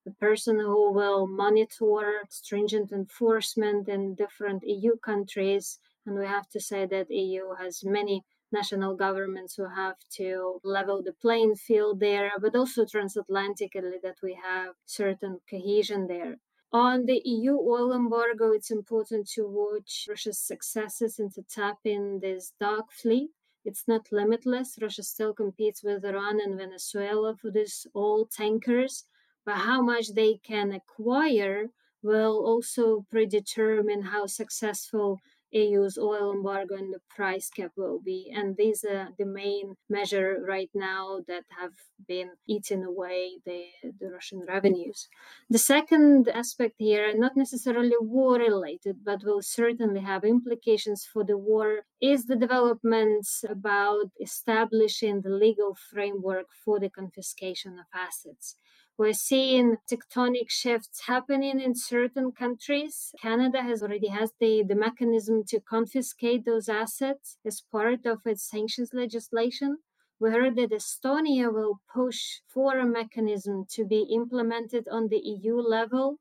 the 0.05 0.11
person 0.11 0.59
who 0.59 0.93
will 0.93 1.29
monitor 1.29 2.25
stringent 2.29 2.91
enforcement 2.91 3.89
in 3.89 4.17
different 4.17 4.65
EU 4.67 4.97
countries. 4.97 5.79
And 6.07 6.19
we 6.19 6.27
have 6.27 6.49
to 6.49 6.61
say 6.61 6.87
that 6.87 7.11
EU 7.11 7.55
has 7.61 7.85
many 7.85 8.25
national 8.53 8.95
governments 8.97 9.55
who 9.55 9.69
have 9.69 9.97
to 10.17 10.61
level 10.65 11.03
the 11.03 11.13
playing 11.13 11.57
field 11.57 12.01
there, 12.01 12.33
but 12.41 12.55
also 12.55 12.85
transatlantically 12.85 14.01
that 14.03 14.17
we 14.23 14.35
have 14.35 14.75
certain 14.87 15.41
cohesion 15.49 16.07
there. 16.07 16.37
On 16.73 17.07
the 17.07 17.21
EU 17.25 17.59
oil 17.59 17.93
embargo, 17.93 18.53
it's 18.53 18.71
important 18.71 19.29
to 19.31 19.47
watch 19.47 20.07
Russia's 20.09 20.39
successes 20.39 21.19
in 21.19 21.31
to 21.31 21.43
tap 21.43 21.79
in 21.85 22.21
this 22.21 22.53
dark 22.61 22.93
fleet 22.93 23.31
it's 23.65 23.87
not 23.87 24.11
limitless. 24.11 24.79
Russia 24.81 25.03
still 25.03 25.35
competes 25.35 25.83
with 25.83 26.05
Iran 26.05 26.41
and 26.41 26.57
Venezuela 26.57 27.37
for 27.37 27.51
these 27.51 27.87
oil 27.95 28.25
tankers, 28.27 29.05
but 29.45 29.57
how 29.57 29.83
much 29.83 30.15
they 30.15 30.39
can 30.39 30.73
acquire 30.73 31.67
will 32.03 32.39
also 32.47 33.05
predetermine 33.11 34.03
how 34.03 34.27
successful 34.27 35.21
EU's 35.53 35.99
oil 35.99 36.33
embargo 36.33 36.77
and 36.77 36.93
the 36.93 37.01
price 37.09 37.51
cap 37.51 37.73
will 37.77 38.01
be. 38.01 38.33
And 38.35 38.57
these 38.57 38.85
are 38.85 39.09
the 39.19 39.27
main 39.27 39.75
measure 39.89 40.39
right 40.47 40.71
now 40.75 41.21
that 41.27 41.45
have 41.61 41.73
been 42.07 42.31
eating 42.47 42.85
away 42.85 43.39
the, 43.45 43.65
the 43.83 44.11
Russian 44.11 44.45
revenues. 44.47 45.09
The 45.49 45.59
second 45.59 46.29
aspect 46.29 46.75
here, 46.79 47.13
not 47.17 47.37
necessarily 47.37 47.97
war 48.01 48.39
related, 48.39 49.05
but 49.05 49.25
will 49.25 49.43
certainly 49.43 50.01
have 50.01 50.25
implications 50.25 51.05
for 51.05 51.25
the 51.25 51.37
war, 51.37 51.81
is 52.01 52.27
the 52.27 52.37
developments 52.37 53.45
about 53.49 54.11
establishing 54.21 55.21
the 55.23 55.31
legal 55.31 55.75
framework 55.75 56.47
for 56.65 56.79
the 56.79 56.91
confiscation 56.91 57.79
of 57.79 57.87
assets. 57.95 58.57
We're 59.01 59.15
seeing 59.15 59.79
tectonic 59.91 60.51
shifts 60.51 61.07
happening 61.07 61.59
in 61.59 61.75
certain 61.75 62.33
countries. 62.33 63.15
Canada 63.23 63.63
has 63.63 63.83
already 63.83 64.09
has 64.09 64.33
the, 64.39 64.63
the 64.63 64.75
mechanism 64.75 65.43
to 65.49 65.59
confiscate 65.59 66.45
those 66.45 66.69
assets 66.69 67.39
as 67.43 67.63
part 67.73 68.05
of 68.05 68.19
its 68.27 68.47
sanctions 68.47 68.91
legislation. 68.93 69.79
We 70.21 70.33
heard 70.33 70.57
that 70.57 70.73
Estonia 70.73 71.51
will 71.51 71.81
push 71.91 72.41
for 72.47 72.77
a 72.77 72.85
mechanism 72.85 73.65
to 73.71 73.87
be 73.87 74.03
implemented 74.15 74.87
on 74.93 75.09
the 75.09 75.23
EU 75.25 75.57
level. 75.57 76.19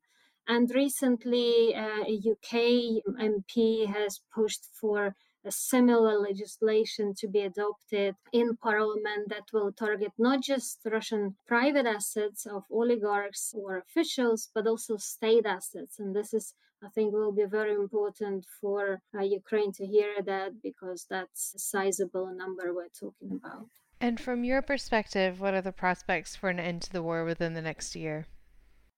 And 0.47 0.71
recently, 0.73 1.75
uh, 1.75 2.05
a 2.07 2.15
UK 2.31 3.03
MP 3.19 3.87
has 3.87 4.21
pushed 4.33 4.63
for 4.79 5.17
a 5.45 5.51
similar 5.51 6.19
legislation 6.19 7.13
to 7.17 7.27
be 7.27 7.41
adopted 7.41 8.15
in 8.33 8.57
parliament 8.57 9.29
that 9.29 9.43
will 9.53 9.71
target 9.71 10.11
not 10.17 10.41
just 10.41 10.79
Russian 10.85 11.35
private 11.47 11.85
assets 11.85 12.45
of 12.45 12.63
oligarchs 12.71 13.53
or 13.55 13.77
officials, 13.77 14.49
but 14.53 14.67
also 14.67 14.97
state 14.97 15.45
assets. 15.45 15.99
And 15.99 16.15
this 16.15 16.33
is, 16.33 16.53
I 16.83 16.89
think, 16.89 17.13
will 17.13 17.31
be 17.31 17.45
very 17.45 17.73
important 17.73 18.45
for 18.59 19.01
uh, 19.17 19.21
Ukraine 19.21 19.71
to 19.73 19.85
hear 19.85 20.15
that 20.25 20.61
because 20.61 21.05
that's 21.09 21.53
a 21.55 21.59
sizable 21.59 22.33
number 22.35 22.73
we're 22.73 22.95
talking 22.99 23.31
about. 23.31 23.67
And 24.01 24.19
from 24.19 24.43
your 24.43 24.61
perspective, 24.61 25.41
what 25.41 25.53
are 25.53 25.61
the 25.61 25.73
prospects 25.73 26.35
for 26.35 26.49
an 26.49 26.59
end 26.59 26.81
to 26.83 26.91
the 26.91 27.03
war 27.03 27.25
within 27.25 27.53
the 27.53 27.61
next 27.61 27.95
year? 27.95 28.27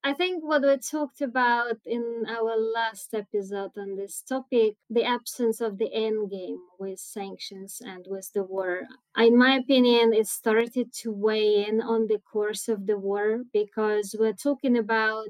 I 0.03 0.13
think 0.13 0.43
what 0.43 0.63
we 0.63 0.77
talked 0.77 1.21
about 1.21 1.77
in 1.85 2.25
our 2.27 2.55
last 2.57 3.13
episode 3.13 3.71
on 3.77 3.95
this 3.95 4.21
topic, 4.21 4.75
the 4.89 5.03
absence 5.03 5.61
of 5.61 5.77
the 5.77 5.93
end 5.93 6.31
game 6.31 6.59
with 6.79 6.99
sanctions 6.99 7.81
and 7.85 8.05
with 8.07 8.31
the 8.33 8.43
war, 8.43 8.87
in 9.17 9.37
my 9.37 9.55
opinion, 9.55 10.13
it 10.13 10.27
started 10.27 10.91
to 11.01 11.11
weigh 11.11 11.65
in 11.67 11.81
on 11.81 12.07
the 12.07 12.19
course 12.19 12.67
of 12.67 12.87
the 12.87 12.97
war 12.97 13.43
because 13.53 14.15
we're 14.17 14.33
talking 14.33 14.75
about 14.77 15.29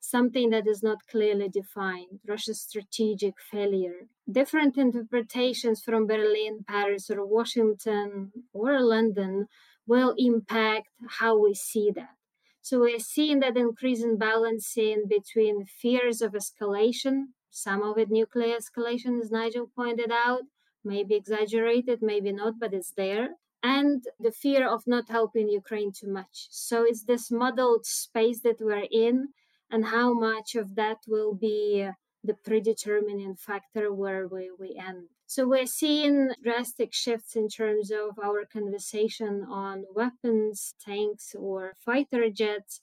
something 0.00 0.50
that 0.50 0.66
is 0.68 0.82
not 0.82 1.06
clearly 1.08 1.48
defined 1.48 2.20
Russia's 2.26 2.60
strategic 2.60 3.34
failure. 3.40 4.06
Different 4.30 4.76
interpretations 4.76 5.82
from 5.82 6.06
Berlin, 6.06 6.64
Paris, 6.66 7.10
or 7.10 7.24
Washington 7.26 8.32
or 8.52 8.80
London 8.80 9.48
will 9.86 10.14
impact 10.16 10.88
how 11.18 11.36
we 11.38 11.54
see 11.54 11.90
that. 11.90 12.16
So 12.64 12.78
we're 12.78 13.00
seeing 13.00 13.40
that 13.40 13.56
increasing 13.56 14.16
balancing 14.16 15.04
between 15.08 15.66
fears 15.66 16.22
of 16.22 16.32
escalation, 16.32 17.24
some 17.50 17.82
of 17.82 17.98
it 17.98 18.08
nuclear 18.08 18.56
escalation, 18.56 19.20
as 19.20 19.32
Nigel 19.32 19.68
pointed 19.74 20.12
out, 20.12 20.42
maybe 20.84 21.16
exaggerated, 21.16 21.98
maybe 22.02 22.32
not, 22.32 22.54
but 22.60 22.72
it's 22.72 22.92
there. 22.92 23.30
And 23.64 24.04
the 24.20 24.30
fear 24.30 24.68
of 24.68 24.86
not 24.86 25.10
helping 25.10 25.48
Ukraine 25.48 25.92
too 25.92 26.08
much. 26.08 26.46
So 26.50 26.84
it's 26.84 27.04
this 27.04 27.32
muddled 27.32 27.84
space 27.84 28.40
that 28.42 28.60
we're 28.60 28.88
in, 28.90 29.28
and 29.68 29.84
how 29.86 30.14
much 30.14 30.54
of 30.54 30.76
that 30.76 30.98
will 31.08 31.34
be 31.34 31.88
the 32.24 32.34
predetermining 32.34 33.34
factor 33.34 33.92
where 33.92 34.28
we, 34.28 34.50
we 34.58 34.76
end. 34.76 35.08
So 35.26 35.48
we're 35.48 35.66
seeing 35.66 36.30
drastic 36.42 36.92
shifts 36.92 37.36
in 37.36 37.48
terms 37.48 37.90
of 37.90 38.18
our 38.22 38.44
conversation 38.44 39.46
on 39.48 39.84
weapons, 39.94 40.74
tanks, 40.84 41.34
or 41.38 41.72
fighter 41.84 42.28
jets 42.30 42.80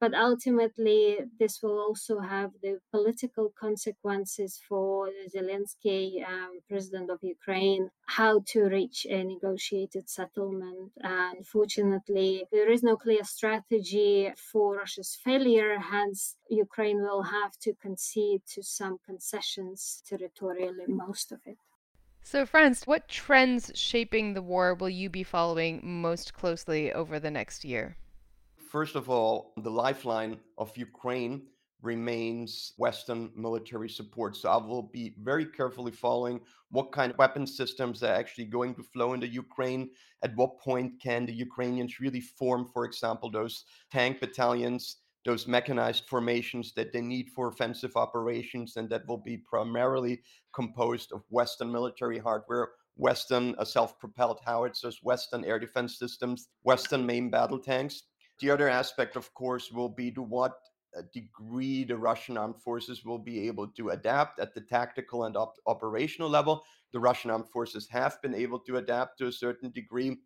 but 0.00 0.14
ultimately, 0.14 1.18
this 1.38 1.60
will 1.62 1.78
also 1.78 2.20
have 2.20 2.52
the 2.62 2.78
political 2.92 3.52
consequences 3.58 4.60
for 4.68 5.10
Zelensky, 5.34 6.24
um, 6.26 6.60
president 6.68 7.10
of 7.10 7.18
Ukraine, 7.22 7.90
how 8.06 8.42
to 8.46 8.64
reach 8.64 9.06
a 9.10 9.24
negotiated 9.24 10.08
settlement. 10.08 10.92
Unfortunately, 11.00 12.44
there 12.52 12.70
is 12.70 12.82
no 12.82 12.96
clear 12.96 13.24
strategy 13.24 14.30
for 14.36 14.76
Russia's 14.76 15.16
failure, 15.24 15.78
hence, 15.78 16.36
Ukraine 16.48 17.02
will 17.02 17.22
have 17.22 17.52
to 17.60 17.74
concede 17.74 18.42
to 18.54 18.62
some 18.62 18.98
concessions 19.04 20.02
territorially, 20.08 20.86
most 20.86 21.32
of 21.32 21.40
it. 21.44 21.58
So, 22.22 22.44
Franz, 22.44 22.84
what 22.84 23.08
trends 23.08 23.72
shaping 23.74 24.34
the 24.34 24.42
war 24.42 24.74
will 24.74 24.90
you 24.90 25.08
be 25.08 25.22
following 25.22 25.80
most 25.82 26.34
closely 26.34 26.92
over 26.92 27.18
the 27.18 27.30
next 27.30 27.64
year? 27.64 27.96
First 28.68 28.96
of 28.96 29.08
all, 29.08 29.54
the 29.56 29.70
lifeline 29.70 30.38
of 30.58 30.76
Ukraine 30.76 31.46
remains 31.80 32.74
Western 32.76 33.30
military 33.34 33.88
support. 33.88 34.36
So 34.36 34.50
I 34.50 34.56
will 34.58 34.82
be 34.82 35.14
very 35.22 35.46
carefully 35.46 35.92
following 35.92 36.40
what 36.70 36.92
kind 36.92 37.10
of 37.10 37.18
weapon 37.18 37.46
systems 37.46 38.02
are 38.02 38.12
actually 38.12 38.44
going 38.44 38.74
to 38.74 38.82
flow 38.82 39.14
into 39.14 39.26
Ukraine. 39.26 39.88
At 40.22 40.36
what 40.36 40.58
point 40.58 41.00
can 41.00 41.24
the 41.24 41.32
Ukrainians 41.32 41.98
really 41.98 42.20
form, 42.20 42.66
for 42.66 42.84
example, 42.84 43.30
those 43.30 43.64
tank 43.90 44.20
battalions, 44.20 44.98
those 45.24 45.46
mechanized 45.46 46.04
formations 46.06 46.74
that 46.74 46.92
they 46.92 47.00
need 47.00 47.30
for 47.30 47.48
offensive 47.48 47.96
operations, 47.96 48.76
and 48.76 48.90
that 48.90 49.06
will 49.06 49.22
be 49.30 49.38
primarily 49.38 50.20
composed 50.52 51.12
of 51.12 51.22
Western 51.30 51.72
military 51.72 52.18
hardware. 52.18 52.68
Western 52.96 53.54
uh, 53.58 53.64
self 53.64 53.98
propelled 53.98 54.40
howitzers, 54.44 54.98
Western 55.02 55.44
air 55.44 55.58
defense 55.58 55.98
systems, 55.98 56.48
Western 56.64 57.06
main 57.06 57.30
battle 57.30 57.58
tanks. 57.58 58.02
The 58.40 58.50
other 58.50 58.68
aspect, 58.68 59.16
of 59.16 59.32
course, 59.34 59.72
will 59.72 59.88
be 59.88 60.10
to 60.12 60.22
what 60.22 60.58
uh, 60.96 61.02
degree 61.12 61.84
the 61.84 61.96
Russian 61.96 62.38
armed 62.38 62.60
forces 62.62 63.04
will 63.04 63.18
be 63.18 63.46
able 63.46 63.68
to 63.68 63.90
adapt 63.90 64.40
at 64.40 64.54
the 64.54 64.60
tactical 64.60 65.24
and 65.24 65.36
op- 65.36 65.58
operational 65.66 66.30
level. 66.30 66.62
The 66.92 67.00
Russian 67.00 67.30
armed 67.30 67.48
forces 67.48 67.88
have 67.90 68.20
been 68.22 68.34
able 68.34 68.58
to 68.60 68.76
adapt 68.76 69.18
to 69.18 69.26
a 69.26 69.32
certain 69.32 69.70
degree, 69.70 70.16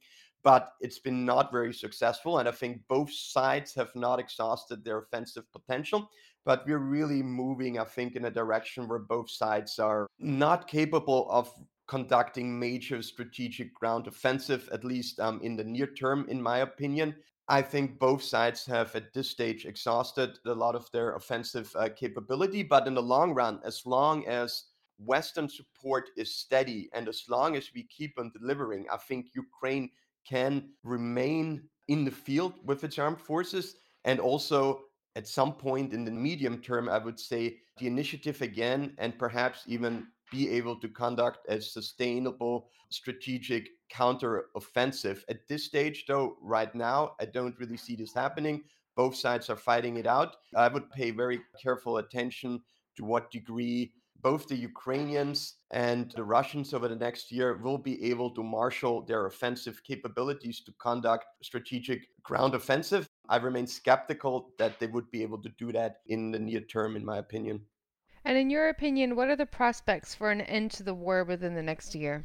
but 0.45 0.73
it's 0.81 0.99
been 0.99 1.25
not 1.25 1.51
very 1.51 1.75
successful. 1.75 2.39
And 2.39 2.49
I 2.49 2.53
think 2.53 2.83
both 2.89 3.13
sides 3.13 3.75
have 3.75 3.95
not 3.97 4.21
exhausted 4.21 4.85
their 4.85 4.99
offensive 4.99 5.51
potential. 5.53 6.09
But 6.45 6.67
we're 6.67 6.79
really 6.79 7.23
moving, 7.23 7.79
I 7.79 7.85
think, 7.85 8.17
in 8.17 8.25
a 8.25 8.31
direction 8.31 8.89
where 8.89 8.99
both 8.99 9.31
sides 9.31 9.79
are 9.79 10.09
not 10.19 10.67
capable 10.67 11.31
of 11.31 11.53
conducting 11.87 12.59
major 12.59 13.03
strategic 13.03 13.73
ground 13.75 14.07
offensive, 14.07 14.69
at 14.73 14.85
least 14.85 15.21
um, 15.21 15.41
in 15.43 15.57
the 15.57 15.65
near 15.65 15.87
term, 15.87 16.27
in 16.29 16.43
my 16.43 16.59
opinion. 16.59 17.15
I 17.49 17.61
think 17.63 17.99
both 17.99 18.23
sides 18.23 18.65
have 18.67 18.95
at 18.95 19.13
this 19.13 19.29
stage 19.29 19.67
exhausted 19.67 20.39
a 20.47 20.53
lot 20.53 20.75
of 20.75 20.91
their 20.93 21.17
offensive 21.17 21.75
uh, 21.77 21.89
capability. 21.89 22.63
But 22.63 22.87
in 22.87 22.95
the 22.95 23.03
long 23.03 23.35
run, 23.35 23.61
as 23.65 23.85
long 23.85 24.27
as 24.27 24.65
Western 24.99 25.49
support 25.49 26.11
is 26.17 26.35
steady 26.35 26.89
and 26.95 27.09
as 27.09 27.25
long 27.29 27.57
as 27.57 27.71
we 27.75 27.83
keep 27.85 28.19
on 28.19 28.31
delivering, 28.31 28.87
I 28.93 28.97
think 28.97 29.31
Ukraine 29.35 29.91
can 30.27 30.71
remain 30.85 31.65
in 31.89 32.05
the 32.05 32.11
field 32.11 32.55
with 32.65 32.85
its 32.85 32.99
armed 32.99 33.21
forces 33.21 33.77
and 34.05 34.21
also 34.21 34.83
at 35.17 35.29
some 35.29 35.53
point 35.53 35.93
in 35.93 36.05
the 36.05 36.11
medium 36.11 36.59
term, 36.59 36.89
I 36.89 36.99
would 36.99 37.19
say 37.19 37.59
the 37.79 37.87
initiative 37.87 38.41
again 38.41 38.95
and 38.99 39.19
perhaps 39.19 39.65
even 39.67 40.07
be 40.33 40.51
able 40.51 40.77
to 40.81 40.89
conduct 40.89 41.47
a 41.49 41.61
sustainable 41.61 42.69
strategic 42.89 43.69
counter 43.91 44.47
offensive. 44.57 45.25
At 45.29 45.47
this 45.49 45.65
stage, 45.65 46.05
though, 46.09 46.37
right 46.41 46.75
now, 46.75 47.13
I 47.21 47.27
don't 47.27 47.59
really 47.59 47.77
see 47.77 47.95
this 47.95 48.15
happening. 48.15 48.65
Both 48.97 49.17
sides 49.17 49.49
are 49.51 49.57
fighting 49.57 49.97
it 49.97 50.07
out. 50.07 50.37
I 50.57 50.69
would 50.69 50.91
pay 50.91 51.11
very 51.11 51.41
careful 51.63 51.99
attention 51.99 52.61
to 52.97 53.05
what 53.05 53.31
degree 53.31 53.93
both 54.23 54.47
the 54.47 54.57
Ukrainians 54.57 55.57
and 55.73 56.13
the 56.13 56.23
Russians 56.23 56.73
over 56.73 56.87
the 56.89 56.97
next 56.97 57.33
year 57.33 57.57
will 57.57 57.79
be 57.79 58.03
able 58.11 58.31
to 58.31 58.43
marshal 58.43 59.03
their 59.03 59.27
offensive 59.27 59.83
capabilities 59.83 60.61
to 60.61 60.73
conduct 60.81 61.27
strategic 61.43 62.07
ground 62.23 62.55
offensive. 62.55 63.09
I 63.29 63.37
remain 63.37 63.67
skeptical 63.67 64.51
that 64.59 64.79
they 64.79 64.87
would 64.87 65.11
be 65.11 65.23
able 65.23 65.43
to 65.43 65.49
do 65.59 65.73
that 65.73 65.97
in 66.07 66.31
the 66.31 66.39
near 66.39 66.61
term, 66.61 66.95
in 66.95 67.05
my 67.05 67.19
opinion. 67.19 67.63
And 68.25 68.39
in 68.39 68.51
your 68.51 68.69
opinion, 68.69 69.17
what 69.17 69.29
are 69.29 69.37
the 69.37 69.47
prospects 69.47 70.15
for 70.15 70.31
an 70.31 70.41
end 70.43 70.71
to 70.73 70.83
the 70.83 70.95
war 70.95 71.25
within 71.25 71.55
the 71.55 71.63
next 71.63 71.95
year? 71.95 72.25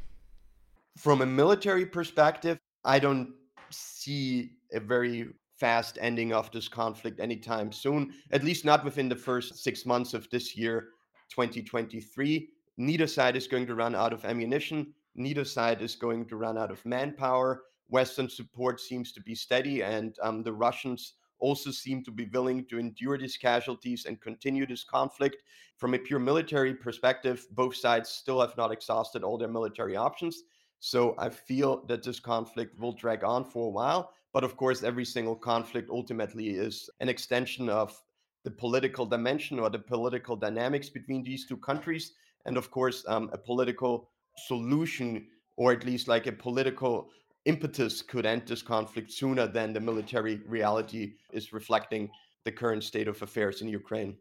From 0.98 1.22
a 1.22 1.26
military 1.26 1.86
perspective, 1.86 2.58
I 2.86 3.00
don't 3.00 3.34
see 3.70 4.52
a 4.74 4.80
very 4.80 5.28
fast 5.58 5.98
ending 6.00 6.34
of 6.34 6.52
this 6.52 6.68
conflict 6.68 7.20
anytime 7.20 7.72
soon, 7.72 8.14
at 8.32 8.43
least 8.43 8.64
not 8.64 8.86
within 8.86 9.10
the 9.10 9.16
first 9.16 9.64
six 9.64 9.86
months 9.86 10.14
of 10.14 10.30
this 10.30 10.56
year, 10.56 10.89
2023. 11.32 12.50
Neither 12.78 13.08
side 13.08 13.36
is 13.36 13.48
going 13.48 13.66
to 13.66 13.76
run 13.76 13.95
out 13.95 14.14
of 14.14 14.24
ammunition. 14.26 14.93
neither 15.16 15.43
side 15.43 15.82
is 15.82 15.95
going 15.95 16.28
to 16.28 16.36
run 16.36 16.60
out 16.60 16.70
of 16.70 16.86
manpower. 16.86 17.64
Western 17.89 18.30
support 18.30 18.80
seems 18.80 19.12
to 19.12 19.22
be 19.22 19.34
steady, 19.34 19.82
and 19.82 20.16
um, 20.22 20.43
the 20.43 20.54
Russians 20.54 21.14
also 21.40 21.72
seem 21.72 22.04
to 22.04 22.12
be 22.12 22.26
willing 22.26 22.66
to 22.66 22.80
endure 22.80 23.18
these 23.18 23.38
casualties 23.38 24.06
and 24.06 24.22
continue 24.22 24.66
this 24.66 24.84
conflict. 24.84 25.44
From 25.78 25.94
a 25.94 26.00
pure 26.00 26.20
military 26.20 26.74
perspective, 26.74 27.46
both 27.52 27.76
sides 27.76 28.10
still 28.10 28.42
have 28.42 28.58
not 28.58 28.72
exhausted 28.72 29.24
all 29.24 29.38
their 29.38 29.48
military 29.48 29.96
options. 29.96 30.44
So 30.80 31.16
I 31.18 31.30
feel 31.30 31.86
that 31.88 32.04
this 32.04 32.20
conflict 32.20 32.80
will 32.80 32.94
drag 32.94 33.24
on 33.24 33.44
for 33.44 33.68
a 33.68 33.72
while. 33.72 34.12
But 34.34 34.44
of 34.44 34.58
course, 34.58 34.84
every 34.84 35.06
single 35.06 35.36
conflict 35.36 35.90
ultimately 35.90 36.50
is 36.50 36.90
an 37.00 37.10
extension 37.10 37.70
of 37.70 38.00
the 38.44 38.52
political 38.52 39.06
dimension 39.06 39.60
or 39.60 39.70
the 39.70 39.80
political 39.80 40.36
dynamics 40.36 40.90
between 40.90 41.24
these 41.24 41.46
two 41.46 41.58
countries. 41.58 42.14
And 42.46 42.58
of 42.58 42.72
course, 42.72 43.04
um, 43.08 43.30
a 43.34 43.38
political 43.38 44.10
solution, 44.46 45.28
or 45.56 45.72
at 45.72 45.86
least 45.86 46.08
like 46.08 46.28
a 46.28 46.32
political 46.32 47.10
impetus, 47.48 48.02
could 48.02 48.26
end 48.26 48.43
this 48.45 48.62
conflict 48.62 49.12
sooner 49.12 49.48
than 49.48 49.74
the 49.74 49.80
military 49.80 50.41
reality 50.45 51.14
is 51.32 51.54
reflecting 51.54 52.10
the 52.43 52.52
current 52.52 52.84
state 52.84 53.08
of 53.08 53.22
affairs 53.22 53.62
in 53.62 53.68
Ukraine. 53.68 54.18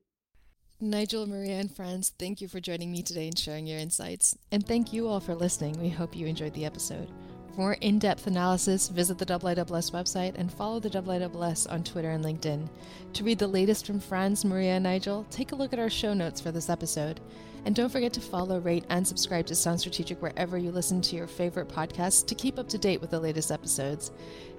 Nigel, 0.81 1.27
Maria, 1.27 1.59
and 1.59 1.74
Franz, 1.74 2.12
thank 2.18 2.41
you 2.41 2.49
for 2.49 2.61
joining 2.61 2.93
me 2.93 3.03
today 3.03 3.29
and 3.29 3.39
sharing 3.39 3.66
your 3.66 3.79
insights. 3.79 4.37
And 4.53 4.66
thank 4.66 4.93
you 4.93 5.09
all 5.09 5.20
for 5.20 5.35
listening. 5.35 5.81
We 5.81 5.89
hope 5.89 6.14
you 6.14 6.27
enjoyed 6.27 6.55
the 6.55 6.66
episode. 6.66 7.11
For 7.57 7.63
more 7.63 7.77
in 7.81 7.99
depth 7.99 8.27
analysis, 8.27 8.89
visit 8.89 9.17
the 9.17 9.25
IISS 9.25 9.91
website 9.91 10.35
and 10.37 10.53
follow 10.53 10.79
the 10.79 10.91
IISS 10.91 11.73
on 11.73 11.85
Twitter 11.85 12.11
and 12.11 12.23
LinkedIn. 12.23 12.69
To 13.15 13.25
read 13.25 13.39
the 13.39 13.47
latest 13.47 13.87
from 13.87 13.99
Franz, 13.99 14.45
Maria, 14.45 14.73
and 14.73 14.85
Nigel, 14.85 15.25
take 15.31 15.53
a 15.53 15.55
look 15.55 15.73
at 15.73 15.79
our 15.79 15.89
show 15.89 16.13
notes 16.13 16.39
for 16.39 16.53
this 16.53 16.69
episode. 16.69 17.19
And 17.65 17.75
don't 17.75 17.89
forget 17.89 18.13
to 18.13 18.21
follow, 18.21 18.61
rate, 18.61 18.85
and 18.91 19.09
subscribe 19.09 19.47
to 19.47 19.55
Sounds 19.55 19.81
Strategic 19.81 20.21
wherever 20.21 20.59
you 20.59 20.71
listen 20.71 21.01
to 21.01 21.17
your 21.17 21.27
favorite 21.27 21.69
podcasts 21.69 22.27
to 22.27 22.35
keep 22.35 22.59
up 22.59 22.69
to 22.69 22.77
date 22.77 23.01
with 23.01 23.11
the 23.11 23.21
latest 23.21 23.51
episodes. 23.51 24.11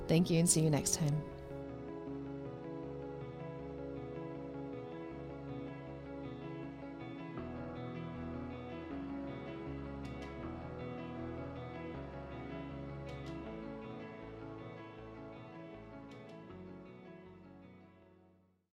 Thank 0.07 0.31
you 0.31 0.39
and 0.39 0.49
see 0.49 0.61
you 0.61 0.71
next 0.71 0.95
time. 0.95 1.36